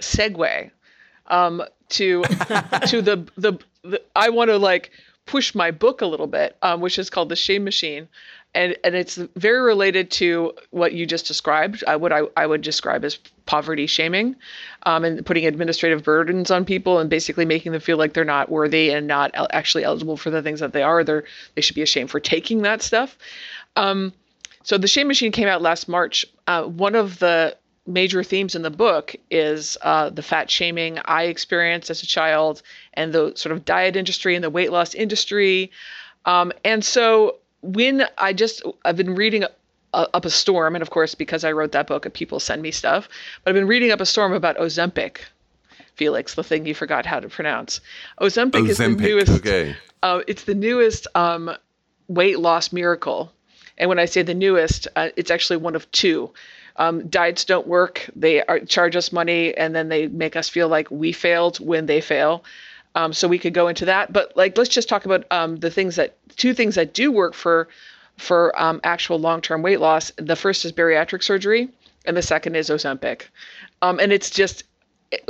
segue 0.00 0.70
um, 1.26 1.62
to 1.90 2.22
to 2.86 3.02
the, 3.02 3.26
the, 3.36 3.58
the 3.82 4.00
i 4.16 4.28
want 4.28 4.48
to 4.48 4.56
like 4.56 4.90
push 5.26 5.54
my 5.54 5.70
book 5.70 6.00
a 6.00 6.06
little 6.06 6.26
bit 6.26 6.56
um, 6.62 6.80
which 6.80 6.98
is 6.98 7.10
called 7.10 7.28
the 7.28 7.36
shame 7.36 7.64
machine 7.64 8.08
and 8.54 8.76
and 8.82 8.94
it's 8.94 9.16
very 9.36 9.60
related 9.60 10.10
to 10.10 10.52
what 10.70 10.92
you 10.92 11.06
just 11.06 11.26
described 11.26 11.84
uh, 11.86 11.98
what 11.98 12.12
I, 12.12 12.22
I 12.36 12.46
would 12.46 12.62
describe 12.62 13.04
as 13.04 13.16
poverty 13.46 13.86
shaming 13.86 14.36
um, 14.84 15.04
and 15.04 15.24
putting 15.24 15.46
administrative 15.46 16.02
burdens 16.02 16.50
on 16.50 16.64
people 16.64 16.98
and 16.98 17.10
basically 17.10 17.44
making 17.44 17.72
them 17.72 17.80
feel 17.80 17.98
like 17.98 18.14
they're 18.14 18.24
not 18.24 18.50
worthy 18.50 18.90
and 18.90 19.06
not 19.06 19.32
actually 19.50 19.84
eligible 19.84 20.16
for 20.16 20.30
the 20.30 20.42
things 20.42 20.60
that 20.60 20.72
they 20.72 20.82
are. 20.82 21.04
They're 21.04 21.24
they 21.54 21.60
should 21.60 21.76
be 21.76 21.82
ashamed 21.82 22.10
for 22.10 22.20
taking 22.20 22.62
that 22.62 22.82
stuff. 22.82 23.16
Um, 23.76 24.12
so 24.62 24.76
the 24.76 24.88
shame 24.88 25.08
machine 25.08 25.32
came 25.32 25.48
out 25.48 25.62
last 25.62 25.88
march. 25.88 26.26
Uh, 26.46 26.64
one 26.64 26.94
of 26.94 27.18
the 27.18 27.56
major 27.86 28.22
themes 28.22 28.54
in 28.54 28.62
the 28.62 28.70
book 28.70 29.16
is 29.30 29.78
uh, 29.82 30.10
the 30.10 30.22
fat 30.22 30.50
shaming 30.50 30.98
I 31.06 31.24
experienced 31.24 31.90
as 31.90 32.02
a 32.02 32.06
child 32.06 32.62
and 32.94 33.12
the 33.12 33.32
sort 33.34 33.52
of 33.52 33.64
diet 33.64 33.96
industry 33.96 34.34
and 34.34 34.44
the 34.44 34.50
weight 34.50 34.70
loss 34.70 34.94
industry. 34.94 35.70
Um, 36.26 36.52
and 36.64 36.84
so 36.84 37.36
when 37.62 38.04
I 38.16 38.32
just 38.32 38.62
I've 38.84 38.96
been 38.96 39.14
reading 39.14 39.44
up 39.92 40.24
a 40.24 40.30
storm, 40.30 40.74
and 40.74 40.82
of 40.82 40.90
course 40.90 41.14
because 41.14 41.44
I 41.44 41.52
wrote 41.52 41.72
that 41.72 41.86
book, 41.86 42.12
people 42.12 42.40
send 42.40 42.62
me 42.62 42.70
stuff. 42.70 43.08
But 43.42 43.50
I've 43.50 43.54
been 43.54 43.66
reading 43.66 43.90
up 43.90 44.00
a 44.00 44.06
storm 44.06 44.32
about 44.32 44.56
Ozempic. 44.58 45.18
Felix, 45.96 46.34
the 46.34 46.44
thing 46.44 46.64
you 46.64 46.74
forgot 46.74 47.04
how 47.06 47.18
to 47.18 47.28
pronounce. 47.28 47.80
Ozempic, 48.20 48.52
Ozempic 48.52 48.68
is 48.68 48.78
the 48.78 48.88
newest. 48.88 49.32
Okay. 49.32 49.76
Uh, 50.02 50.20
it's 50.28 50.44
the 50.44 50.54
newest 50.54 51.08
um, 51.16 51.50
weight 52.06 52.38
loss 52.38 52.72
miracle, 52.72 53.32
and 53.76 53.88
when 53.88 53.98
I 53.98 54.04
say 54.04 54.22
the 54.22 54.34
newest, 54.34 54.86
uh, 54.94 55.08
it's 55.16 55.30
actually 55.30 55.56
one 55.56 55.74
of 55.74 55.90
two. 55.90 56.30
Um, 56.76 57.08
diets 57.08 57.44
don't 57.44 57.66
work. 57.66 58.08
They 58.14 58.44
are, 58.44 58.60
charge 58.60 58.94
us 58.94 59.10
money, 59.10 59.56
and 59.56 59.74
then 59.74 59.88
they 59.88 60.06
make 60.06 60.36
us 60.36 60.48
feel 60.48 60.68
like 60.68 60.88
we 60.92 61.10
failed 61.10 61.58
when 61.58 61.86
they 61.86 62.00
fail. 62.00 62.44
Um, 62.94 63.12
so 63.12 63.28
we 63.28 63.38
could 63.38 63.54
go 63.54 63.68
into 63.68 63.84
that, 63.84 64.12
but 64.12 64.36
like 64.36 64.56
let's 64.56 64.70
just 64.70 64.88
talk 64.88 65.04
about 65.04 65.24
um, 65.30 65.56
the 65.56 65.70
things 65.70 65.96
that 65.96 66.16
two 66.36 66.54
things 66.54 66.74
that 66.74 66.94
do 66.94 67.12
work 67.12 67.34
for 67.34 67.68
for 68.16 68.58
um, 68.60 68.80
actual 68.82 69.18
long-term 69.20 69.62
weight 69.62 69.80
loss. 69.80 70.10
The 70.16 70.36
first 70.36 70.64
is 70.64 70.72
bariatric 70.72 71.22
surgery, 71.22 71.68
and 72.04 72.16
the 72.16 72.22
second 72.22 72.56
is 72.56 72.70
Ozempic. 72.70 73.22
Um, 73.82 74.00
and 74.00 74.12
it's 74.12 74.30
just 74.30 74.64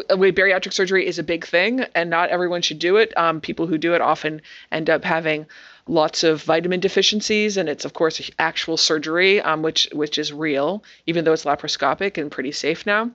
bariatric 0.09 0.73
surgery 0.73 1.07
is 1.07 1.19
a 1.19 1.23
big 1.23 1.47
thing, 1.47 1.85
and 1.95 2.11
not 2.11 2.31
everyone 2.31 2.63
should 2.63 2.79
do 2.79 2.97
it. 2.97 3.17
Um, 3.17 3.41
people 3.41 3.67
who 3.67 3.79
do 3.79 3.95
it 3.95 4.01
often 4.01 4.41
end 4.73 4.91
up 4.91 5.05
having 5.05 5.47
lots 5.87 6.25
of 6.25 6.43
vitamin 6.43 6.81
deficiencies, 6.81 7.57
and 7.57 7.69
it's 7.69 7.85
of 7.85 7.93
course 7.93 8.31
actual 8.39 8.77
surgery, 8.77 9.41
um, 9.41 9.63
which 9.63 9.89
which 9.93 10.19
is 10.19 10.33
real, 10.33 10.83
even 11.07 11.25
though 11.25 11.33
it's 11.33 11.45
laparoscopic 11.45 12.19
and 12.19 12.31
pretty 12.31 12.53
safe 12.53 12.87
now. 12.87 13.11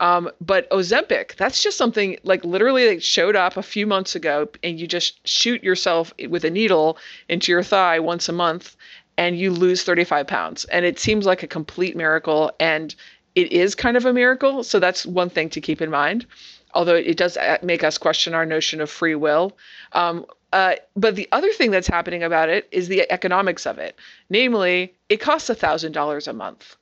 Um, 0.00 0.30
but 0.40 0.70
Ozempic, 0.70 1.34
that's 1.36 1.62
just 1.62 1.76
something 1.76 2.18
like 2.22 2.44
literally 2.44 2.88
like 2.88 3.02
showed 3.02 3.34
up 3.34 3.56
a 3.56 3.62
few 3.62 3.86
months 3.86 4.14
ago, 4.14 4.48
and 4.62 4.78
you 4.78 4.86
just 4.86 5.26
shoot 5.26 5.62
yourself 5.62 6.12
with 6.28 6.44
a 6.44 6.50
needle 6.50 6.98
into 7.28 7.50
your 7.50 7.62
thigh 7.62 7.98
once 7.98 8.28
a 8.28 8.32
month, 8.32 8.76
and 9.16 9.38
you 9.38 9.50
lose 9.50 9.82
35 9.82 10.26
pounds. 10.26 10.64
And 10.66 10.84
it 10.84 10.98
seems 10.98 11.26
like 11.26 11.42
a 11.42 11.48
complete 11.48 11.96
miracle, 11.96 12.52
and 12.60 12.94
it 13.34 13.52
is 13.52 13.74
kind 13.74 13.96
of 13.96 14.06
a 14.06 14.12
miracle. 14.12 14.62
So 14.62 14.78
that's 14.78 15.04
one 15.04 15.30
thing 15.30 15.50
to 15.50 15.60
keep 15.60 15.82
in 15.82 15.90
mind. 15.90 16.26
Although 16.74 16.94
it 16.94 17.16
does 17.16 17.36
uh, 17.36 17.58
make 17.62 17.82
us 17.82 17.98
question 17.98 18.34
our 18.34 18.46
notion 18.46 18.80
of 18.80 18.90
free 18.90 19.14
will. 19.14 19.56
Um, 19.92 20.26
uh, 20.52 20.76
but 20.96 21.16
the 21.16 21.28
other 21.32 21.52
thing 21.52 21.70
that's 21.70 21.88
happening 21.88 22.22
about 22.22 22.48
it 22.48 22.68
is 22.70 22.88
the 22.88 23.10
economics 23.10 23.66
of 23.66 23.78
it. 23.78 23.98
Namely, 24.30 24.94
it 25.08 25.18
costs 25.18 25.50
$1,000 25.50 26.28
a 26.28 26.32
month. 26.32 26.76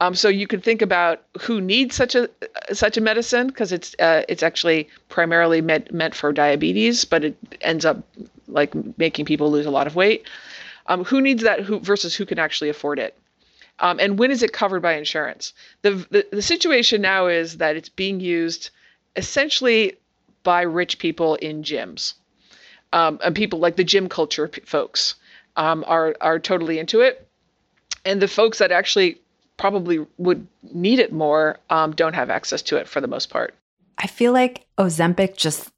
Um, 0.00 0.14
so 0.14 0.28
you 0.28 0.46
could 0.46 0.64
think 0.64 0.80
about 0.80 1.22
who 1.42 1.60
needs 1.60 1.94
such 1.94 2.14
a 2.14 2.28
such 2.72 2.96
a 2.96 3.02
medicine 3.02 3.48
because 3.48 3.70
it's 3.70 3.94
uh, 3.98 4.22
it's 4.28 4.42
actually 4.42 4.88
primarily 5.10 5.60
meant 5.60 5.92
meant 5.92 6.14
for 6.14 6.32
diabetes, 6.32 7.04
but 7.04 7.22
it 7.22 7.36
ends 7.60 7.84
up 7.84 8.02
like 8.48 8.74
making 8.98 9.26
people 9.26 9.50
lose 9.50 9.66
a 9.66 9.70
lot 9.70 9.86
of 9.86 9.96
weight. 9.96 10.26
Um, 10.86 11.04
who 11.04 11.20
needs 11.20 11.42
that? 11.42 11.60
Who 11.60 11.80
versus 11.80 12.14
who 12.16 12.24
can 12.24 12.38
actually 12.38 12.70
afford 12.70 12.98
it? 12.98 13.14
Um, 13.78 14.00
and 14.00 14.18
when 14.18 14.30
is 14.30 14.42
it 14.42 14.52
covered 14.52 14.80
by 14.80 14.94
insurance? 14.94 15.52
The, 15.82 15.92
the 16.10 16.26
the 16.32 16.42
situation 16.42 17.02
now 17.02 17.26
is 17.26 17.58
that 17.58 17.76
it's 17.76 17.90
being 17.90 18.20
used 18.20 18.70
essentially 19.16 19.98
by 20.42 20.62
rich 20.62 20.98
people 20.98 21.34
in 21.36 21.62
gyms, 21.62 22.14
um, 22.94 23.20
and 23.22 23.34
people 23.34 23.58
like 23.58 23.76
the 23.76 23.84
gym 23.84 24.08
culture 24.08 24.48
p- 24.48 24.62
folks 24.62 25.16
um, 25.56 25.84
are 25.86 26.16
are 26.22 26.38
totally 26.38 26.78
into 26.78 27.02
it, 27.02 27.26
and 28.06 28.22
the 28.22 28.28
folks 28.28 28.58
that 28.58 28.72
actually 28.72 29.20
probably 29.60 30.06
would 30.16 30.46
need 30.72 30.98
it 30.98 31.12
more 31.12 31.58
um, 31.68 31.92
don't 31.92 32.14
have 32.14 32.30
access 32.30 32.62
to 32.62 32.76
it 32.76 32.88
for 32.88 33.00
the 33.00 33.06
most 33.06 33.28
part. 33.28 33.54
I 33.98 34.06
feel 34.06 34.32
like 34.32 34.64
Ozempic 34.78 35.36
just 35.36 35.70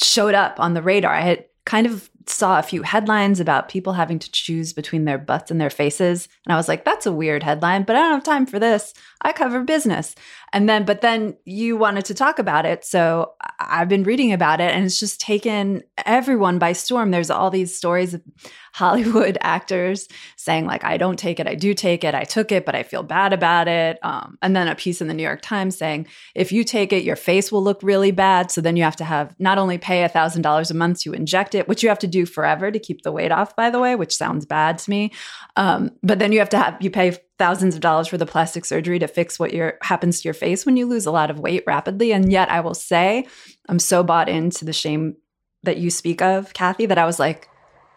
showed 0.00 0.34
up 0.34 0.58
on 0.58 0.74
the 0.74 0.82
radar. 0.82 1.14
I 1.14 1.20
had 1.20 1.44
kind 1.64 1.86
of 1.86 2.10
saw 2.28 2.58
a 2.58 2.62
few 2.62 2.82
headlines 2.82 3.40
about 3.40 3.68
people 3.68 3.94
having 3.94 4.18
to 4.18 4.30
choose 4.30 4.72
between 4.72 5.04
their 5.04 5.18
butts 5.18 5.50
and 5.50 5.60
their 5.60 5.70
faces. 5.70 6.28
And 6.46 6.52
I 6.52 6.56
was 6.56 6.68
like, 6.68 6.84
that's 6.84 7.06
a 7.06 7.12
weird 7.12 7.42
headline, 7.42 7.84
but 7.84 7.96
I 7.96 8.00
don't 8.00 8.12
have 8.12 8.24
time 8.24 8.46
for 8.46 8.58
this. 8.58 8.94
I 9.22 9.32
cover 9.32 9.62
business. 9.62 10.14
And 10.52 10.68
then, 10.68 10.84
but 10.84 11.00
then 11.00 11.36
you 11.44 11.76
wanted 11.76 12.04
to 12.06 12.14
talk 12.14 12.38
about 12.38 12.64
it. 12.64 12.84
So 12.84 13.32
I've 13.60 13.88
been 13.88 14.04
reading 14.04 14.32
about 14.32 14.60
it 14.60 14.72
and 14.72 14.84
it's 14.84 14.98
just 14.98 15.20
taken 15.20 15.82
everyone 16.06 16.58
by 16.58 16.72
storm. 16.72 17.10
There's 17.10 17.30
all 17.30 17.50
these 17.50 17.76
stories 17.76 18.14
of 18.14 18.22
Hollywood 18.74 19.38
actors 19.40 20.08
saying, 20.36 20.66
like, 20.66 20.84
I 20.84 20.98
don't 20.98 21.18
take 21.18 21.40
it, 21.40 21.48
I 21.48 21.56
do 21.56 21.74
take 21.74 22.04
it, 22.04 22.14
I 22.14 22.22
took 22.22 22.52
it, 22.52 22.64
but 22.64 22.76
I 22.76 22.84
feel 22.84 23.02
bad 23.02 23.32
about 23.32 23.66
it. 23.66 23.98
Um, 24.02 24.38
and 24.40 24.54
then 24.54 24.68
a 24.68 24.76
piece 24.76 25.00
in 25.00 25.08
the 25.08 25.14
New 25.14 25.22
York 25.22 25.42
Times 25.42 25.76
saying, 25.76 26.06
if 26.34 26.52
you 26.52 26.62
take 26.62 26.92
it, 26.92 27.02
your 27.02 27.16
face 27.16 27.50
will 27.50 27.62
look 27.62 27.82
really 27.82 28.12
bad. 28.12 28.52
So 28.52 28.60
then 28.60 28.76
you 28.76 28.84
have 28.84 28.96
to 28.96 29.04
have 29.04 29.34
not 29.40 29.58
only 29.58 29.78
pay 29.78 30.04
a 30.04 30.08
$1,000 30.08 30.70
a 30.70 30.74
month 30.74 31.00
to 31.00 31.12
inject 31.12 31.56
it, 31.56 31.66
which 31.66 31.82
you 31.82 31.88
have 31.88 31.98
to 32.00 32.06
do 32.06 32.17
forever 32.26 32.70
to 32.70 32.78
keep 32.78 33.02
the 33.02 33.12
weight 33.12 33.32
off, 33.32 33.54
by 33.56 33.70
the 33.70 33.80
way, 33.80 33.94
which 33.94 34.16
sounds 34.16 34.46
bad 34.46 34.78
to 34.78 34.90
me. 34.90 35.12
Um, 35.56 35.92
but 36.02 36.18
then 36.18 36.32
you 36.32 36.38
have 36.38 36.48
to 36.50 36.58
have, 36.58 36.76
you 36.80 36.90
pay 36.90 37.16
thousands 37.38 37.74
of 37.74 37.80
dollars 37.80 38.08
for 38.08 38.18
the 38.18 38.26
plastic 38.26 38.64
surgery 38.64 38.98
to 38.98 39.08
fix 39.08 39.38
what 39.38 39.52
your 39.52 39.78
happens 39.82 40.20
to 40.20 40.24
your 40.28 40.34
face 40.34 40.66
when 40.66 40.76
you 40.76 40.86
lose 40.86 41.06
a 41.06 41.10
lot 41.10 41.30
of 41.30 41.38
weight 41.38 41.64
rapidly. 41.66 42.12
And 42.12 42.30
yet 42.30 42.50
I 42.50 42.60
will 42.60 42.74
say 42.74 43.26
I'm 43.68 43.78
so 43.78 44.02
bought 44.02 44.28
into 44.28 44.64
the 44.64 44.72
shame 44.72 45.16
that 45.62 45.78
you 45.78 45.90
speak 45.90 46.22
of, 46.22 46.52
Cathy, 46.52 46.86
that 46.86 46.98
I 46.98 47.06
was 47.06 47.18
like, 47.18 47.48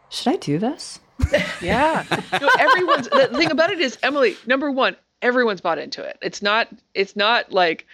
should 0.10 0.34
I 0.34 0.38
do 0.38 0.58
this? 0.60 1.00
yeah. 1.62 2.04
No, 2.40 2.50
everyone's 2.60 3.08
the 3.08 3.30
thing 3.36 3.52
about 3.52 3.72
it 3.72 3.80
is 3.80 3.98
Emily, 4.04 4.36
number 4.46 4.72
one, 4.72 4.96
everyone's 5.22 5.62
bought 5.62 5.78
into 5.78 6.04
it. 6.04 6.18
It's 6.22 6.42
not 6.42 6.68
it's 6.94 7.16
not 7.16 7.52
like 7.52 7.86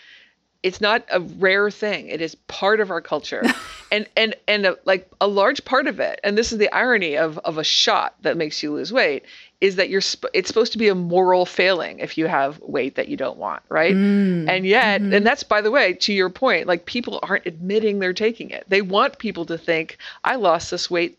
it's 0.63 0.81
not 0.81 1.05
a 1.11 1.19
rare 1.19 1.69
thing. 1.69 2.07
It 2.07 2.21
is 2.21 2.35
part 2.35 2.79
of 2.79 2.89
our 2.91 3.01
culture. 3.01 3.43
and 3.91 4.07
and 4.17 4.35
and 4.47 4.65
a, 4.65 4.77
like 4.85 5.09
a 5.21 5.27
large 5.27 5.63
part 5.65 5.87
of 5.87 5.99
it, 5.99 6.19
and 6.23 6.37
this 6.37 6.51
is 6.51 6.57
the 6.57 6.71
irony 6.73 7.15
of 7.17 7.37
of 7.39 7.57
a 7.57 7.63
shot 7.63 8.15
that 8.23 8.37
makes 8.37 8.61
you 8.63 8.73
lose 8.73 8.91
weight 8.91 9.23
is 9.59 9.75
that 9.77 9.89
you're 9.89 10.01
sp- 10.05 10.29
it's 10.35 10.47
supposed 10.47 10.71
to 10.71 10.77
be 10.77 10.87
a 10.87 10.93
moral 10.95 11.43
failing 11.45 11.97
if 11.99 12.15
you 12.17 12.27
have 12.27 12.59
weight 12.59 12.93
that 12.95 13.07
you 13.07 13.17
don't 13.17 13.37
want, 13.39 13.63
right? 13.69 13.95
Mm. 13.95 14.47
And 14.47 14.67
yet, 14.67 15.01
Mhm. 15.01 15.15
and 15.15 15.25
that's 15.25 15.41
by 15.43 15.61
the 15.61 15.71
way, 15.71 15.93
to 15.93 16.13
your 16.13 16.29
point, 16.29 16.67
like 16.67 16.85
people 16.85 17.19
aren't 17.23 17.45
admitting 17.47 17.97
they're 17.99 18.13
taking 18.13 18.51
it. 18.51 18.65
They 18.67 18.81
want 18.81 19.17
people 19.17 19.45
to 19.47 19.57
think 19.57 19.97
I 20.23 20.35
lost 20.35 20.69
this 20.69 20.91
weight, 20.91 21.17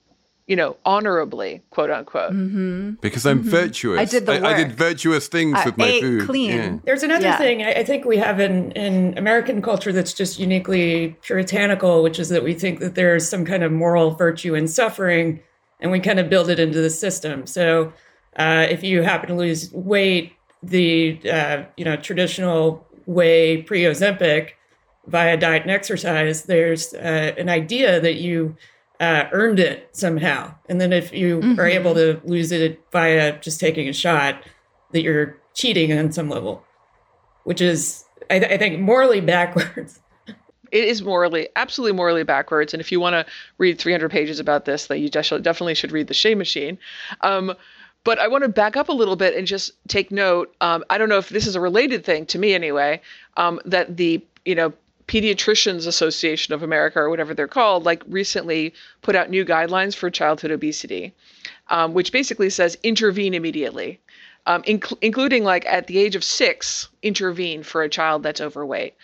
you 0.49 0.57
know, 0.57 0.77
honorably, 0.85 1.63
quote 1.71 1.91
unquote. 1.91 2.33
Mm-hmm. 2.33 2.91
because 3.03 3.25
I'm 3.27 3.41
Mhm. 3.45 3.51
virtuous. 3.61 4.01
I 4.01 4.05
did 4.07 4.27
the 4.27 4.45
I, 4.45 4.55
did 4.57 4.73
virtuous 4.73 5.29
things 5.29 5.55
I 5.61 5.67
with 5.67 5.77
my 5.79 5.87
ate 5.87 6.01
food. 6.03 6.23
clean. 6.27 6.51
Yeah. 6.51 6.77
There's 6.87 7.03
another 7.05 7.27
Yeah. 7.27 7.37
thing 7.39 7.63
I, 7.63 7.73
I 7.81 7.85
think 7.85 8.05
we 8.07 8.17
have 8.17 8.41
in, 8.41 8.73
in 8.73 9.17
American 9.19 9.61
culture 9.63 9.93
that's 9.93 10.15
just 10.15 10.39
uniquely 10.39 11.17
puritanical, 11.23 12.03
which 12.03 12.19
is 12.19 12.31
that 12.31 12.43
we 12.43 12.55
think 12.55 12.81
that 12.81 12.95
there's 12.95 13.29
some 13.29 13.45
kind 13.45 13.63
of 13.63 13.71
moral 13.73 14.13
virtue 14.13 14.55
in 14.55 14.67
suffering, 14.69 15.41
and 15.81 15.91
we 15.93 16.01
kind 16.01 16.19
of 16.19 16.31
build 16.31 16.49
it 16.51 16.59
into 16.59 16.81
the 16.81 16.91
system. 16.91 17.47
So 17.47 17.93
uh, 18.37 18.67
if 18.71 18.83
you 18.83 19.03
happen 19.03 19.29
to 19.29 19.35
lose 19.35 19.71
weight, 19.73 20.33
the 20.63 21.21
uh, 21.31 21.63
you 21.77 21.85
know 21.85 21.97
traditional 21.97 22.87
way 23.07 23.59
pre-Ozempic 23.63 24.51
via 25.07 25.37
diet 25.37 25.63
and 25.63 25.71
exercise, 25.71 26.45
there's 26.45 26.95
uh, 26.95 27.33
an 27.39 27.49
idea 27.49 28.01
that 28.01 28.17
you 28.17 28.57
uh, 29.01 29.25
earned 29.33 29.61
it 29.61 29.89
somehow, 29.93 30.55
and 30.69 30.81
then 30.81 30.93
if 30.93 31.13
you 31.13 31.39
are 31.39 31.41
Mhm. 31.67 31.75
able 31.75 31.95
to 31.95 32.21
lose 32.25 32.51
it 32.53 32.81
via 32.93 33.39
just 33.41 33.61
taking 33.61 33.89
a 33.89 33.93
shot, 33.93 34.43
that 34.93 35.03
you're 35.03 35.37
cheating 35.55 35.93
on 35.93 36.11
some 36.13 36.29
level, 36.29 36.65
which 37.45 37.61
is 37.61 38.05
I, 38.31 38.39
th- 38.41 38.51
I 38.53 38.59
think 38.59 38.81
morally 38.81 39.21
backwards. 39.21 40.01
It 40.71 40.85
is 40.85 41.01
morally, 41.01 41.49
absolutely 41.57 41.97
morally 41.97 42.25
backwards. 42.25 42.75
And 42.75 42.81
if 42.83 42.93
you 42.93 43.01
want 43.01 43.15
to 43.15 43.25
read 43.57 43.79
300 43.79 44.11
pages 44.11 44.39
about 44.39 44.67
this, 44.67 44.89
that 44.89 44.99
you 44.99 45.09
definitely 45.09 45.75
should 45.75 45.93
read 45.93 46.09
The 46.09 46.13
Shame 46.15 46.37
Machine. 46.37 46.77
Um, 47.23 47.55
but 48.05 48.19
I 48.19 48.29
want 48.29 48.43
to 48.45 48.51
back 48.51 48.77
up 48.77 48.91
a 48.91 48.93
little 48.93 49.17
bit 49.17 49.35
and 49.35 49.47
just 49.47 49.71
take 49.89 50.11
note. 50.11 50.55
Um, 50.61 50.85
I 50.91 50.99
don't 50.99 51.09
know 51.09 51.17
if 51.17 51.31
this 51.31 51.47
is 51.47 51.55
a 51.57 51.61
related 51.61 52.05
thing 52.05 52.27
to 52.27 52.39
me 52.39 52.53
anyway. 52.53 53.01
Um, 53.39 53.59
that 53.65 53.97
the 53.97 54.23
you 54.45 54.55
know 54.55 54.75
Pediatricians 55.09 55.87
Association 55.87 56.55
of 56.55 56.63
America 56.63 57.01
or 57.01 57.11
whatever 57.11 57.35
they're 57.35 57.49
called, 57.49 57.85
like 57.85 58.03
recently 58.07 58.73
put 59.03 59.17
out 59.17 59.31
new 59.31 59.45
guidelines 59.45 59.95
for 59.95 60.11
childhood 60.11 60.51
obesity, 60.51 61.13
um, 61.69 61.95
which 61.95 62.13
basically 62.13 62.51
says 62.51 62.79
intervene 62.83 63.35
immediately, 63.35 63.99
um, 64.47 64.63
inc- 64.63 64.99
including 65.03 65.45
like 65.45 65.67
at 65.67 65.87
the 65.87 65.99
age 65.99 66.15
of 66.15 66.23
six, 66.23 66.89
intervene 67.03 67.63
for 67.63 67.83
a 67.83 67.89
child 67.89 68.23
that's 68.23 68.41
overweight 68.41 68.95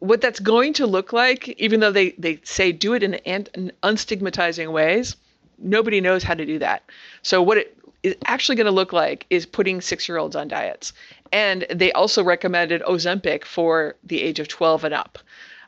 what 0.00 0.20
that's 0.20 0.40
going 0.40 0.72
to 0.74 0.86
look 0.86 1.12
like, 1.12 1.48
even 1.60 1.80
though 1.80 1.90
they, 1.90 2.10
they 2.12 2.40
say 2.44 2.72
do 2.72 2.94
it 2.94 3.02
in, 3.02 3.14
an, 3.14 3.48
in 3.54 3.72
unstigmatizing 3.82 4.72
ways, 4.72 5.16
nobody 5.58 6.00
knows 6.00 6.22
how 6.22 6.34
to 6.34 6.46
do 6.46 6.58
that. 6.58 6.82
So, 7.22 7.42
what 7.42 7.58
it 7.58 7.76
is 8.02 8.14
actually 8.26 8.56
going 8.56 8.66
to 8.66 8.72
look 8.72 8.92
like 8.92 9.26
is 9.28 9.44
putting 9.44 9.80
six 9.80 10.08
year 10.08 10.18
olds 10.18 10.36
on 10.36 10.48
diets. 10.48 10.92
And 11.32 11.66
they 11.68 11.92
also 11.92 12.22
recommended 12.22 12.80
Ozempic 12.82 13.44
for 13.44 13.96
the 14.04 14.22
age 14.22 14.38
of 14.38 14.48
12 14.48 14.84
and 14.84 14.94
up. 14.94 15.18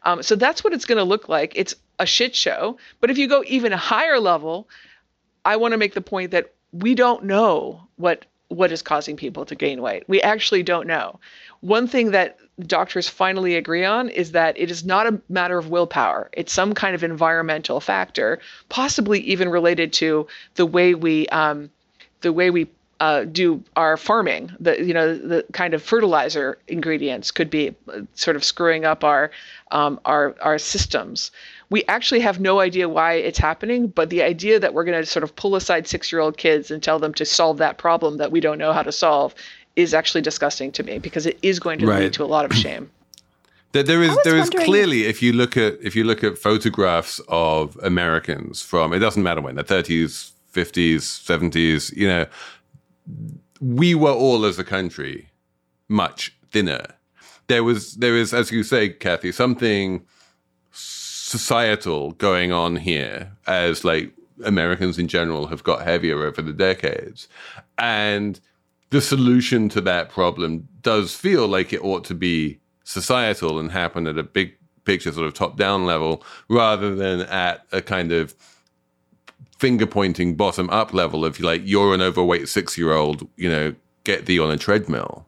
Um, 0.03 0.22
so, 0.22 0.34
that's 0.34 0.64
what 0.64 0.72
it's 0.72 0.86
going 0.86 0.98
to 0.98 1.05
look 1.05 1.28
like. 1.28 1.53
It's 1.57 1.74
a 1.98 2.07
shit 2.07 2.34
show. 2.34 2.78
But 3.01 3.11
if 3.11 3.18
you 3.18 3.28
go 3.28 3.44
even 3.46 3.72
a 3.72 3.76
higher 3.76 4.18
level, 4.18 4.68
I 5.44 5.57
want 5.57 5.72
to 5.72 5.78
make 5.78 5.94
the 5.94 6.01
point 6.01 6.32
that 6.32 6.53
we 6.72 6.94
don't 6.94 7.24
know 7.24 7.86
what 7.96 8.26
what 8.48 8.72
is 8.72 8.82
causing 8.82 9.16
people 9.16 9.44
to 9.44 9.55
gain 9.55 9.80
weight. 9.80 10.03
We 10.09 10.20
actually 10.20 10.64
don't 10.64 10.88
know. 10.88 11.20
One 11.61 11.86
thing 11.86 12.11
that 12.11 12.36
doctors 12.66 13.09
finally 13.09 13.55
agree 13.55 13.84
on 13.84 14.09
is 14.09 14.32
that 14.32 14.59
it 14.59 14.72
is 14.72 14.84
not 14.84 15.07
a 15.07 15.20
matter 15.28 15.57
of 15.57 15.70
willpower. 15.70 16.30
It's 16.32 16.53
some 16.53 16.74
kind 16.74 16.96
of 16.96 17.05
environmental 17.05 17.78
factor, 17.78 18.40
possibly 18.68 19.20
even 19.20 19.48
related 19.48 19.92
to 19.94 20.26
the 20.57 20.66
way 20.66 20.94
we 20.94 21.28
um, 21.28 21.70
the 22.22 22.32
way 22.32 22.51
we 22.51 22.68
uh, 23.01 23.24
do 23.24 23.62
our 23.76 23.96
farming. 23.96 24.53
The 24.61 24.82
you 24.84 24.94
know 24.94 25.16
the 25.16 25.44
kind 25.53 25.74
of 25.74 25.82
fertilizer 25.82 26.59
ingredients 26.68 27.30
could 27.30 27.51
be 27.51 27.74
uh, 27.92 28.03
sort 28.14 28.36
of 28.36 28.44
screwing 28.44 28.84
up 28.84 29.03
our 29.05 29.30
um, 29.70 29.98
our 30.05 30.36
our 30.42 30.59
systems. 30.59 31.30
We 31.70 31.84
actually 31.88 32.20
have 32.20 32.40
no 32.40 32.61
idea 32.61 32.88
why 32.88 33.14
it's 33.14 33.38
happening, 33.38 33.86
but 33.88 34.11
the 34.11 34.22
idea 34.22 34.59
that 34.59 34.74
we're 34.74 34.84
going 34.84 35.01
to 35.01 35.07
sort 35.07 35.22
of 35.22 35.34
pull 35.36 35.55
aside 35.57 35.86
six-year-old 35.86 36.36
kids 36.36 36.70
and 36.70 36.82
tell 36.82 36.98
them 36.98 37.14
to 37.14 37.24
solve 37.24 37.59
that 37.59 37.78
problem 37.78 38.16
that 38.18 38.32
we 38.32 38.40
don't 38.40 38.59
know 38.59 38.72
how 38.72 38.82
to 38.82 38.92
solve 38.92 39.34
is 39.76 39.94
actually 39.94 40.20
disgusting 40.20 40.72
to 40.72 40.82
me 40.82 40.98
because 40.98 41.26
it 41.26 41.38
is 41.42 41.61
going 41.61 41.78
to 41.78 41.86
Right. 41.86 42.01
lead 42.03 42.12
to 42.14 42.24
a 42.24 42.26
lot 42.26 42.44
of 42.44 42.53
shame. 42.55 42.90
There, 43.72 43.84
there 43.84 44.03
is 44.03 44.09
was 44.09 44.18
there 44.24 44.34
is 44.36 44.40
wondering- 44.51 44.64
clearly 44.66 45.05
if 45.05 45.22
you 45.22 45.32
look 45.32 45.57
at 45.57 45.78
if 45.80 45.94
you 45.94 46.03
look 46.03 46.24
at 46.24 46.36
photographs 46.36 47.20
of 47.28 47.76
Americans 47.84 48.61
from 48.62 48.92
it 48.92 48.98
doesn't 48.98 49.22
matter 49.22 49.40
when 49.40 49.55
the 49.55 49.62
30s, 49.62 50.32
50s, 50.53 51.03
70s, 51.24 51.94
you 51.96 52.09
know, 52.09 52.26
we 53.61 53.95
were 53.95 54.13
all 54.13 54.45
as 54.45 54.59
a 54.59 54.65
country 54.65 55.29
much 55.89 56.37
thinner. 56.51 56.85
There 57.49 57.65
was 57.65 57.95
there 57.97 58.17
is 58.17 58.33
as 58.33 58.51
you 58.51 58.63
say, 58.63 58.91
Cathy, 58.91 59.33
something 59.33 60.05
societal 60.73 62.13
going 62.13 62.51
on 62.53 62.77
here 62.77 63.31
as 63.47 63.85
like 63.85 64.13
Americans 64.45 64.99
in 64.99 65.07
general 65.07 65.47
have 65.47 65.63
got 65.63 65.83
heavier 65.83 66.25
over 66.25 66.43
the 66.43 66.53
decades. 66.53 67.29
And 67.79 68.41
the 68.91 69.01
solution 69.01 69.69
to 69.71 69.81
that 69.83 70.11
problem 70.11 70.67
does 70.83 71.15
feel 71.15 71.47
like 71.47 71.73
it 71.73 71.85
ought 71.85 72.05
to 72.07 72.15
be 72.15 72.59
societal 72.85 73.59
and 73.59 73.71
happen 73.71 74.07
at 74.07 74.19
a 74.19 74.23
big 74.23 74.57
picture, 74.85 75.13
sort 75.13 75.27
of 75.27 75.35
top 75.35 75.57
down 75.57 75.87
level, 75.87 76.25
rather 76.49 76.95
than 76.95 77.21
at 77.23 77.65
a 77.71 77.81
kind 77.81 78.11
of 78.11 78.35
finger 79.61 79.87
pointing 79.87 80.35
bottom 80.35 80.71
up 80.71 80.95
level 80.95 81.25
of 81.25 81.39
like, 81.39 81.61
you're 81.65 81.95
an 81.95 82.01
overweight 82.01 82.49
six 82.49 82.79
year 82.79 82.93
old, 82.93 83.29
you 83.37 83.49
know, 83.49 83.75
get 84.05 84.25
thee 84.27 84.39
on 84.39 84.51
a 84.51 84.57
treadmill. 84.57 85.27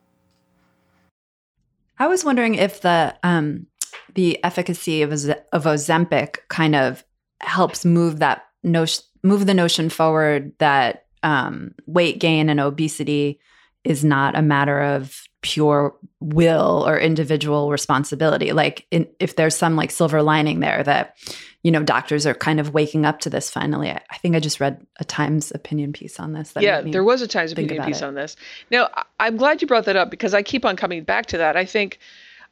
I 1.99 2.09
was 2.09 2.24
wondering 2.24 2.55
if 2.55 2.80
the 2.80 3.14
um, 3.22 3.66
the 4.14 4.43
efficacy 4.43 5.03
of, 5.03 5.12
of 5.12 5.64
Ozempic 5.64 6.39
kind 6.49 6.74
of 6.74 7.05
helps 7.41 7.85
move 7.85 8.18
that 8.18 8.47
notion, 8.62 9.05
move 9.22 9.47
the 9.47 9.55
notion 9.55 9.89
forward 9.89 10.53
that 10.59 11.07
um, 11.22 11.74
weight 11.87 12.18
gain 12.18 12.49
and 12.49 12.59
obesity 12.59 13.39
is 13.85 14.03
not 14.05 14.37
a 14.37 14.43
matter 14.43 14.80
of 14.80 15.22
pure 15.43 15.95
will 16.20 16.84
or 16.86 16.99
individual 16.99 17.70
responsibility. 17.70 18.53
Like, 18.53 18.86
in, 18.90 19.09
if 19.20 19.36
there's 19.36 19.57
some 19.57 19.76
like 19.76 19.90
silver 19.90 20.22
lining 20.22 20.61
there 20.61 20.82
that 20.84 21.16
you 21.62 21.70
know 21.70 21.82
doctors 21.82 22.26
are 22.26 22.34
kind 22.34 22.59
of 22.59 22.74
waking 22.74 23.07
up 23.07 23.20
to 23.20 23.30
this 23.30 23.51
finally. 23.51 23.90
I, 23.90 24.01
I 24.11 24.18
think 24.18 24.34
I 24.34 24.40
just 24.40 24.61
read 24.61 24.84
a 24.99 25.05
Times 25.05 25.53
opinion 25.53 25.93
piece 25.93 26.18
on 26.18 26.32
this. 26.32 26.53
yeah, 26.59 26.80
there 26.80 27.05
was 27.05 27.22
a 27.22 27.28
Times 27.28 27.53
opinion 27.53 27.84
piece 27.84 28.01
it. 28.01 28.05
on 28.05 28.14
this. 28.14 28.36
Now, 28.70 28.88
I'm 29.20 29.36
glad 29.36 29.62
you 29.62 29.68
brought 29.68 29.84
that 29.84 29.97
up 29.97 30.11
because 30.11 30.34
I 30.34 30.43
keep 30.43 30.64
on 30.64 30.76
coming 30.76 31.05
back 31.05 31.26
to 31.26 31.38
that. 31.38 31.57
I 31.57 31.64
think, 31.64 31.99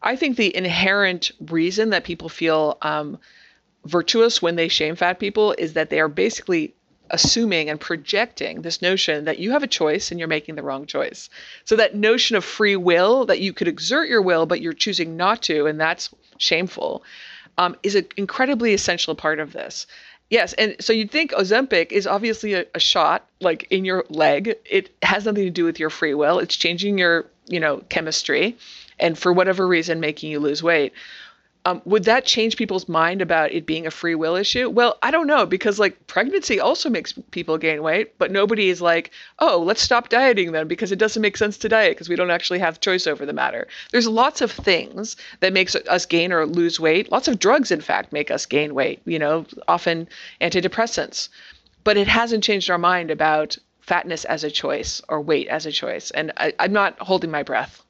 I 0.02 0.16
think 0.16 0.36
the 0.36 0.54
inherent 0.54 1.32
reason 1.40 1.90
that 1.90 2.04
people 2.04 2.28
feel 2.28 2.78
um, 2.82 3.18
virtuous 3.84 4.40
when 4.40 4.56
they 4.56 4.68
shame 4.68 4.96
fat 4.96 5.18
people 5.18 5.54
is 5.58 5.72
that 5.72 5.90
they 5.90 6.00
are 6.00 6.08
basically 6.08 6.74
assuming 7.10 7.68
and 7.70 7.80
projecting 7.80 8.62
this 8.62 8.82
notion 8.82 9.24
that 9.24 9.38
you 9.38 9.50
have 9.52 9.62
a 9.62 9.68
choice 9.68 10.10
and 10.10 10.18
you're 10.18 10.28
making 10.28 10.54
the 10.54 10.62
wrong 10.62 10.86
choice. 10.86 11.28
So 11.64 11.76
that 11.76 11.94
notion 11.94 12.36
of 12.36 12.44
free 12.44 12.76
will, 12.76 13.26
that 13.26 13.40
you 13.40 13.52
could 13.52 13.68
exert 13.68 14.08
your 14.08 14.22
will, 14.22 14.46
but 14.46 14.60
you're 14.60 14.72
choosing 14.72 15.16
not 15.16 15.42
to, 15.42 15.66
and 15.66 15.80
that's 15.80 16.10
shameful, 16.38 17.02
um, 17.58 17.76
is 17.82 17.94
an 17.94 18.06
incredibly 18.16 18.74
essential 18.74 19.14
part 19.14 19.40
of 19.40 19.52
this. 19.52 19.86
Yes, 20.30 20.52
and 20.52 20.76
so 20.78 20.92
you'd 20.92 21.10
think 21.10 21.32
Ozempic 21.32 21.90
is 21.90 22.06
obviously 22.06 22.54
a, 22.54 22.64
a 22.74 22.80
shot 22.80 23.26
like 23.40 23.66
in 23.70 23.84
your 23.84 24.04
leg. 24.08 24.54
It 24.64 24.94
has 25.02 25.24
nothing 25.24 25.44
to 25.44 25.50
do 25.50 25.64
with 25.64 25.80
your 25.80 25.90
free 25.90 26.14
will. 26.14 26.38
It's 26.38 26.56
changing 26.56 26.98
your, 26.98 27.26
you 27.48 27.58
know, 27.58 27.82
chemistry 27.88 28.56
and 29.00 29.18
for 29.18 29.32
whatever 29.32 29.66
reason 29.66 29.98
making 29.98 30.30
you 30.30 30.38
lose 30.38 30.62
weight. 30.62 30.92
Um, 31.66 31.82
would 31.84 32.04
that 32.04 32.24
change 32.24 32.56
people's 32.56 32.88
mind 32.88 33.20
about 33.20 33.52
it 33.52 33.66
being 33.66 33.86
a 33.86 33.90
free 33.90 34.14
will 34.14 34.34
issue? 34.34 34.70
Well, 34.70 34.96
I 35.02 35.10
don't 35.10 35.26
know 35.26 35.44
because 35.44 35.78
like 35.78 36.06
pregnancy 36.06 36.58
also 36.58 36.88
makes 36.88 37.12
people 37.32 37.58
gain 37.58 37.82
weight, 37.82 38.16
but 38.18 38.30
nobody 38.30 38.70
is 38.70 38.80
like, 38.80 39.10
oh, 39.40 39.62
let's 39.62 39.82
stop 39.82 40.08
dieting 40.08 40.52
then 40.52 40.68
because 40.68 40.90
it 40.90 40.98
doesn't 40.98 41.20
make 41.20 41.36
sense 41.36 41.58
to 41.58 41.68
diet 41.68 41.92
because 41.92 42.08
we 42.08 42.16
don't 42.16 42.30
actually 42.30 42.60
have 42.60 42.80
choice 42.80 43.06
over 43.06 43.26
the 43.26 43.34
matter. 43.34 43.68
There's 43.90 44.08
lots 44.08 44.40
of 44.40 44.50
things 44.50 45.16
that 45.40 45.52
makes 45.52 45.74
us 45.76 46.06
gain 46.06 46.32
or 46.32 46.46
lose 46.46 46.80
weight. 46.80 47.12
Lots 47.12 47.28
of 47.28 47.38
drugs, 47.38 47.70
in 47.70 47.82
fact, 47.82 48.10
make 48.10 48.30
us 48.30 48.46
gain 48.46 48.74
weight. 48.74 49.02
You 49.04 49.18
know, 49.18 49.44
often 49.68 50.08
antidepressants, 50.40 51.28
but 51.84 51.98
it 51.98 52.08
hasn't 52.08 52.42
changed 52.42 52.70
our 52.70 52.78
mind 52.78 53.10
about 53.10 53.58
fatness 53.80 54.24
as 54.24 54.44
a 54.44 54.50
choice 54.50 55.02
or 55.10 55.20
weight 55.20 55.48
as 55.48 55.66
a 55.66 55.72
choice. 55.72 56.10
And 56.12 56.32
I, 56.38 56.54
I'm 56.58 56.72
not 56.72 56.98
holding 57.00 57.30
my 57.30 57.42
breath 57.42 57.82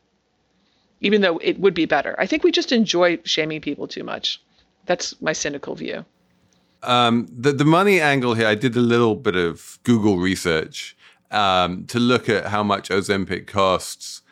even 1.01 1.21
though 1.21 1.39
it 1.39 1.59
would 1.59 1.75
be 1.75 1.87
better. 1.87 2.15
I 2.19 2.27
think 2.27 2.45
we 2.45 2.53
just 2.53 2.73
enjoy 2.73 3.19
shaming 3.25 3.61
people 3.61 3.89
too 3.89 4.05
much. 4.05 4.41
That's 4.87 5.21
my 5.21 5.33
cynical 5.33 5.75
view. 5.75 6.05
Um, 6.83 7.29
the 7.31 7.53
the 7.53 7.65
money 7.65 8.01
angle 8.01 8.35
here, 8.35 8.47
I 8.47 8.55
did 8.55 8.77
a 8.77 8.81
little 8.81 9.15
bit 9.15 9.37
of 9.37 9.79
Google 9.83 10.19
research 10.19 10.97
um, 11.31 11.85
to 11.87 11.99
look 11.99 12.29
at 12.29 12.47
how 12.47 12.63
much 12.63 12.89
Ozempic 12.89 13.47
costs 13.47 14.23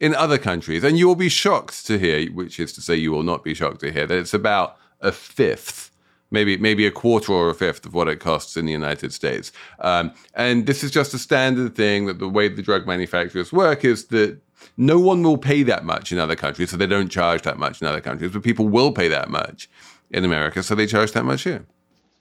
in 0.00 0.14
other 0.14 0.38
countries, 0.38 0.84
and 0.84 0.98
you 0.98 1.06
will 1.06 1.16
be 1.16 1.28
shocked 1.28 1.86
to 1.86 1.98
hear, 1.98 2.30
which 2.32 2.58
is 2.58 2.72
to 2.74 2.80
say, 2.80 2.94
you 2.94 3.12
will 3.12 3.24
not 3.24 3.44
be 3.44 3.52
shocked 3.52 3.80
to 3.80 3.92
hear 3.92 4.06
that 4.06 4.16
it's 4.16 4.34
about 4.34 4.76
a 5.00 5.12
fifth 5.12 5.88
maybe 6.30 6.56
maybe 6.56 6.86
a 6.86 6.90
quarter 6.90 7.32
or 7.32 7.48
a 7.50 7.54
fifth 7.54 7.86
of 7.86 7.94
what 7.94 8.08
it 8.08 8.20
costs 8.20 8.56
in 8.56 8.66
the 8.66 8.72
United 8.72 9.12
States. 9.12 9.52
Um, 9.80 10.12
and 10.34 10.66
this 10.66 10.84
is 10.84 10.90
just 10.90 11.14
a 11.14 11.18
standard 11.18 11.74
thing 11.74 12.06
that 12.06 12.18
the 12.18 12.28
way 12.28 12.48
the 12.48 12.62
drug 12.62 12.86
manufacturers 12.86 13.52
work 13.52 13.84
is 13.84 14.06
that 14.06 14.38
no 14.76 14.98
one 14.98 15.22
will 15.22 15.38
pay 15.38 15.62
that 15.64 15.84
much 15.84 16.12
in 16.12 16.18
other 16.18 16.36
countries, 16.36 16.70
so 16.70 16.76
they 16.76 16.86
don't 16.86 17.08
charge 17.08 17.42
that 17.42 17.58
much 17.58 17.80
in 17.80 17.86
other 17.86 18.00
countries, 18.00 18.32
but 18.32 18.42
people 18.42 18.68
will 18.68 18.92
pay 18.92 19.08
that 19.08 19.30
much 19.30 19.68
in 20.10 20.24
America, 20.24 20.62
so 20.62 20.74
they 20.74 20.86
charge 20.86 21.12
that 21.12 21.24
much 21.24 21.42
here. 21.42 21.66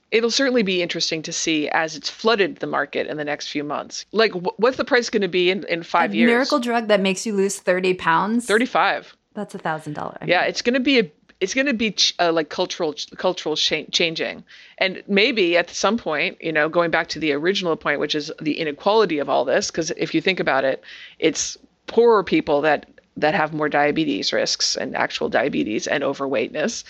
It'll 0.10 0.32
certainly 0.32 0.64
be 0.64 0.82
interesting 0.82 1.22
to 1.24 1.34
see 1.34 1.68
as 1.70 1.98
it's 1.98 2.10
flooded 2.10 2.58
the 2.58 2.68
market 2.68 3.08
in 3.08 3.18
the 3.18 3.26
next 3.26 3.50
few 3.50 3.64
months. 3.64 4.06
Like, 4.14 4.32
what's 4.58 4.78
the 4.78 4.86
price 4.86 5.10
going 5.10 5.22
to 5.22 5.28
be 5.28 5.52
in, 5.52 5.66
in 5.66 5.84
five 5.84 6.14
a 6.14 6.16
years? 6.16 6.30
Miracle 6.30 6.60
drug 6.60 6.88
that 6.88 7.02
makes 7.02 7.26
you 7.26 7.34
lose 7.34 7.60
30 7.60 7.94
pounds? 7.96 8.46
35. 8.46 9.18
That's 9.34 9.54
a 9.54 9.60
thousand 9.60 9.94
dollars. 9.94 10.24
Yeah, 10.26 10.44
it's 10.44 10.62
going 10.62 10.74
to 10.74 10.80
be 10.80 11.00
a 11.00 11.12
it's 11.40 11.54
going 11.54 11.68
to 11.68 11.74
be 11.74 11.96
uh, 12.20 12.32
like 12.32 12.50
cultural 12.50 12.96
cultural 13.18 13.56
changing 13.56 14.44
and 14.80 15.04
maybe 15.08 15.56
at 15.56 15.70
some 15.70 15.98
point 15.98 16.38
you 16.42 16.52
know 16.52 16.68
going 16.70 16.90
back 16.90 17.08
to 17.08 17.20
the 17.20 17.32
original 17.32 17.76
point 17.76 18.00
which 18.00 18.16
is 18.16 18.32
the 18.42 18.60
inequality 18.60 19.20
of 19.20 19.30
all 19.30 19.46
this 19.46 19.70
because 19.70 19.92
if 19.92 20.16
you 20.16 20.22
think 20.22 20.40
about 20.40 20.64
it 20.64 20.84
it's 21.20 21.58
poorer 21.88 22.24
people 22.24 22.62
that 22.62 22.90
that 23.16 23.34
have 23.34 23.54
more 23.54 23.70
diabetes 23.70 24.32
risks 24.32 24.76
and 24.76 24.96
actual 24.96 25.30
diabetes 25.30 25.88
and 25.88 26.04
overweightness 26.04 26.84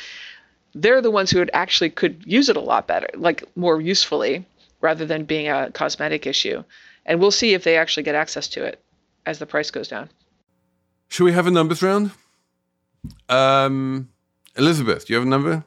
they're 0.76 1.02
the 1.02 1.12
ones 1.12 1.32
who 1.32 1.46
actually 1.54 1.90
could 1.90 2.24
use 2.26 2.50
it 2.50 2.58
a 2.58 2.62
lot 2.62 2.88
better 2.88 3.08
like 3.16 3.44
more 3.56 3.82
usefully 3.82 4.46
rather 4.82 5.06
than 5.06 5.26
being 5.26 5.48
a 5.48 5.72
cosmetic 5.72 6.28
issue. 6.28 6.64
And 7.06 7.20
we'll 7.20 7.32
see 7.32 7.54
if 7.54 7.64
they 7.64 7.78
actually 7.78 8.04
get 8.04 8.16
access 8.16 8.48
to 8.50 8.64
it 8.64 8.82
as 9.26 9.40
the 9.40 9.46
price 9.46 9.72
goes 9.72 9.88
down. 9.88 10.10
Should 11.10 11.24
we 11.24 11.32
have 11.32 11.48
a 11.48 11.52
numbers 11.52 11.82
round? 11.82 12.12
Um 13.30 14.10
elizabeth 14.58 15.06
do 15.06 15.14
you 15.14 15.18
have 15.20 15.28
a 15.28 15.30
number 15.30 15.64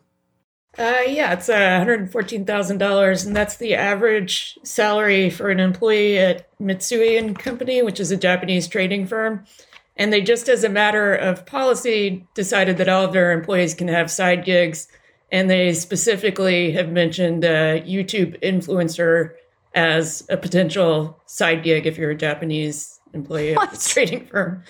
uh, 0.78 1.02
yeah, 1.06 1.32
it's 1.32 1.48
uh, 1.48 1.82
$114,000, 1.84 3.26
and 3.26 3.36
that's 3.36 3.56
the 3.56 3.74
average 3.74 4.56
salary 4.62 5.28
for 5.28 5.50
an 5.50 5.58
employee 5.58 6.18
at 6.18 6.46
Mitsui 6.60 7.18
and 7.18 7.38
Company, 7.38 7.82
which 7.82 7.98
is 7.98 8.10
a 8.10 8.16
Japanese 8.16 8.68
trading 8.68 9.06
firm. 9.06 9.44
And 9.96 10.12
they 10.12 10.22
just, 10.22 10.48
as 10.48 10.64
a 10.64 10.68
matter 10.68 11.14
of 11.14 11.44
policy, 11.44 12.26
decided 12.34 12.78
that 12.78 12.88
all 12.88 13.04
of 13.04 13.12
their 13.12 13.32
employees 13.32 13.74
can 13.74 13.88
have 13.88 14.10
side 14.10 14.44
gigs. 14.44 14.88
And 15.32 15.50
they 15.50 15.74
specifically 15.74 16.72
have 16.72 16.90
mentioned 16.90 17.44
a 17.44 17.82
YouTube 17.86 18.40
influencer 18.42 19.32
as 19.74 20.26
a 20.30 20.36
potential 20.36 21.20
side 21.26 21.62
gig 21.62 21.86
if 21.86 21.98
you're 21.98 22.10
a 22.10 22.16
Japanese 22.16 22.98
employee 23.12 23.54
what? 23.54 23.68
of 23.68 23.74
this 23.74 23.88
trading 23.88 24.26
firm. 24.26 24.64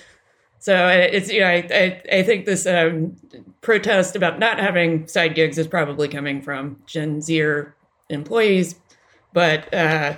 So 0.60 0.88
it's 0.88 1.32
you 1.32 1.40
know 1.40 1.46
I 1.46 1.66
I, 1.70 2.02
I 2.18 2.22
think 2.22 2.44
this 2.44 2.66
um, 2.66 3.16
protest 3.62 4.14
about 4.14 4.38
not 4.38 4.60
having 4.60 5.06
side 5.08 5.34
gigs 5.34 5.56
is 5.58 5.66
probably 5.66 6.06
coming 6.06 6.42
from 6.42 6.82
Gen 6.86 7.22
Zer 7.22 7.74
employees, 8.10 8.76
but 9.32 9.72
uh, 9.72 10.14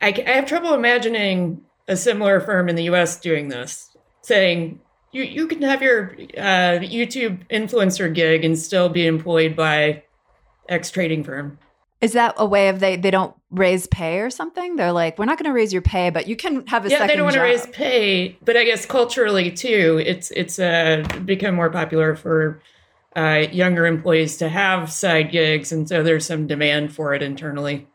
I, 0.00 0.24
I 0.26 0.30
have 0.30 0.46
trouble 0.46 0.72
imagining 0.72 1.60
a 1.86 1.96
similar 1.96 2.40
firm 2.40 2.70
in 2.70 2.76
the 2.76 2.84
U.S. 2.84 3.20
doing 3.20 3.48
this, 3.48 3.94
saying 4.22 4.80
you 5.12 5.22
you 5.22 5.46
can 5.46 5.60
have 5.60 5.82
your 5.82 6.14
uh, 6.38 6.80
YouTube 6.80 7.46
influencer 7.48 8.12
gig 8.12 8.42
and 8.42 8.58
still 8.58 8.88
be 8.88 9.06
employed 9.06 9.54
by 9.54 10.02
X 10.66 10.90
trading 10.90 11.22
firm. 11.22 11.58
Is 12.04 12.12
that 12.12 12.34
a 12.36 12.44
way 12.44 12.68
of 12.68 12.80
they 12.80 12.96
they 12.96 13.10
don't 13.10 13.34
raise 13.50 13.86
pay 13.86 14.20
or 14.20 14.28
something? 14.28 14.76
They're 14.76 14.92
like, 14.92 15.18
we're 15.18 15.24
not 15.24 15.38
going 15.38 15.50
to 15.50 15.54
raise 15.54 15.72
your 15.72 15.80
pay, 15.80 16.10
but 16.10 16.28
you 16.28 16.36
can 16.36 16.66
have 16.66 16.84
a 16.84 16.90
yeah. 16.90 17.06
they 17.06 17.16
don't 17.16 17.24
want 17.24 17.36
to 17.36 17.40
raise 17.40 17.66
pay, 17.68 18.36
but 18.44 18.58
I 18.58 18.64
guess 18.64 18.84
culturally 18.84 19.50
too, 19.50 20.02
it's 20.04 20.30
it's 20.32 20.58
uh, 20.58 21.02
become 21.24 21.54
more 21.54 21.70
popular 21.70 22.14
for 22.14 22.60
uh, 23.16 23.46
younger 23.50 23.86
employees 23.86 24.36
to 24.36 24.50
have 24.50 24.92
side 24.92 25.32
gigs, 25.32 25.72
and 25.72 25.88
so 25.88 26.02
there's 26.02 26.26
some 26.26 26.46
demand 26.46 26.94
for 26.94 27.14
it 27.14 27.22
internally. 27.22 27.88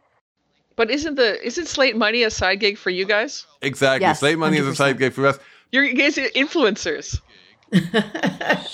But 0.75 0.89
isn't 0.89 1.13
the 1.13 1.45
isn't 1.45 1.67
Slate 1.67 1.95
Money 1.95 2.23
a 2.23 2.31
side 2.31 2.59
gig 2.59 2.79
for 2.79 2.89
you 2.89 3.05
guys? 3.05 3.45
Exactly, 3.61 4.07
yes, 4.07 4.21
Slate 4.21 4.39
Money 4.39 4.57
100%. 4.57 4.61
is 4.61 4.67
a 4.69 4.75
side 4.75 4.97
gig 4.97 5.13
for 5.13 5.27
us. 5.27 5.37
You're 5.71 5.93
guys 5.93 6.17
are 6.17 6.29
influencers. 6.29 7.21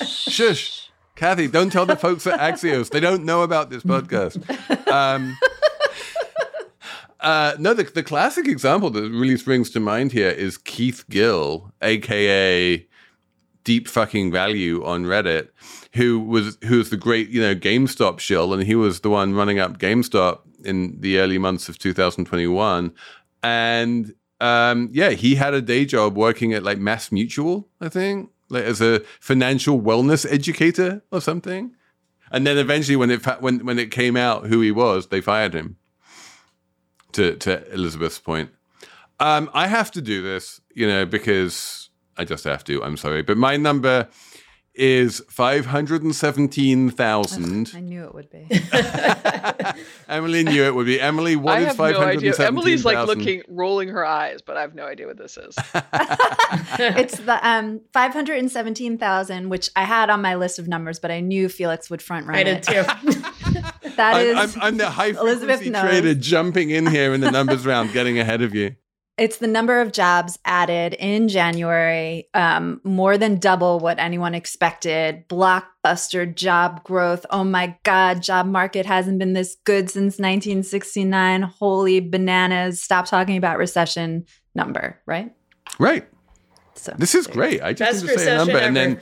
Shush. 0.07 0.84
Cathy, 1.15 1.47
don't 1.47 1.71
tell 1.71 1.85
the 1.85 1.95
folks 1.95 2.27
at 2.27 2.39
Axios. 2.39 2.89
They 2.89 2.99
don't 2.99 3.23
know 3.23 3.41
about 3.41 3.69
this 3.69 3.83
podcast. 3.83 4.43
Um, 4.91 5.37
uh, 7.19 7.55
no, 7.57 7.73
the, 7.73 7.83
the 7.83 8.03
classic 8.03 8.47
example 8.47 8.89
that 8.91 9.09
really 9.09 9.37
springs 9.37 9.69
to 9.71 9.79
mind 9.79 10.11
here 10.11 10.29
is 10.29 10.57
Keith 10.57 11.05
Gill, 11.09 11.71
aka 11.81 12.85
Deep 13.63 13.87
Fucking 13.87 14.31
Value 14.31 14.85
on 14.85 15.05
Reddit, 15.05 15.49
who 15.93 16.19
was 16.19 16.57
who 16.65 16.77
was 16.77 16.91
the 16.91 16.97
great 16.97 17.29
you 17.29 17.41
know 17.41 17.55
GameStop 17.55 18.19
shill, 18.19 18.53
and 18.53 18.63
he 18.63 18.75
was 18.75 18.99
the 18.99 19.09
one 19.09 19.33
running 19.33 19.59
up 19.59 19.79
GameStop 19.79 20.41
in 20.63 20.99
the 20.99 21.19
early 21.19 21.37
months 21.37 21.67
of 21.67 21.79
2021, 21.79 22.93
and 23.41 24.13
um, 24.39 24.89
yeah, 24.91 25.09
he 25.11 25.35
had 25.35 25.53
a 25.53 25.61
day 25.61 25.85
job 25.85 26.15
working 26.15 26.53
at 26.53 26.63
like 26.63 26.77
MassMutual, 26.77 27.65
I 27.81 27.89
think, 27.89 28.29
like 28.49 28.63
as 28.63 28.81
a 28.81 29.01
financial 29.19 29.79
wellness 29.79 30.25
educator 30.31 31.03
or 31.11 31.21
something. 31.21 31.75
And 32.31 32.45
then 32.45 32.57
eventually, 32.57 32.95
when 32.95 33.11
it 33.11 33.23
when 33.41 33.65
when 33.65 33.79
it 33.79 33.91
came 33.91 34.17
out 34.17 34.47
who 34.47 34.61
he 34.61 34.71
was, 34.71 35.07
they 35.07 35.21
fired 35.21 35.53
him. 35.53 35.77
To 37.13 37.35
to 37.37 37.71
Elizabeth's 37.71 38.19
point, 38.19 38.49
um, 39.19 39.49
I 39.53 39.67
have 39.67 39.89
to 39.91 40.01
do 40.01 40.21
this, 40.21 40.59
you 40.73 40.85
know, 40.85 41.05
because 41.05 41.89
I 42.17 42.25
just 42.25 42.43
have 42.43 42.63
to. 42.65 42.83
I'm 42.83 42.97
sorry, 42.97 43.21
but 43.21 43.37
my 43.37 43.55
number 43.55 44.09
is 44.75 45.21
517,000. 45.29 47.71
I 47.75 47.79
knew 47.79 48.03
it 48.03 48.13
would 48.13 48.29
be. 48.29 48.47
Emily 50.07 50.43
knew 50.43 50.63
it 50.63 50.75
would 50.75 50.85
be. 50.85 51.01
Emily, 51.01 51.35
what 51.35 51.57
I 51.57 51.61
is 51.61 51.67
have 51.67 51.77
no 51.77 51.85
idea. 51.85 52.33
517,000? 52.33 52.45
Emily's 52.45 52.85
like 52.85 53.07
looking, 53.07 53.41
rolling 53.47 53.89
her 53.89 54.05
eyes, 54.05 54.41
but 54.41 54.57
I 54.57 54.61
have 54.61 54.75
no 54.75 54.85
idea 54.85 55.07
what 55.07 55.17
this 55.17 55.37
is. 55.37 55.55
it's 56.79 57.17
the 57.19 57.39
um 57.47 57.81
517,000 57.93 59.49
which 59.49 59.69
I 59.75 59.83
had 59.83 60.09
on 60.09 60.21
my 60.21 60.35
list 60.35 60.59
of 60.59 60.67
numbers 60.67 60.99
but 60.99 61.11
I 61.11 61.19
knew 61.19 61.49
Felix 61.49 61.89
would 61.89 62.01
front 62.01 62.27
run 62.27 62.37
I 62.37 62.41
it. 62.41 62.63
did 62.63 62.63
too. 62.63 62.83
That 63.95 64.15
I'm, 64.15 64.27
is 64.27 64.55
I'm, 64.57 64.61
I'm 64.61 64.77
the 64.77 64.89
high 64.89 65.09
Elizabeth 65.11 65.59
frequency 65.61 65.69
knows. 65.69 65.89
trader 65.89 66.15
jumping 66.15 66.69
in 66.69 66.85
here 66.85 67.13
in 67.13 67.21
the 67.21 67.31
numbers 67.31 67.65
round, 67.65 67.93
getting 67.93 68.19
ahead 68.19 68.41
of 68.41 68.53
you. 68.53 68.75
It's 69.17 69.37
the 69.37 69.47
number 69.47 69.79
of 69.79 69.93
jobs 69.93 70.37
added 70.43 70.93
in 70.93 71.29
January, 71.29 72.27
um, 72.33 72.81
more 72.83 73.17
than 73.17 73.39
double 73.39 73.79
what 73.79 73.97
anyone 73.97 74.35
expected. 74.35 75.29
Blockbuster 75.29 76.35
job 76.35 76.83
growth. 76.83 77.25
Oh 77.29 77.45
my 77.45 77.77
God, 77.83 78.21
job 78.21 78.45
market 78.45 78.85
hasn't 78.85 79.19
been 79.19 79.31
this 79.31 79.55
good 79.63 79.89
since 79.89 80.19
1969. 80.19 81.43
Holy 81.43 82.01
bananas. 82.01 82.81
Stop 82.81 83.05
talking 83.05 83.37
about 83.37 83.57
recession 83.57 84.25
number, 84.53 84.99
right? 85.05 85.33
Right. 85.79 86.05
So 86.73 86.93
This 86.97 87.15
is 87.15 87.25
great. 87.25 87.61
I 87.63 87.71
just 87.71 87.91
Best 87.91 88.05
need 88.05 88.11
to 88.11 88.19
say 88.19 88.33
a 88.33 88.37
number 88.37 88.53
recession 88.53 88.67
and 88.67 88.75
then 88.75 89.01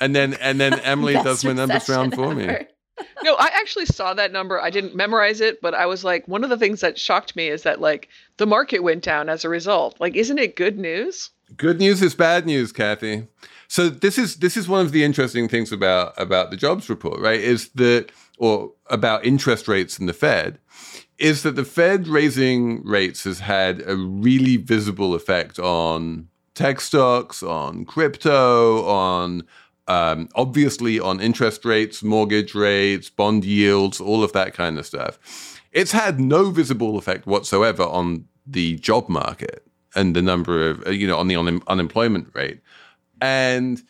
and 0.00 0.14
then 0.14 0.34
and 0.34 0.60
then 0.60 0.80
Emily 0.80 1.14
does 1.14 1.44
my 1.44 1.52
numbers 1.52 1.88
recession 1.88 1.94
round 1.94 2.14
for 2.14 2.34
me. 2.34 2.66
No, 3.22 3.34
I 3.34 3.46
actually 3.46 3.86
saw 3.86 4.14
that 4.14 4.32
number. 4.32 4.60
I 4.60 4.70
didn't 4.70 4.94
memorize 4.94 5.40
it, 5.40 5.60
but 5.60 5.74
I 5.74 5.86
was 5.86 6.04
like, 6.04 6.28
one 6.28 6.44
of 6.44 6.50
the 6.50 6.56
things 6.56 6.80
that 6.80 6.98
shocked 6.98 7.34
me 7.34 7.48
is 7.48 7.62
that 7.62 7.80
like 7.80 8.08
the 8.36 8.46
market 8.46 8.82
went 8.82 9.02
down 9.02 9.28
as 9.28 9.44
a 9.44 9.48
result. 9.48 9.96
Like, 10.00 10.14
isn't 10.14 10.38
it 10.38 10.56
good 10.56 10.78
news? 10.78 11.30
Good 11.56 11.78
news 11.78 12.02
is 12.02 12.14
bad 12.14 12.46
news, 12.46 12.72
Cathy. 12.72 13.26
So 13.68 13.88
this 13.88 14.18
is 14.18 14.36
this 14.36 14.56
is 14.56 14.68
one 14.68 14.84
of 14.84 14.92
the 14.92 15.04
interesting 15.04 15.48
things 15.48 15.72
about 15.72 16.14
about 16.16 16.50
the 16.50 16.56
jobs 16.56 16.88
report, 16.88 17.20
right? 17.20 17.40
Is 17.40 17.70
that 17.70 18.12
or 18.38 18.72
about 18.86 19.24
interest 19.24 19.68
rates 19.68 19.98
in 19.98 20.06
the 20.06 20.12
Fed, 20.12 20.58
is 21.18 21.42
that 21.42 21.56
the 21.56 21.64
Fed 21.64 22.06
raising 22.08 22.84
rates 22.84 23.24
has 23.24 23.40
had 23.40 23.82
a 23.86 23.96
really 23.96 24.56
visible 24.56 25.14
effect 25.14 25.58
on 25.58 26.28
tech 26.54 26.80
stocks, 26.80 27.42
on 27.42 27.84
crypto, 27.84 28.84
on 28.86 29.42
um, 29.88 30.28
obviously 30.34 30.98
on 30.98 31.20
interest 31.20 31.64
rates, 31.64 32.02
mortgage 32.02 32.54
rates, 32.54 33.10
bond 33.10 33.44
yields, 33.44 34.00
all 34.00 34.24
of 34.24 34.32
that 34.32 34.54
kind 34.54 34.78
of 34.78 34.86
stuff. 34.86 35.60
It's 35.72 35.92
had 35.92 36.20
no 36.20 36.50
visible 36.50 36.96
effect 36.96 37.26
whatsoever 37.26 37.82
on 37.82 38.26
the 38.46 38.76
job 38.76 39.08
market 39.08 39.66
and 39.94 40.14
the 40.14 40.22
number 40.22 40.70
of 40.70 40.86
uh, 40.86 40.90
you 40.90 41.06
know 41.06 41.18
on 41.18 41.28
the 41.28 41.36
un- 41.36 41.62
unemployment 41.66 42.30
rate, 42.34 42.60
and 43.20 43.82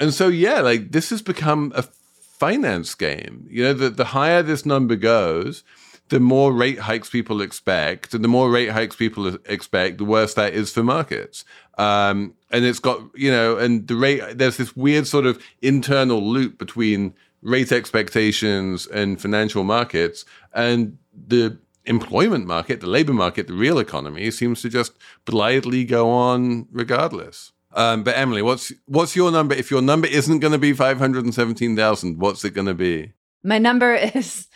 and 0.00 0.12
so 0.12 0.28
yeah, 0.28 0.60
like 0.60 0.92
this 0.92 1.10
has 1.10 1.22
become 1.22 1.72
a 1.74 1.82
finance 1.82 2.94
game. 2.94 3.46
You 3.50 3.64
know, 3.64 3.72
the 3.72 3.90
the 3.90 4.06
higher 4.06 4.42
this 4.42 4.66
number 4.66 4.96
goes, 4.96 5.64
the 6.08 6.20
more 6.20 6.52
rate 6.52 6.80
hikes 6.80 7.10
people 7.10 7.40
expect, 7.40 8.14
and 8.14 8.24
the 8.24 8.28
more 8.28 8.50
rate 8.50 8.70
hikes 8.70 8.96
people 8.96 9.26
expect, 9.46 9.98
the 9.98 10.04
worse 10.04 10.34
that 10.34 10.54
is 10.54 10.72
for 10.72 10.82
markets. 10.82 11.44
Um, 11.78 12.34
and 12.50 12.64
it's 12.64 12.78
got 12.78 13.00
you 13.14 13.30
know, 13.30 13.56
and 13.56 13.86
the 13.86 13.96
rate 13.96 14.38
there's 14.38 14.56
this 14.56 14.76
weird 14.76 15.06
sort 15.06 15.26
of 15.26 15.42
internal 15.62 16.20
loop 16.22 16.58
between 16.58 17.14
rate 17.42 17.72
expectations 17.72 18.86
and 18.86 19.20
financial 19.20 19.64
markets, 19.64 20.24
and 20.52 20.98
the 21.14 21.58
employment 21.84 22.46
market, 22.46 22.80
the 22.80 22.86
labor 22.86 23.12
market, 23.12 23.46
the 23.46 23.54
real 23.54 23.78
economy 23.78 24.30
seems 24.30 24.60
to 24.62 24.68
just 24.68 24.92
blithely 25.24 25.84
go 25.84 26.10
on 26.10 26.66
regardless. 26.70 27.52
Um, 27.74 28.02
but 28.02 28.16
Emily, 28.16 28.42
what's 28.42 28.72
what's 28.86 29.14
your 29.14 29.30
number? 29.30 29.54
If 29.54 29.70
your 29.70 29.82
number 29.82 30.08
isn't 30.08 30.40
going 30.40 30.52
to 30.52 30.58
be 30.58 30.72
five 30.72 30.98
hundred 30.98 31.24
and 31.24 31.34
seventeen 31.34 31.76
thousand, 31.76 32.18
what's 32.18 32.44
it 32.44 32.50
going 32.50 32.66
to 32.66 32.74
be? 32.74 33.12
My 33.42 33.58
number 33.58 33.94
is 33.94 34.48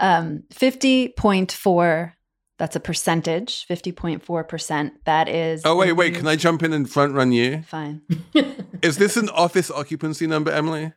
um, 0.00 0.44
50.4. 0.50 2.12
That's 2.58 2.74
a 2.74 2.80
percentage, 2.80 3.66
50.4%. 3.68 4.90
That 5.04 5.28
is. 5.28 5.62
Oh 5.64 5.76
wait, 5.76 5.92
wait. 5.92 6.14
Can 6.14 6.26
I 6.26 6.36
jump 6.36 6.62
in 6.62 6.72
and 6.72 6.90
front 6.90 7.14
run 7.14 7.32
you? 7.32 7.62
Fine. 7.62 8.02
Is 8.82 8.98
this 8.98 9.16
an 9.16 9.28
office 9.30 9.70
occupancy 9.70 10.26
number, 10.26 10.50
Emily? 10.50 10.92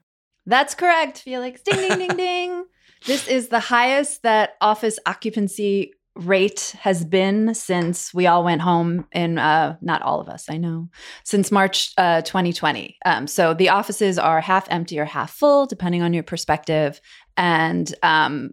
That's 0.45 0.74
correct, 0.74 1.20
Felix. 1.20 1.62
Ding, 1.62 1.78
ding, 1.78 1.97
ding, 1.99 2.09
ding. 2.18 2.66
This 3.05 3.28
is 3.28 3.49
the 3.49 3.59
highest 3.59 4.24
that 4.24 4.55
office 4.62 4.99
occupancy 5.05 5.93
rate 6.16 6.76
has 6.80 7.05
been 7.05 7.53
since 7.55 8.14
we 8.14 8.28
all 8.28 8.43
went 8.43 8.62
home 8.62 9.07
in, 9.12 9.38
uh, 9.38 9.78
not 9.82 10.01
all 10.01 10.20
of 10.20 10.28
us, 10.28 10.49
I 10.49 10.57
know, 10.57 10.89
since 11.24 11.51
March 11.51 11.93
uh, 11.97 12.22
2020. 12.22 12.97
Um, 13.05 13.28
so 13.28 13.53
the 13.53 13.70
offices 13.70 14.20
are 14.20 14.41
half 14.41 14.68
empty 14.70 14.99
or 14.99 15.05
half 15.05 15.32
full, 15.32 15.66
depending 15.66 16.01
on 16.01 16.14
your 16.14 16.24
perspective. 16.24 16.99
And 17.38 17.93
um, 18.03 18.51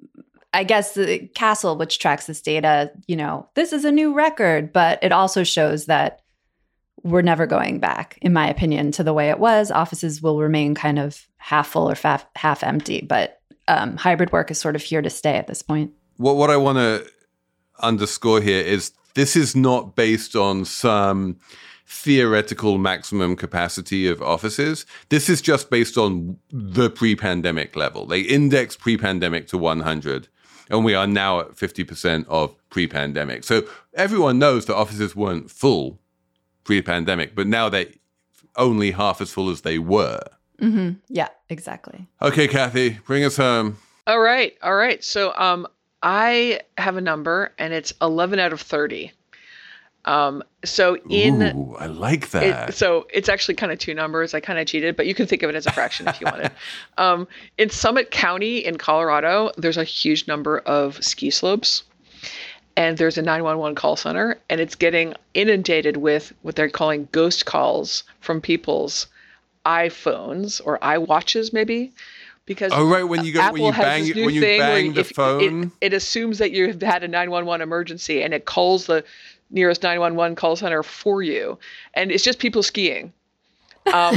I 0.54 0.64
guess 0.64 0.94
the 0.94 1.28
Kastle, 1.34 1.78
which 1.78 1.98
tracks 1.98 2.26
this 2.26 2.40
data, 2.40 2.90
you 3.06 3.16
know, 3.16 3.48
this 3.54 3.72
is 3.72 3.84
a 3.84 3.92
new 3.92 4.14
record, 4.14 4.72
but 4.72 4.98
it 5.02 5.12
also 5.12 5.44
shows 5.44 5.86
that 5.86 6.22
we're 7.02 7.22
never 7.22 7.46
going 7.46 7.78
back, 7.78 8.18
in 8.22 8.32
my 8.32 8.48
opinion, 8.48 8.90
to 8.92 9.04
the 9.04 9.12
way 9.12 9.30
it 9.30 9.38
was. 9.38 9.70
Offices 9.70 10.22
will 10.22 10.38
remain 10.38 10.74
kind 10.74 10.98
of 10.98 11.26
half 11.36 11.68
full 11.68 11.88
or 11.88 11.94
half, 11.94 12.26
half 12.34 12.62
empty, 12.64 13.02
but 13.02 13.40
um, 13.68 13.96
hybrid 13.96 14.32
work 14.32 14.50
is 14.50 14.58
sort 14.58 14.74
of 14.74 14.82
here 14.82 15.02
to 15.02 15.10
stay 15.10 15.34
at 15.34 15.46
this 15.46 15.62
point. 15.62 15.92
What 16.16 16.36
what 16.36 16.50
I 16.50 16.56
want 16.56 16.78
to 16.78 17.06
underscore 17.80 18.40
here 18.40 18.64
is 18.64 18.92
this 19.14 19.36
is 19.36 19.54
not 19.54 19.94
based 19.94 20.34
on 20.34 20.64
some 20.64 21.38
theoretical 21.86 22.76
maximum 22.76 23.34
capacity 23.36 24.08
of 24.08 24.20
offices. 24.20 24.84
This 25.08 25.28
is 25.28 25.40
just 25.40 25.70
based 25.70 25.96
on 25.96 26.38
the 26.50 26.90
pre-pandemic 26.90 27.76
level. 27.76 28.06
They 28.06 28.20
index 28.20 28.76
pre-pandemic 28.76 29.46
to 29.48 29.58
100 29.58 30.28
and 30.70 30.84
we 30.84 30.94
are 30.94 31.06
now 31.06 31.40
at 31.40 31.54
50% 31.56 32.26
of 32.28 32.54
pre-pandemic. 32.70 33.44
So 33.44 33.62
everyone 33.94 34.38
knows 34.38 34.66
that 34.66 34.76
offices 34.76 35.14
weren't 35.16 35.50
full 35.50 35.98
pre-pandemic, 36.64 37.34
but 37.34 37.46
now 37.46 37.68
they're 37.68 37.86
only 38.56 38.90
half 38.90 39.20
as 39.20 39.30
full 39.30 39.50
as 39.50 39.62
they 39.62 39.78
were. 39.78 40.20
hmm 40.58 40.90
Yeah, 41.08 41.28
exactly. 41.48 42.06
Okay, 42.20 42.48
Cathy, 42.48 42.98
bring 43.06 43.24
us 43.24 43.36
home. 43.36 43.78
All 44.06 44.20
right, 44.20 44.56
all 44.62 44.74
right. 44.74 45.02
So, 45.04 45.34
um, 45.36 45.66
I 46.02 46.60
have 46.78 46.96
a 46.96 47.00
number, 47.00 47.52
and 47.58 47.74
it's 47.74 47.92
eleven 48.00 48.38
out 48.38 48.52
of 48.52 48.60
thirty. 48.60 49.12
Um, 50.08 50.42
so 50.64 50.96
in 51.10 51.42
Ooh, 51.42 51.76
I 51.78 51.86
like 51.86 52.30
that. 52.30 52.70
It, 52.70 52.74
so 52.74 53.06
it's 53.12 53.28
actually 53.28 53.56
kind 53.56 53.70
of 53.70 53.78
two 53.78 53.92
numbers. 53.92 54.32
I 54.32 54.40
kind 54.40 54.58
of 54.58 54.66
cheated, 54.66 54.96
but 54.96 55.06
you 55.06 55.14
can 55.14 55.26
think 55.26 55.42
of 55.42 55.50
it 55.50 55.54
as 55.54 55.66
a 55.66 55.72
fraction 55.72 56.08
if 56.08 56.18
you 56.20 56.24
wanted. 56.24 56.50
Um, 56.96 57.28
in 57.58 57.68
Summit 57.70 58.10
County 58.10 58.58
in 58.64 58.78
Colorado, 58.78 59.50
there's 59.58 59.76
a 59.76 59.84
huge 59.84 60.26
number 60.26 60.60
of 60.60 61.02
ski 61.04 61.30
slopes, 61.30 61.82
and 62.76 62.96
there's 62.96 63.18
a 63.18 63.22
911 63.22 63.74
call 63.76 63.96
center, 63.96 64.38
and 64.48 64.60
it's 64.60 64.74
getting 64.74 65.12
inundated 65.34 65.98
with 65.98 66.32
what 66.42 66.56
they're 66.56 66.70
calling 66.70 67.06
ghost 67.12 67.44
calls 67.46 68.02
from 68.20 68.40
people's 68.40 69.06
iPhones 69.66 70.60
or 70.64 70.78
iWatches, 70.78 71.52
maybe. 71.52 71.92
Because 72.46 72.72
Oh, 72.74 72.86
right, 72.88 73.02
when 73.04 73.24
you 73.26 73.32
go- 73.32 73.52
when 73.52 73.62
you 73.62 73.72
bang- 73.72 74.14
when 74.24 74.34
you 74.34 74.40
bang 74.40 74.94
the 74.94 75.00
if- 75.00 75.10
it- 75.10 75.14
phone. 75.14 75.70
it 75.82 75.92
assumes 75.92 76.38
that 76.38 76.50
you've 76.50 76.80
had 76.80 77.04
a 77.04 77.08
911 77.08 77.60
emergency 77.60 78.22
and 78.22 78.32
it 78.32 78.46
calls 78.46 78.86
the 78.86 79.04
nearest 79.50 79.82
911 79.82 80.36
call 80.36 80.56
center 80.56 80.82
for 80.82 81.22
you. 81.22 81.58
And 81.94 82.10
it's 82.10 82.24
just 82.24 82.38
people 82.38 82.62
skiing. 82.62 83.12
Um, 83.92 84.16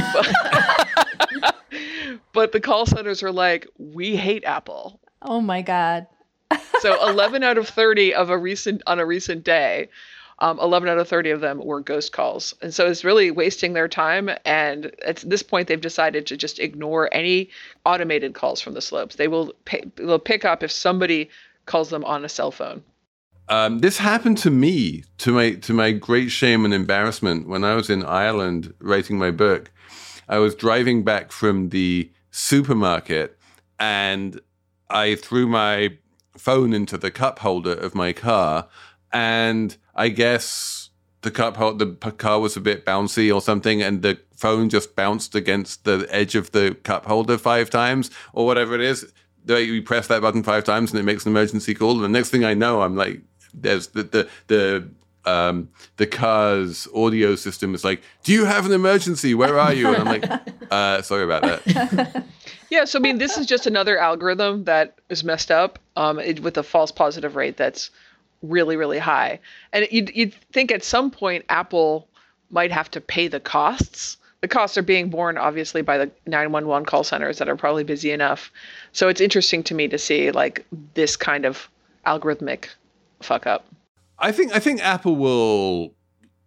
but, 2.32 2.52
the 2.52 2.60
call 2.60 2.86
centers 2.86 3.22
are 3.22 3.32
like 3.32 3.66
we 3.78 4.16
hate 4.16 4.44
apple. 4.44 5.00
Oh 5.22 5.40
my 5.40 5.62
God. 5.62 6.06
so 6.80 7.08
11 7.08 7.42
out 7.42 7.56
of 7.56 7.68
30 7.68 8.14
of 8.14 8.28
a 8.30 8.36
recent 8.36 8.82
on 8.86 8.98
a 8.98 9.06
recent 9.06 9.44
day 9.44 9.88
um, 10.42 10.58
11 10.58 10.88
out 10.88 10.98
of 10.98 11.08
30 11.08 11.30
of 11.30 11.40
them 11.40 11.64
were 11.64 11.80
ghost 11.80 12.12
calls. 12.12 12.52
And 12.60 12.74
so 12.74 12.86
it's 12.86 13.04
really 13.04 13.30
wasting 13.30 13.74
their 13.74 13.86
time. 13.86 14.28
And 14.44 14.92
at 15.06 15.18
this 15.18 15.42
point 15.42 15.68
they've 15.68 15.80
decided 15.80 16.26
to 16.26 16.36
just 16.36 16.58
ignore 16.58 17.08
any 17.12 17.48
automated 17.86 18.34
calls 18.34 18.60
from 18.60 18.74
the 18.74 18.82
slopes. 18.82 19.14
They 19.14 19.28
will 19.28 19.52
pay, 19.64 19.84
they'll 19.94 20.18
pick 20.18 20.44
up 20.44 20.64
if 20.64 20.72
somebody 20.72 21.30
calls 21.66 21.90
them 21.90 22.04
on 22.04 22.24
a 22.24 22.28
cell 22.28 22.50
phone 22.50 22.82
Um, 23.48 23.80
this 23.80 23.98
happened 23.98 24.38
to 24.38 24.50
me, 24.50 25.04
to 25.18 25.32
my 25.32 25.52
to 25.52 25.72
my 25.74 25.92
great 25.92 26.30
shame 26.30 26.64
and 26.64 26.72
embarrassment, 26.72 27.48
when 27.48 27.64
I 27.64 27.74
was 27.74 27.90
in 27.90 28.04
Ireland 28.04 28.72
writing 28.78 29.18
my 29.18 29.30
book. 29.30 29.70
I 30.28 30.38
was 30.38 30.54
driving 30.54 31.02
back 31.02 31.32
from 31.32 31.68
the 31.70 32.10
supermarket, 32.30 33.38
and 33.78 34.40
I 34.88 35.16
threw 35.16 35.46
my 35.46 35.98
phone 36.36 36.72
into 36.72 36.96
the 36.96 37.10
cup 37.10 37.40
holder 37.40 37.74
of 37.74 37.94
my 37.94 38.12
car, 38.12 38.68
and 39.12 39.76
I 39.94 40.08
guess 40.08 40.90
the 41.22 41.30
cup 41.30 41.56
hold, 41.56 41.78
the 41.78 41.86
car 42.12 42.40
was 42.40 42.56
a 42.56 42.60
bit 42.60 42.86
bouncy 42.86 43.34
or 43.34 43.40
something, 43.40 43.82
and 43.82 44.02
the 44.02 44.18
phone 44.34 44.68
just 44.68 44.96
bounced 44.96 45.34
against 45.34 45.84
the 45.84 46.06
edge 46.10 46.34
of 46.34 46.52
the 46.52 46.76
cup 46.84 47.06
holder 47.06 47.38
five 47.38 47.70
times 47.70 48.10
or 48.32 48.46
whatever 48.46 48.74
it 48.74 48.80
is. 48.80 49.12
You 49.46 49.82
press 49.82 50.06
that 50.06 50.22
button 50.22 50.42
five 50.42 50.64
times 50.64 50.92
and 50.92 51.00
it 51.00 51.04
makes 51.04 51.26
an 51.26 51.32
emergency 51.32 51.74
call, 51.74 51.92
and 51.92 52.04
the 52.04 52.08
next 52.08 52.30
thing 52.30 52.44
I 52.44 52.54
know, 52.54 52.82
I'm 52.82 52.96
like, 52.96 53.20
there's 53.54 53.88
the 53.88 54.02
the, 54.02 54.28
the 54.46 54.88
um, 55.24 55.68
the 55.98 56.06
car's 56.06 56.88
audio 56.94 57.36
system 57.36 57.74
is 57.74 57.84
like, 57.84 58.02
"Do 58.24 58.32
you 58.32 58.44
have 58.44 58.66
an 58.66 58.72
emergency? 58.72 59.34
Where 59.34 59.58
are 59.58 59.72
you?" 59.72 59.88
And 59.88 60.08
I'm 60.08 60.20
like, 60.20 60.24
uh, 60.70 61.02
"Sorry 61.02 61.24
about 61.24 61.42
that." 61.42 62.24
Yeah, 62.72 62.86
so 62.86 62.98
I 62.98 63.02
mean, 63.02 63.18
this 63.18 63.36
is 63.36 63.44
just 63.44 63.66
another 63.66 63.98
algorithm 63.98 64.64
that 64.64 64.98
is 65.10 65.22
messed 65.22 65.50
up 65.50 65.78
um, 65.94 66.18
it, 66.18 66.40
with 66.40 66.56
a 66.56 66.62
false 66.62 66.90
positive 66.90 67.36
rate 67.36 67.58
that's 67.58 67.90
really, 68.42 68.76
really 68.76 68.98
high. 68.98 69.40
And 69.74 69.86
you'd, 69.90 70.10
you'd 70.16 70.34
think 70.52 70.72
at 70.72 70.82
some 70.82 71.10
point 71.10 71.44
Apple 71.50 72.08
might 72.50 72.72
have 72.72 72.90
to 72.92 73.00
pay 73.02 73.28
the 73.28 73.40
costs. 73.40 74.16
The 74.40 74.48
costs 74.48 74.78
are 74.78 74.82
being 74.82 75.10
borne, 75.10 75.36
obviously, 75.36 75.82
by 75.82 75.98
the 75.98 76.10
911 76.26 76.86
call 76.86 77.04
centers 77.04 77.36
that 77.36 77.48
are 77.50 77.56
probably 77.56 77.84
busy 77.84 78.10
enough. 78.10 78.50
So 78.92 79.08
it's 79.08 79.20
interesting 79.20 79.62
to 79.64 79.74
me 79.74 79.86
to 79.88 79.98
see 79.98 80.30
like 80.30 80.64
this 80.94 81.14
kind 81.14 81.44
of 81.44 81.68
algorithmic 82.06 82.68
fuck 83.22 83.46
up. 83.46 83.64
I 84.18 84.32
think 84.32 84.54
I 84.54 84.58
think 84.58 84.84
Apple 84.84 85.16
will 85.16 85.94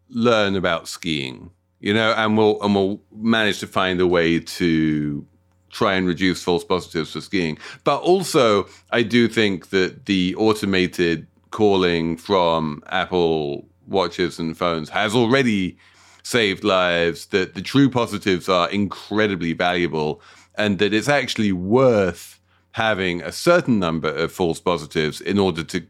learn 0.10 0.56
about 0.56 0.88
skiing, 0.88 1.52
you 1.80 1.94
know, 1.94 2.14
and 2.14 2.38
will 2.38 2.62
and 2.64 2.74
will 2.76 3.02
manage 3.14 3.60
to 3.60 3.68
find 3.68 4.00
a 4.00 4.08
way 4.08 4.40
to 4.40 5.26
try 5.70 5.96
and 5.96 6.08
reduce 6.08 6.42
false 6.42 6.64
positives 6.64 7.12
for 7.12 7.22
skiing. 7.22 7.58
But 7.84 8.02
also, 8.02 8.68
I 8.92 9.04
do 9.04 9.28
think 9.28 9.70
that 9.72 10.06
the 10.06 10.34
automated 10.36 11.28
calling 11.52 12.16
from 12.16 12.82
Apple 12.88 13.68
watches 13.88 14.40
and 14.40 14.58
phones 14.58 14.90
has 14.90 15.14
already 15.14 15.78
saved 16.24 16.64
lives, 16.64 17.28
that 17.28 17.54
the 17.54 17.62
true 17.62 17.90
positives 17.90 18.50
are 18.50 18.70
incredibly 18.70 19.54
valuable, 19.54 20.22
and 20.58 20.80
that 20.80 20.94
it's 20.94 21.10
actually 21.10 21.52
worth 21.52 22.40
having 22.72 23.22
a 23.22 23.32
certain 23.32 23.80
number 23.80 24.10
of 24.10 24.32
false 24.32 24.60
positives 24.60 25.22
in 25.22 25.38
order 25.38 25.64
to 25.64 25.86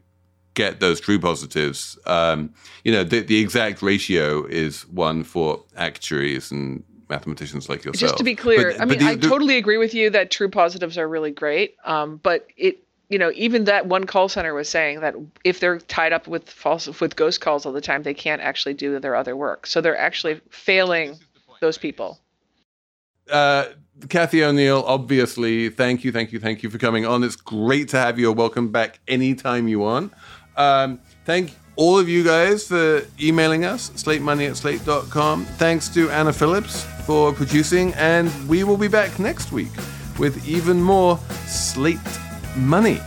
get 0.56 0.80
those 0.80 0.98
true 0.98 1.20
positives. 1.20 1.96
Um, 2.06 2.52
you 2.82 2.90
know, 2.90 3.04
the, 3.04 3.20
the 3.20 3.38
exact 3.38 3.80
ratio 3.82 4.44
is 4.46 4.88
one 4.88 5.22
for 5.22 5.62
actuaries 5.76 6.50
and 6.50 6.82
mathematicians 7.08 7.68
like 7.68 7.84
yourself. 7.84 8.00
Just 8.00 8.18
to 8.18 8.24
be 8.24 8.34
clear, 8.34 8.72
But- 8.72 8.80
I 8.80 8.84
mean, 8.86 8.98
the- 8.98 9.04
I 9.04 9.14
the- 9.14 9.28
totally 9.28 9.56
agree 9.58 9.76
with 9.78 9.94
you 9.94 10.10
that 10.10 10.32
true 10.32 10.48
positives 10.50 10.98
are 10.98 11.08
really 11.08 11.30
great. 11.30 11.76
Um, 11.84 12.18
but 12.20 12.48
it, 12.56 12.82
you 13.08 13.18
know, 13.18 13.30
even 13.36 13.64
that 13.64 13.86
one 13.86 14.04
call 14.04 14.28
center 14.28 14.52
was 14.54 14.68
saying 14.68 14.98
that 15.00 15.14
if 15.44 15.60
they're 15.60 15.78
tied 15.78 16.12
up 16.12 16.26
with 16.26 16.50
false 16.50 16.88
with 17.00 17.14
ghost 17.14 17.40
calls 17.40 17.64
all 17.64 17.72
the 17.72 17.80
time, 17.80 18.02
they 18.02 18.14
can't 18.14 18.42
actually 18.42 18.74
do 18.74 18.98
their 18.98 19.14
other 19.14 19.36
work. 19.36 19.66
So 19.68 19.80
they're 19.80 19.96
actually 19.96 20.40
failing 20.50 21.16
those 21.60 21.78
people. 21.78 22.18
uh, 23.30 23.66
Cathy 24.10 24.44
O'Neill, 24.44 24.84
obviously, 24.86 25.70
thank 25.70 26.04
you, 26.04 26.12
thank 26.12 26.30
you, 26.30 26.38
thank 26.38 26.62
you 26.62 26.68
for 26.68 26.76
coming 26.78 27.06
on. 27.06 27.24
It's 27.24 27.34
great 27.34 27.88
to 27.88 27.96
have 27.96 28.18
you. 28.18 28.30
Welcome 28.30 28.70
back 28.70 28.98
anytime 29.08 29.68
you 29.68 29.78
want. 29.78 30.12
Um, 30.56 31.00
thank 31.24 31.54
all 31.76 31.98
of 31.98 32.08
you 32.08 32.24
guys 32.24 32.66
for 32.66 33.02
emailing 33.20 33.64
us, 33.64 33.90
slatemoney 33.90 34.48
at 34.48 34.56
slate.com. 34.56 35.44
Thanks 35.44 35.88
to 35.90 36.10
Anna 36.10 36.32
Phillips 36.32 36.84
for 37.04 37.32
producing, 37.32 37.92
and 37.94 38.30
we 38.48 38.64
will 38.64 38.78
be 38.78 38.88
back 38.88 39.18
next 39.18 39.52
week 39.52 39.72
with 40.18 40.48
even 40.48 40.82
more 40.82 41.18
Slate 41.46 41.98
Money. 42.56 43.00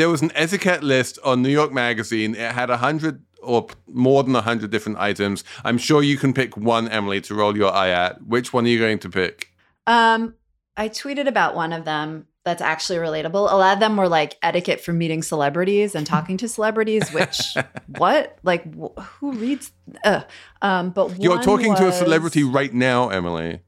there 0.00 0.08
was 0.08 0.22
an 0.22 0.32
etiquette 0.34 0.82
list 0.82 1.18
on 1.22 1.42
New 1.42 1.50
York 1.50 1.70
Magazine. 1.74 2.34
It 2.34 2.52
had 2.52 2.70
a 2.70 2.78
hundred 2.78 3.22
or 3.42 3.66
more 3.86 4.22
than 4.22 4.34
a 4.36 4.40
hundred 4.40 4.70
different 4.70 4.98
items. 4.98 5.44
I'm 5.64 5.78
sure 5.78 6.02
you 6.02 6.16
can 6.16 6.32
pick 6.32 6.56
one, 6.56 6.88
Emily, 6.88 7.20
to 7.22 7.34
roll 7.34 7.56
your 7.56 7.72
eye 7.72 7.90
at. 7.90 8.22
Which 8.26 8.52
one 8.52 8.64
are 8.64 8.68
you 8.68 8.78
going 8.78 8.98
to 9.00 9.08
pick? 9.10 9.50
Um, 9.86 10.34
I 10.76 10.88
tweeted 10.88 11.26
about 11.26 11.54
one 11.54 11.72
of 11.72 11.84
them 11.84 12.26
that's 12.44 12.62
actually 12.62 12.98
relatable. 12.98 13.50
A 13.52 13.56
lot 13.56 13.74
of 13.74 13.80
them 13.80 13.96
were 13.96 14.08
like 14.08 14.36
etiquette 14.42 14.80
for 14.80 14.92
meeting 14.92 15.22
celebrities 15.22 15.94
and 15.94 16.06
talking 16.06 16.36
to 16.38 16.48
celebrities. 16.48 17.10
Which 17.12 17.38
what? 17.98 18.38
Like 18.42 18.64
wh- 18.74 18.98
who 19.00 19.32
reads? 19.32 19.72
Uh, 20.04 20.22
um, 20.62 20.90
but 20.90 21.20
You're 21.22 21.42
talking 21.42 21.74
to 21.76 21.88
a 21.88 21.92
celebrity 21.92 22.44
right 22.44 22.72
now, 22.72 23.08
Emily. 23.10 23.60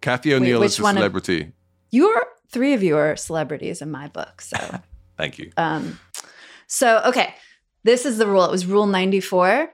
Cathy 0.00 0.34
O'Neill 0.34 0.60
which 0.60 0.72
is 0.72 0.78
a 0.78 0.82
one 0.82 0.96
of- 0.96 1.00
celebrity. 1.00 1.52
You're 1.90 2.26
three 2.50 2.74
of 2.74 2.82
you 2.82 2.96
are 2.96 3.16
celebrities 3.16 3.82
in 3.82 3.90
my 3.90 4.08
book. 4.08 4.40
So, 4.40 4.56
Thank 5.16 5.38
you. 5.38 5.50
um, 5.56 5.98
so 6.66 7.02
okay, 7.06 7.34
this 7.86 8.04
is 8.04 8.18
the 8.18 8.26
rule. 8.26 8.44
It 8.44 8.50
was 8.50 8.66
Rule 8.66 8.86
ninety 8.86 9.20
four, 9.20 9.70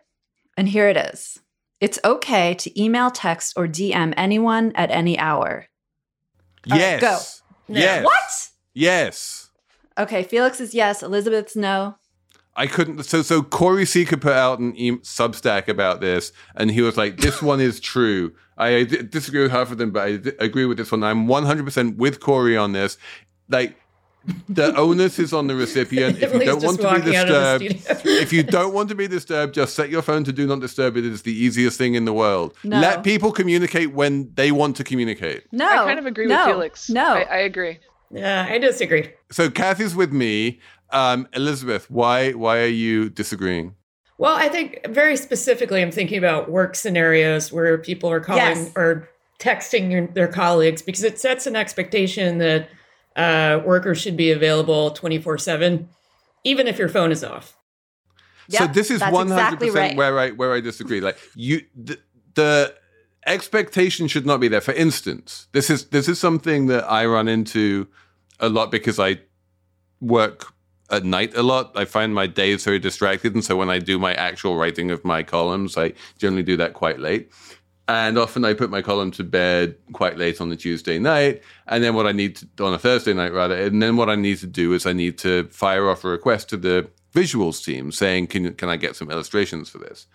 and 0.56 0.68
here 0.68 0.88
it 0.88 0.96
is. 0.96 1.40
It's 1.80 1.98
okay 2.04 2.54
to 2.54 2.80
email, 2.80 3.10
text, 3.10 3.54
or 3.56 3.66
DM 3.66 4.14
anyone 4.16 4.70
at 4.76 4.90
any 4.92 5.18
hour. 5.18 5.66
All 6.70 6.78
right, 6.78 6.78
yes. 6.78 7.00
go. 7.00 7.74
No. 7.74 7.80
Yes. 7.80 8.04
What? 8.04 8.48
Yes. 8.74 9.50
Okay, 9.98 10.22
Felix 10.22 10.60
is 10.60 10.74
yes. 10.74 11.02
Elizabeth's 11.02 11.56
no. 11.56 11.96
I 12.54 12.66
couldn't. 12.66 13.02
So, 13.04 13.22
so 13.22 13.42
Corey 13.42 13.86
Seeker 13.86 14.18
put 14.18 14.34
out 14.34 14.58
an 14.58 14.76
e- 14.76 14.98
Substack 14.98 15.68
about 15.68 16.00
this, 16.02 16.32
and 16.54 16.70
he 16.70 16.82
was 16.82 16.96
like, 16.98 17.16
"This 17.16 17.40
one 17.42 17.60
is 17.60 17.80
true." 17.80 18.34
I 18.58 18.84
d- 18.84 19.02
disagree 19.02 19.42
with 19.42 19.50
half 19.52 19.72
of 19.72 19.78
them, 19.78 19.90
but 19.90 20.02
I 20.06 20.16
d- 20.16 20.32
agree 20.38 20.66
with 20.66 20.76
this 20.76 20.92
one. 20.92 21.02
I'm 21.02 21.26
100 21.26 21.64
percent 21.64 21.96
with 21.96 22.20
Corey 22.20 22.56
on 22.56 22.72
this. 22.72 22.98
Like, 23.48 23.74
the 24.48 24.74
onus 24.76 25.18
is 25.18 25.32
on 25.32 25.46
the 25.46 25.54
recipient. 25.54 26.22
If 26.22 26.32
you 26.32 26.44
don't 26.44 26.62
want 26.62 26.80
to 26.80 26.82
be 26.82 26.88
walking 26.88 27.16
out 27.16 27.30
of 27.30 27.60
the 27.60 27.68
disturbed, 27.68 28.06
if 28.06 28.32
you 28.32 28.42
don't 28.42 28.72
want 28.72 28.88
to 28.90 28.94
be 28.94 29.08
disturbed, 29.08 29.54
just 29.54 29.74
set 29.74 29.90
your 29.90 30.02
phone 30.02 30.24
to 30.24 30.32
do 30.32 30.46
not 30.46 30.60
disturb. 30.60 30.96
It 30.96 31.04
is 31.04 31.22
the 31.22 31.32
easiest 31.32 31.78
thing 31.78 31.94
in 31.94 32.04
the 32.04 32.12
world. 32.12 32.54
No. 32.64 32.80
Let 32.80 33.02
people 33.02 33.32
communicate 33.32 33.92
when 33.92 34.32
they 34.34 34.52
want 34.52 34.76
to 34.76 34.84
communicate. 34.84 35.44
No, 35.52 35.66
I 35.66 35.84
kind 35.84 35.98
of 35.98 36.06
agree 36.06 36.26
no, 36.26 36.46
with 36.46 36.54
Felix. 36.54 36.90
No, 36.90 37.14
I, 37.14 37.22
I 37.22 37.38
agree. 37.38 37.78
Yeah, 38.10 38.46
I 38.48 38.58
disagree. 38.58 39.10
So 39.30 39.50
Cathy's 39.50 39.94
with 39.94 40.12
me. 40.12 40.60
Um, 40.90 41.26
Elizabeth, 41.32 41.90
why 41.90 42.32
why 42.32 42.58
are 42.58 42.66
you 42.66 43.08
disagreeing? 43.08 43.74
Well, 44.18 44.36
I 44.36 44.48
think 44.48 44.86
very 44.88 45.16
specifically, 45.16 45.82
I'm 45.82 45.90
thinking 45.90 46.18
about 46.18 46.50
work 46.50 46.76
scenarios 46.76 47.50
where 47.50 47.78
people 47.78 48.10
are 48.10 48.20
calling 48.20 48.40
Yes. 48.40 48.72
or 48.76 49.08
texting 49.40 49.90
your, 49.90 50.06
their 50.06 50.28
colleagues 50.28 50.82
because 50.82 51.02
it 51.02 51.18
sets 51.18 51.46
an 51.48 51.56
expectation 51.56 52.38
that 52.38 52.68
uh, 53.16 53.60
workers 53.64 54.00
should 54.00 54.16
be 54.16 54.30
available 54.30 54.90
24 54.90 55.38
7, 55.38 55.88
even 56.44 56.66
if 56.66 56.78
your 56.78 56.88
phone 56.88 57.12
is 57.12 57.22
off. 57.22 57.56
so 58.48 58.66
this 58.66 58.90
is 58.90 59.00
that's 59.00 59.12
one 59.12 59.28
hundred 59.28 59.40
exactly 59.42 59.68
percent 59.68 59.90
right. 59.90 59.96
where 59.96 60.18
I 60.18 60.30
where 60.30 60.52
I 60.52 60.60
disagree. 60.60 61.00
Like 61.00 61.18
you, 61.34 61.62
the, 61.74 61.98
the 62.34 62.74
expectation 63.26 64.08
should 64.08 64.26
not 64.26 64.40
be 64.40 64.48
there. 64.48 64.60
For 64.60 64.74
instance, 64.74 65.48
this 65.52 65.70
is 65.70 65.86
this 65.86 66.08
is 66.08 66.18
something 66.18 66.66
that 66.66 66.90
I 66.90 67.06
run 67.06 67.28
into 67.28 67.88
a 68.40 68.48
lot 68.48 68.70
because 68.70 68.98
I 68.98 69.20
work 70.00 70.52
at 70.90 71.04
night 71.04 71.34
a 71.36 71.42
lot. 71.42 71.72
I 71.76 71.84
find 71.84 72.14
my 72.14 72.26
days 72.26 72.64
very 72.64 72.78
distracted, 72.78 73.34
and 73.34 73.44
so 73.44 73.56
when 73.56 73.70
I 73.70 73.78
do 73.78 73.98
my 73.98 74.14
actual 74.14 74.56
writing 74.56 74.90
of 74.90 75.04
my 75.04 75.22
columns, 75.22 75.76
I 75.76 75.92
generally 76.18 76.42
do 76.42 76.56
that 76.56 76.74
quite 76.74 76.98
late. 76.98 77.30
And 77.88 78.16
often 78.16 78.44
I 78.44 78.54
put 78.54 78.70
my 78.70 78.80
column 78.80 79.10
to 79.12 79.24
bed 79.24 79.76
quite 79.92 80.16
late 80.16 80.40
on 80.40 80.48
the 80.48 80.56
Tuesday 80.56 80.98
night. 80.98 81.42
And 81.66 81.82
then 81.82 81.94
what 81.94 82.06
I 82.06 82.12
need 82.12 82.36
to, 82.36 82.64
on 82.64 82.72
a 82.72 82.78
Thursday 82.78 83.12
night 83.12 83.32
rather, 83.32 83.56
and 83.56 83.82
then 83.82 83.96
what 83.96 84.08
I 84.08 84.14
need 84.14 84.38
to 84.38 84.46
do 84.46 84.72
is 84.72 84.86
I 84.86 84.92
need 84.92 85.18
to 85.18 85.48
fire 85.48 85.88
off 85.90 86.04
a 86.04 86.08
request 86.08 86.48
to 86.50 86.56
the 86.56 86.88
visuals 87.12 87.64
team 87.64 87.92
saying, 87.92 88.28
can, 88.28 88.54
can 88.54 88.68
I 88.68 88.76
get 88.76 88.96
some 88.96 89.10
illustrations 89.10 89.68
for 89.68 89.78
this? 89.78 90.06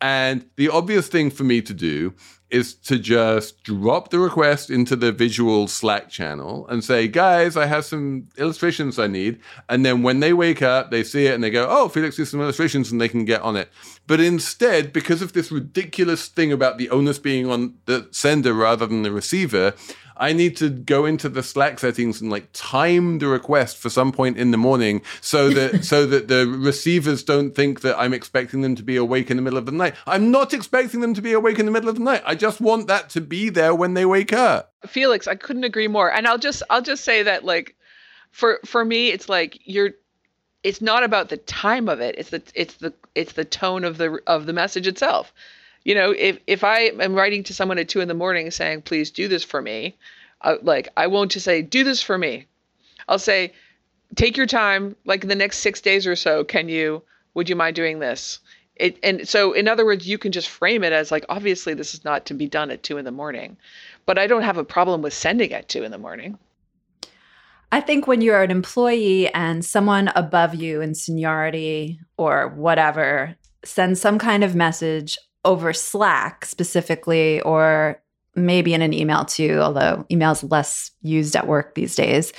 And 0.00 0.48
the 0.56 0.68
obvious 0.68 1.08
thing 1.08 1.30
for 1.30 1.44
me 1.44 1.60
to 1.62 1.74
do 1.74 2.14
is 2.50 2.74
to 2.74 2.98
just 2.98 3.62
drop 3.62 4.10
the 4.10 4.18
request 4.18 4.70
into 4.70 4.96
the 4.96 5.12
visual 5.12 5.68
Slack 5.68 6.08
channel 6.08 6.66
and 6.68 6.82
say, 6.82 7.06
guys, 7.06 7.56
I 7.56 7.66
have 7.66 7.84
some 7.84 8.28
illustrations 8.38 8.98
I 8.98 9.06
need. 9.06 9.40
And 9.68 9.84
then 9.84 10.02
when 10.02 10.20
they 10.20 10.32
wake 10.32 10.62
up, 10.62 10.90
they 10.90 11.04
see 11.04 11.26
it 11.26 11.34
and 11.34 11.44
they 11.44 11.50
go, 11.50 11.66
oh, 11.68 11.88
Felix 11.88 12.18
needs 12.18 12.30
some 12.30 12.40
illustrations 12.40 12.90
and 12.90 13.00
they 13.00 13.08
can 13.08 13.24
get 13.24 13.42
on 13.42 13.56
it. 13.56 13.70
But 14.06 14.20
instead, 14.20 14.92
because 14.92 15.20
of 15.20 15.34
this 15.34 15.52
ridiculous 15.52 16.28
thing 16.28 16.50
about 16.50 16.78
the 16.78 16.88
onus 16.88 17.18
being 17.18 17.50
on 17.50 17.74
the 17.84 18.08
sender 18.10 18.54
rather 18.54 18.86
than 18.86 19.02
the 19.02 19.12
receiver, 19.12 19.74
I 20.18 20.32
need 20.32 20.56
to 20.58 20.68
go 20.68 21.06
into 21.06 21.28
the 21.28 21.42
Slack 21.42 21.78
settings 21.78 22.20
and 22.20 22.30
like 22.30 22.48
time 22.52 23.18
the 23.18 23.28
request 23.28 23.76
for 23.76 23.90
some 23.90 24.12
point 24.12 24.36
in 24.36 24.50
the 24.50 24.56
morning 24.56 25.02
so 25.20 25.50
that 25.50 25.84
so 25.84 26.06
that 26.06 26.28
the 26.28 26.46
receivers 26.46 27.22
don't 27.22 27.54
think 27.54 27.80
that 27.82 27.98
I'm 27.98 28.12
expecting 28.12 28.60
them 28.60 28.74
to 28.76 28.82
be 28.82 28.96
awake 28.96 29.30
in 29.30 29.36
the 29.36 29.42
middle 29.42 29.58
of 29.58 29.66
the 29.66 29.72
night. 29.72 29.94
I'm 30.06 30.30
not 30.30 30.52
expecting 30.52 31.00
them 31.00 31.14
to 31.14 31.22
be 31.22 31.32
awake 31.32 31.58
in 31.58 31.66
the 31.66 31.72
middle 31.72 31.88
of 31.88 31.96
the 31.96 32.02
night. 32.02 32.22
I 32.26 32.34
just 32.34 32.60
want 32.60 32.86
that 32.88 33.10
to 33.10 33.20
be 33.20 33.48
there 33.48 33.74
when 33.74 33.94
they 33.94 34.04
wake 34.04 34.32
up. 34.32 34.74
Felix, 34.86 35.26
I 35.26 35.34
couldn't 35.34 35.64
agree 35.64 35.88
more. 35.88 36.12
And 36.12 36.26
I'll 36.26 36.38
just 36.38 36.62
I'll 36.70 36.82
just 36.82 37.04
say 37.04 37.22
that 37.22 37.44
like 37.44 37.76
for 38.30 38.60
for 38.64 38.84
me 38.84 39.08
it's 39.08 39.28
like 39.28 39.58
you're 39.64 39.90
it's 40.62 40.80
not 40.80 41.04
about 41.04 41.28
the 41.28 41.36
time 41.36 41.88
of 41.88 42.00
it. 42.00 42.16
It's 42.18 42.30
the 42.30 42.42
it's 42.54 42.74
the 42.74 42.92
it's 43.14 43.32
the 43.32 43.44
tone 43.44 43.84
of 43.84 43.98
the 43.98 44.20
of 44.26 44.46
the 44.46 44.52
message 44.52 44.86
itself. 44.86 45.32
You 45.88 45.94
know, 45.94 46.10
if 46.10 46.38
if 46.46 46.64
I 46.64 46.90
am 47.00 47.14
writing 47.14 47.42
to 47.44 47.54
someone 47.54 47.78
at 47.78 47.88
two 47.88 48.02
in 48.02 48.08
the 48.08 48.12
morning 48.22 48.50
saying, 48.50 48.82
"Please 48.82 49.10
do 49.10 49.26
this 49.26 49.42
for 49.42 49.62
me," 49.62 49.96
uh, 50.42 50.56
like 50.60 50.90
I 50.98 51.06
won't 51.06 51.32
just 51.32 51.46
say, 51.46 51.62
"Do 51.62 51.82
this 51.82 52.02
for 52.02 52.18
me." 52.18 52.46
I'll 53.08 53.18
say, 53.18 53.54
"Take 54.14 54.36
your 54.36 54.44
time. 54.44 54.96
Like 55.06 55.22
in 55.22 55.30
the 55.30 55.34
next 55.34 55.60
six 55.60 55.80
days 55.80 56.06
or 56.06 56.14
so, 56.14 56.44
can 56.44 56.68
you? 56.68 57.02
Would 57.32 57.48
you 57.48 57.56
mind 57.56 57.74
doing 57.74 58.00
this?" 58.00 58.38
It, 58.76 58.98
and 59.02 59.26
so, 59.26 59.54
in 59.54 59.66
other 59.66 59.86
words, 59.86 60.06
you 60.06 60.18
can 60.18 60.30
just 60.30 60.50
frame 60.50 60.84
it 60.84 60.92
as 60.92 61.10
like, 61.10 61.24
obviously, 61.30 61.72
this 61.72 61.94
is 61.94 62.04
not 62.04 62.26
to 62.26 62.34
be 62.34 62.46
done 62.46 62.70
at 62.70 62.82
two 62.82 62.98
in 62.98 63.06
the 63.06 63.10
morning, 63.10 63.56
but 64.04 64.18
I 64.18 64.26
don't 64.26 64.42
have 64.42 64.58
a 64.58 64.64
problem 64.64 65.00
with 65.00 65.14
sending 65.14 65.54
at 65.54 65.70
two 65.70 65.84
in 65.84 65.90
the 65.90 65.96
morning. 65.96 66.38
I 67.72 67.80
think 67.80 68.06
when 68.06 68.20
you're 68.20 68.42
an 68.42 68.50
employee 68.50 69.32
and 69.32 69.64
someone 69.64 70.08
above 70.08 70.54
you 70.54 70.82
in 70.82 70.94
seniority 70.94 71.98
or 72.18 72.48
whatever 72.48 73.36
sends 73.64 74.02
some 74.02 74.18
kind 74.18 74.44
of 74.44 74.54
message 74.54 75.16
over 75.44 75.72
Slack 75.72 76.44
specifically, 76.44 77.40
or 77.42 78.00
maybe 78.34 78.74
in 78.74 78.82
an 78.82 78.92
email 78.92 79.24
too, 79.24 79.58
although 79.60 80.06
email 80.10 80.32
is 80.32 80.42
less 80.44 80.90
used 81.02 81.36
at 81.36 81.46
work 81.46 81.74
these 81.74 81.94
days, 81.94 82.32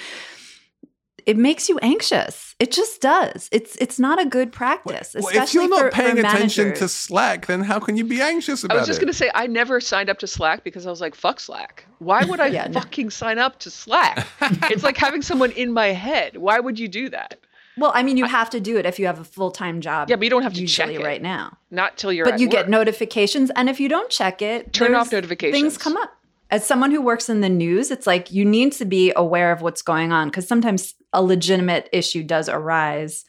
it 1.25 1.37
makes 1.37 1.69
you 1.69 1.77
anxious. 1.79 2.55
It 2.59 2.71
just 2.71 3.01
does. 3.01 3.49
It's 3.51 3.75
it's 3.75 3.99
not 3.99 4.19
a 4.19 4.25
good 4.25 4.51
practice. 4.51 5.13
Well, 5.13 5.27
especially 5.27 5.65
if 5.65 5.69
you're 5.69 5.69
not 5.69 5.79
for, 5.79 5.91
paying 5.91 6.15
for 6.15 6.21
attention 6.21 6.73
to. 6.75 6.87
Slack, 6.87 7.45
then 7.45 7.61
how 7.61 7.79
can 7.79 7.97
you 7.97 8.03
be 8.03 8.21
anxious 8.21 8.63
about 8.63 8.75
it? 8.75 8.77
I 8.77 8.81
was 8.81 8.87
just 8.87 8.99
it? 8.99 9.03
going 9.03 9.11
to 9.13 9.17
say, 9.17 9.29
I 9.35 9.47
never 9.47 9.79
signed 9.79 10.09
up 10.09 10.17
to 10.19 10.27
Slack 10.27 10.63
because 10.63 10.87
I 10.87 10.89
was 10.89 11.01
like, 11.01 11.15
fuck 11.15 11.39
Slack. 11.39 11.85
Why 11.99 12.25
would 12.25 12.39
I 12.39 12.47
Yeah, 12.59 12.67
no. 12.67 12.79
fucking 12.79 13.11
sign 13.11 13.37
up 13.37 13.59
to 13.59 13.69
Slack? 13.69 14.25
it's 14.41 14.83
like 14.83 14.97
having 14.97 15.21
someone 15.21 15.51
in 15.51 15.71
my 15.71 15.87
head. 15.87 16.37
Why 16.37 16.59
would 16.59 16.79
you 16.79 16.87
do 16.87 17.09
that? 17.09 17.39
Well, 17.79 17.91
I 17.95 18.03
mean, 18.03 18.17
you 18.17 18.25
have 18.25 18.49
to 18.51 18.59
do 18.59 18.77
it 18.77 18.85
if 18.85 18.99
you 18.99 19.05
have 19.05 19.19
a 19.19 19.23
full 19.23 19.51
time 19.51 19.81
job. 19.81 20.09
Yeah, 20.09 20.15
but 20.17 20.23
you 20.23 20.29
don't 20.29 20.43
have 20.43 20.53
to 20.53 20.65
check 20.67 20.89
it. 20.89 21.01
right 21.01 21.21
now. 21.21 21.57
Not 21.71 21.97
till 21.97 22.11
you're 22.11 22.25
But 22.25 22.39
you 22.39 22.47
work. 22.47 22.51
get 22.51 22.69
notifications, 22.69 23.51
and 23.55 23.69
if 23.69 23.79
you 23.79 23.87
don't 23.89 24.09
check 24.09 24.41
it, 24.41 24.73
Turn 24.73 24.93
off 24.95 25.11
notifications. 25.11 25.59
Things 25.59 25.77
come 25.77 25.97
up. 25.97 26.11
As 26.51 26.65
someone 26.65 26.91
who 26.91 27.01
works 27.01 27.29
in 27.29 27.41
the 27.41 27.49
news, 27.49 27.91
it's 27.91 28.07
like 28.07 28.31
you 28.31 28.43
need 28.43 28.71
to 28.73 28.85
be 28.85 29.13
aware 29.15 29.51
of 29.51 29.61
what's 29.61 29.81
going 29.83 30.11
on 30.11 30.29
because 30.29 30.47
sometimes 30.47 30.95
a 31.13 31.21
legitimate 31.23 31.87
issue 31.93 32.23
does 32.23 32.49
arise 32.49 33.23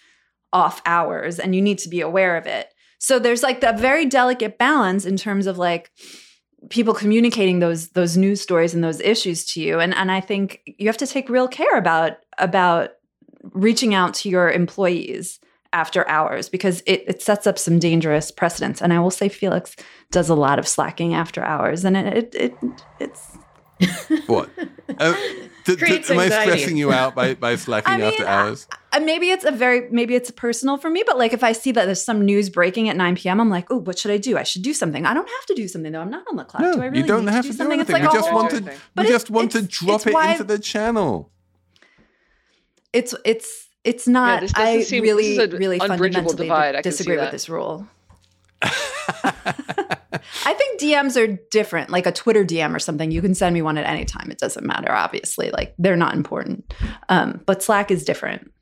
off 0.52 0.80
hours, 0.84 1.38
and 1.38 1.54
you 1.54 1.62
need 1.62 1.78
to 1.78 1.88
be 1.88 2.00
aware 2.00 2.36
of 2.36 2.46
it. 2.46 2.72
So 2.98 3.18
there's 3.18 3.42
like 3.42 3.60
that 3.60 3.78
very 3.78 4.04
delicate 4.06 4.58
balance 4.58 5.04
in 5.04 5.16
terms 5.16 5.46
of 5.46 5.58
like 5.58 5.90
people 6.70 6.92
communicating 6.92 7.58
those 7.60 7.88
those 7.90 8.16
news 8.16 8.40
stories 8.40 8.74
and 8.74 8.82
those 8.82 9.00
issues 9.00 9.44
to 9.52 9.60
you, 9.60 9.80
and 9.80 9.94
and 9.94 10.10
I 10.10 10.20
think 10.20 10.60
you 10.66 10.86
have 10.88 10.96
to 10.98 11.06
take 11.06 11.28
real 11.28 11.48
care 11.48 11.76
about 11.76 12.18
about 12.38 12.90
reaching 13.52 13.94
out 13.94 14.14
to 14.14 14.28
your 14.28 14.50
employees 14.50 15.40
after 15.72 16.06
hours 16.08 16.48
because 16.48 16.80
it, 16.86 17.04
it 17.06 17.22
sets 17.22 17.46
up 17.46 17.58
some 17.58 17.78
dangerous 17.78 18.30
precedents. 18.30 18.82
And 18.82 18.92
I 18.92 18.98
will 18.98 19.10
say 19.10 19.28
Felix 19.28 19.76
does 20.10 20.28
a 20.28 20.34
lot 20.34 20.58
of 20.58 20.66
slacking 20.66 21.14
after 21.14 21.42
hours, 21.44 21.84
and 21.84 21.96
it 21.96 22.34
it, 22.34 22.34
it 22.34 22.54
it's. 22.98 23.38
What? 24.26 24.50
Uh, 24.98 25.12
d- 25.64 25.74
d- 25.74 25.76
Creates 25.76 26.10
am 26.10 26.18
I 26.18 26.28
stressing 26.28 26.76
you 26.76 26.92
out 26.92 27.14
by, 27.14 27.32
by 27.32 27.56
slacking 27.56 27.94
I 27.94 27.96
mean, 27.96 28.06
after 28.08 28.26
hours? 28.26 28.66
Uh, 28.92 29.00
maybe 29.00 29.30
it's 29.30 29.44
a 29.44 29.50
very 29.52 29.88
maybe 29.90 30.14
it's 30.14 30.30
personal 30.30 30.76
for 30.76 30.90
me, 30.90 31.02
but 31.06 31.16
like 31.16 31.32
if 31.32 31.42
I 31.42 31.52
see 31.52 31.72
that 31.72 31.86
there's 31.86 32.02
some 32.02 32.24
news 32.26 32.50
breaking 32.50 32.90
at 32.90 32.96
9 32.96 33.16
p.m., 33.16 33.40
I'm 33.40 33.48
like, 33.48 33.70
oh, 33.70 33.78
what 33.78 33.98
should 33.98 34.10
I 34.10 34.18
do? 34.18 34.36
I 34.36 34.42
should 34.42 34.62
do 34.62 34.74
something. 34.74 35.06
I 35.06 35.14
don't 35.14 35.28
have 35.28 35.46
to 35.46 35.54
do 35.54 35.66
something 35.66 35.92
though. 35.92 36.02
I'm 36.02 36.10
not 36.10 36.24
on 36.28 36.36
the 36.36 36.44
clock. 36.44 36.60
No, 36.62 36.74
do 36.74 36.82
I 36.82 36.86
really 36.86 37.00
you 37.00 37.06
don't 37.06 37.24
need 37.24 37.32
have 37.32 37.44
to 37.46 37.52
to 37.52 37.56
do 37.56 37.56
do 37.56 37.58
something? 37.58 37.80
anything. 37.80 37.96
It's 37.96 38.02
we 38.02 38.06
like 38.06 38.14
a 38.14 38.18
just 38.18 38.28
whole, 38.28 38.38
want 38.38 38.50
to, 38.50 38.56
Interesting. 38.58 38.80
We 38.98 39.08
just 39.08 39.30
want 39.30 39.52
to 39.52 39.62
drop 39.62 40.06
it 40.06 40.12
why- 40.12 40.32
into 40.32 40.44
the 40.44 40.58
channel. 40.58 41.30
It's 42.92 43.14
it's 43.24 43.68
it's 43.84 44.06
not. 44.06 44.40
this 44.40 44.52
doesn't 44.52 44.68
I 44.68 44.82
seem- 44.82 45.02
really 45.02 45.36
this 45.36 45.48
is 45.52 45.58
really 45.58 45.78
fundamentally 45.78 46.36
divide. 46.36 46.74
I 46.76 46.82
disagree 46.82 47.16
with 47.16 47.30
this 47.30 47.48
rule. 47.48 47.86
I 50.44 50.54
think 50.54 50.80
DMs 50.80 51.16
are 51.16 51.38
different. 51.50 51.90
Like 51.90 52.06
a 52.06 52.12
Twitter 52.12 52.44
DM 52.44 52.74
or 52.74 52.78
something, 52.78 53.10
you 53.10 53.22
can 53.22 53.34
send 53.34 53.54
me 53.54 53.62
one 53.62 53.78
at 53.78 53.86
any 53.86 54.04
time. 54.04 54.30
It 54.30 54.38
doesn't 54.38 54.66
matter, 54.66 54.92
obviously. 54.92 55.50
Like 55.50 55.74
they're 55.78 55.96
not 55.96 56.14
important. 56.14 56.72
Um, 57.08 57.42
but 57.46 57.62
Slack 57.62 57.90
is 57.90 58.04
different. 58.04 58.52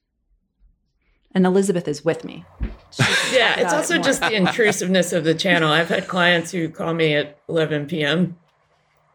And 1.33 1.47
Elizabeth 1.47 1.87
is 1.89 2.05
with 2.05 2.25
me. 2.25 2.45
Yeah, 3.31 3.53
it's 3.61 3.61
about 3.61 3.73
it 3.73 3.77
also 3.77 3.99
just 3.99 4.23
the 4.23 4.33
intrusiveness 4.33 5.13
of 5.13 5.23
the 5.25 5.35
channel. 5.35 5.71
I've 5.71 5.91
had 5.91 6.09
clients 6.09 6.51
who 6.51 6.71
call 6.71 6.95
me 6.95 7.15
at 7.15 7.39
11 7.51 7.87
p.m. 7.87 8.39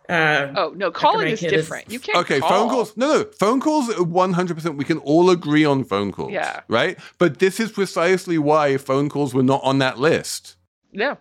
Uh, 0.09 0.51
Oh 0.55 0.73
no, 0.75 0.91
calling 0.91 1.29
is 1.29 1.39
kid 1.39 1.53
is- 1.53 1.61
different. 1.63 1.89
You 1.91 1.99
can't. 1.99 2.17
Okay, 2.19 2.39
call. 2.39 2.49
phone 2.49 2.69
calls. 2.69 2.97
No, 2.97 3.07
no, 3.19 3.23
phone 3.39 3.59
calls. 3.61 3.97
One 3.99 4.33
hundred 4.33 4.55
percent. 4.55 4.75
We 4.77 4.83
can 4.83 4.97
all 4.99 5.29
agree 5.29 5.63
on 5.65 5.83
phone 5.85 6.11
calls. 6.11 6.31
Yeah. 6.31 6.61
Right. 6.67 6.99
But 7.17 7.39
this 7.39 7.59
is 7.59 7.71
precisely 7.71 8.37
why 8.37 8.77
phone 8.77 9.09
calls 9.09 9.33
were 9.33 9.43
not 9.43 9.61
on 9.63 9.79
that 9.79 9.99
list. 9.99 10.55
No. 10.91 11.17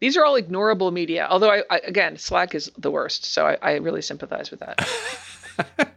These 0.00 0.16
are 0.16 0.24
all 0.24 0.40
ignorable 0.40 0.92
media. 0.92 1.26
Although 1.28 1.50
I, 1.50 1.62
I 1.68 1.78
again, 1.84 2.16
Slack 2.16 2.54
is 2.54 2.70
the 2.78 2.90
worst, 2.92 3.24
so 3.24 3.44
I, 3.46 3.58
I 3.60 3.72
really 3.78 4.02
sympathize 4.02 4.50
with 4.52 4.60
that. 4.60 4.88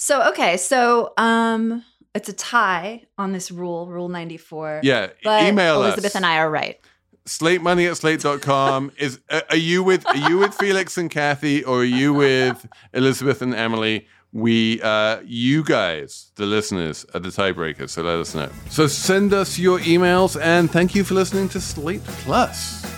So 0.00 0.28
okay, 0.30 0.56
so 0.58 1.12
um 1.16 1.84
it's 2.14 2.28
a 2.28 2.32
tie 2.32 3.02
on 3.18 3.32
this 3.32 3.50
rule, 3.50 3.86
rule 3.88 4.08
94. 4.08 4.80
Yeah. 4.84 5.08
But 5.24 5.42
email 5.44 5.82
Elizabeth 5.82 6.06
us. 6.06 6.14
and 6.14 6.24
I 6.24 6.38
are 6.38 6.48
right. 6.50 6.80
Slate 7.28 7.60
money 7.60 7.86
at 7.86 7.96
slate.com. 7.96 8.92
is 8.96 9.20
are 9.50 9.56
you 9.56 9.82
with 9.82 10.06
are 10.06 10.16
you 10.16 10.38
with 10.38 10.54
Felix 10.54 10.96
and 10.96 11.10
Cathy 11.10 11.62
or 11.62 11.80
are 11.80 11.84
you 11.84 12.14
with 12.14 12.66
Elizabeth 12.92 13.42
and 13.42 13.54
Emily? 13.54 14.06
We 14.32 14.80
uh 14.82 15.20
you 15.24 15.62
guys, 15.62 16.32
the 16.36 16.46
listeners, 16.46 17.04
are 17.14 17.20
the 17.20 17.28
tiebreakers, 17.28 17.90
so 17.90 18.02
let 18.02 18.18
us 18.18 18.34
know. 18.34 18.50
So 18.70 18.86
send 18.86 19.32
us 19.32 19.58
your 19.58 19.78
emails 19.80 20.40
and 20.40 20.70
thank 20.70 20.94
you 20.94 21.04
for 21.04 21.14
listening 21.14 21.48
to 21.50 21.60
Slate 21.60 22.04
Plus. 22.04 22.97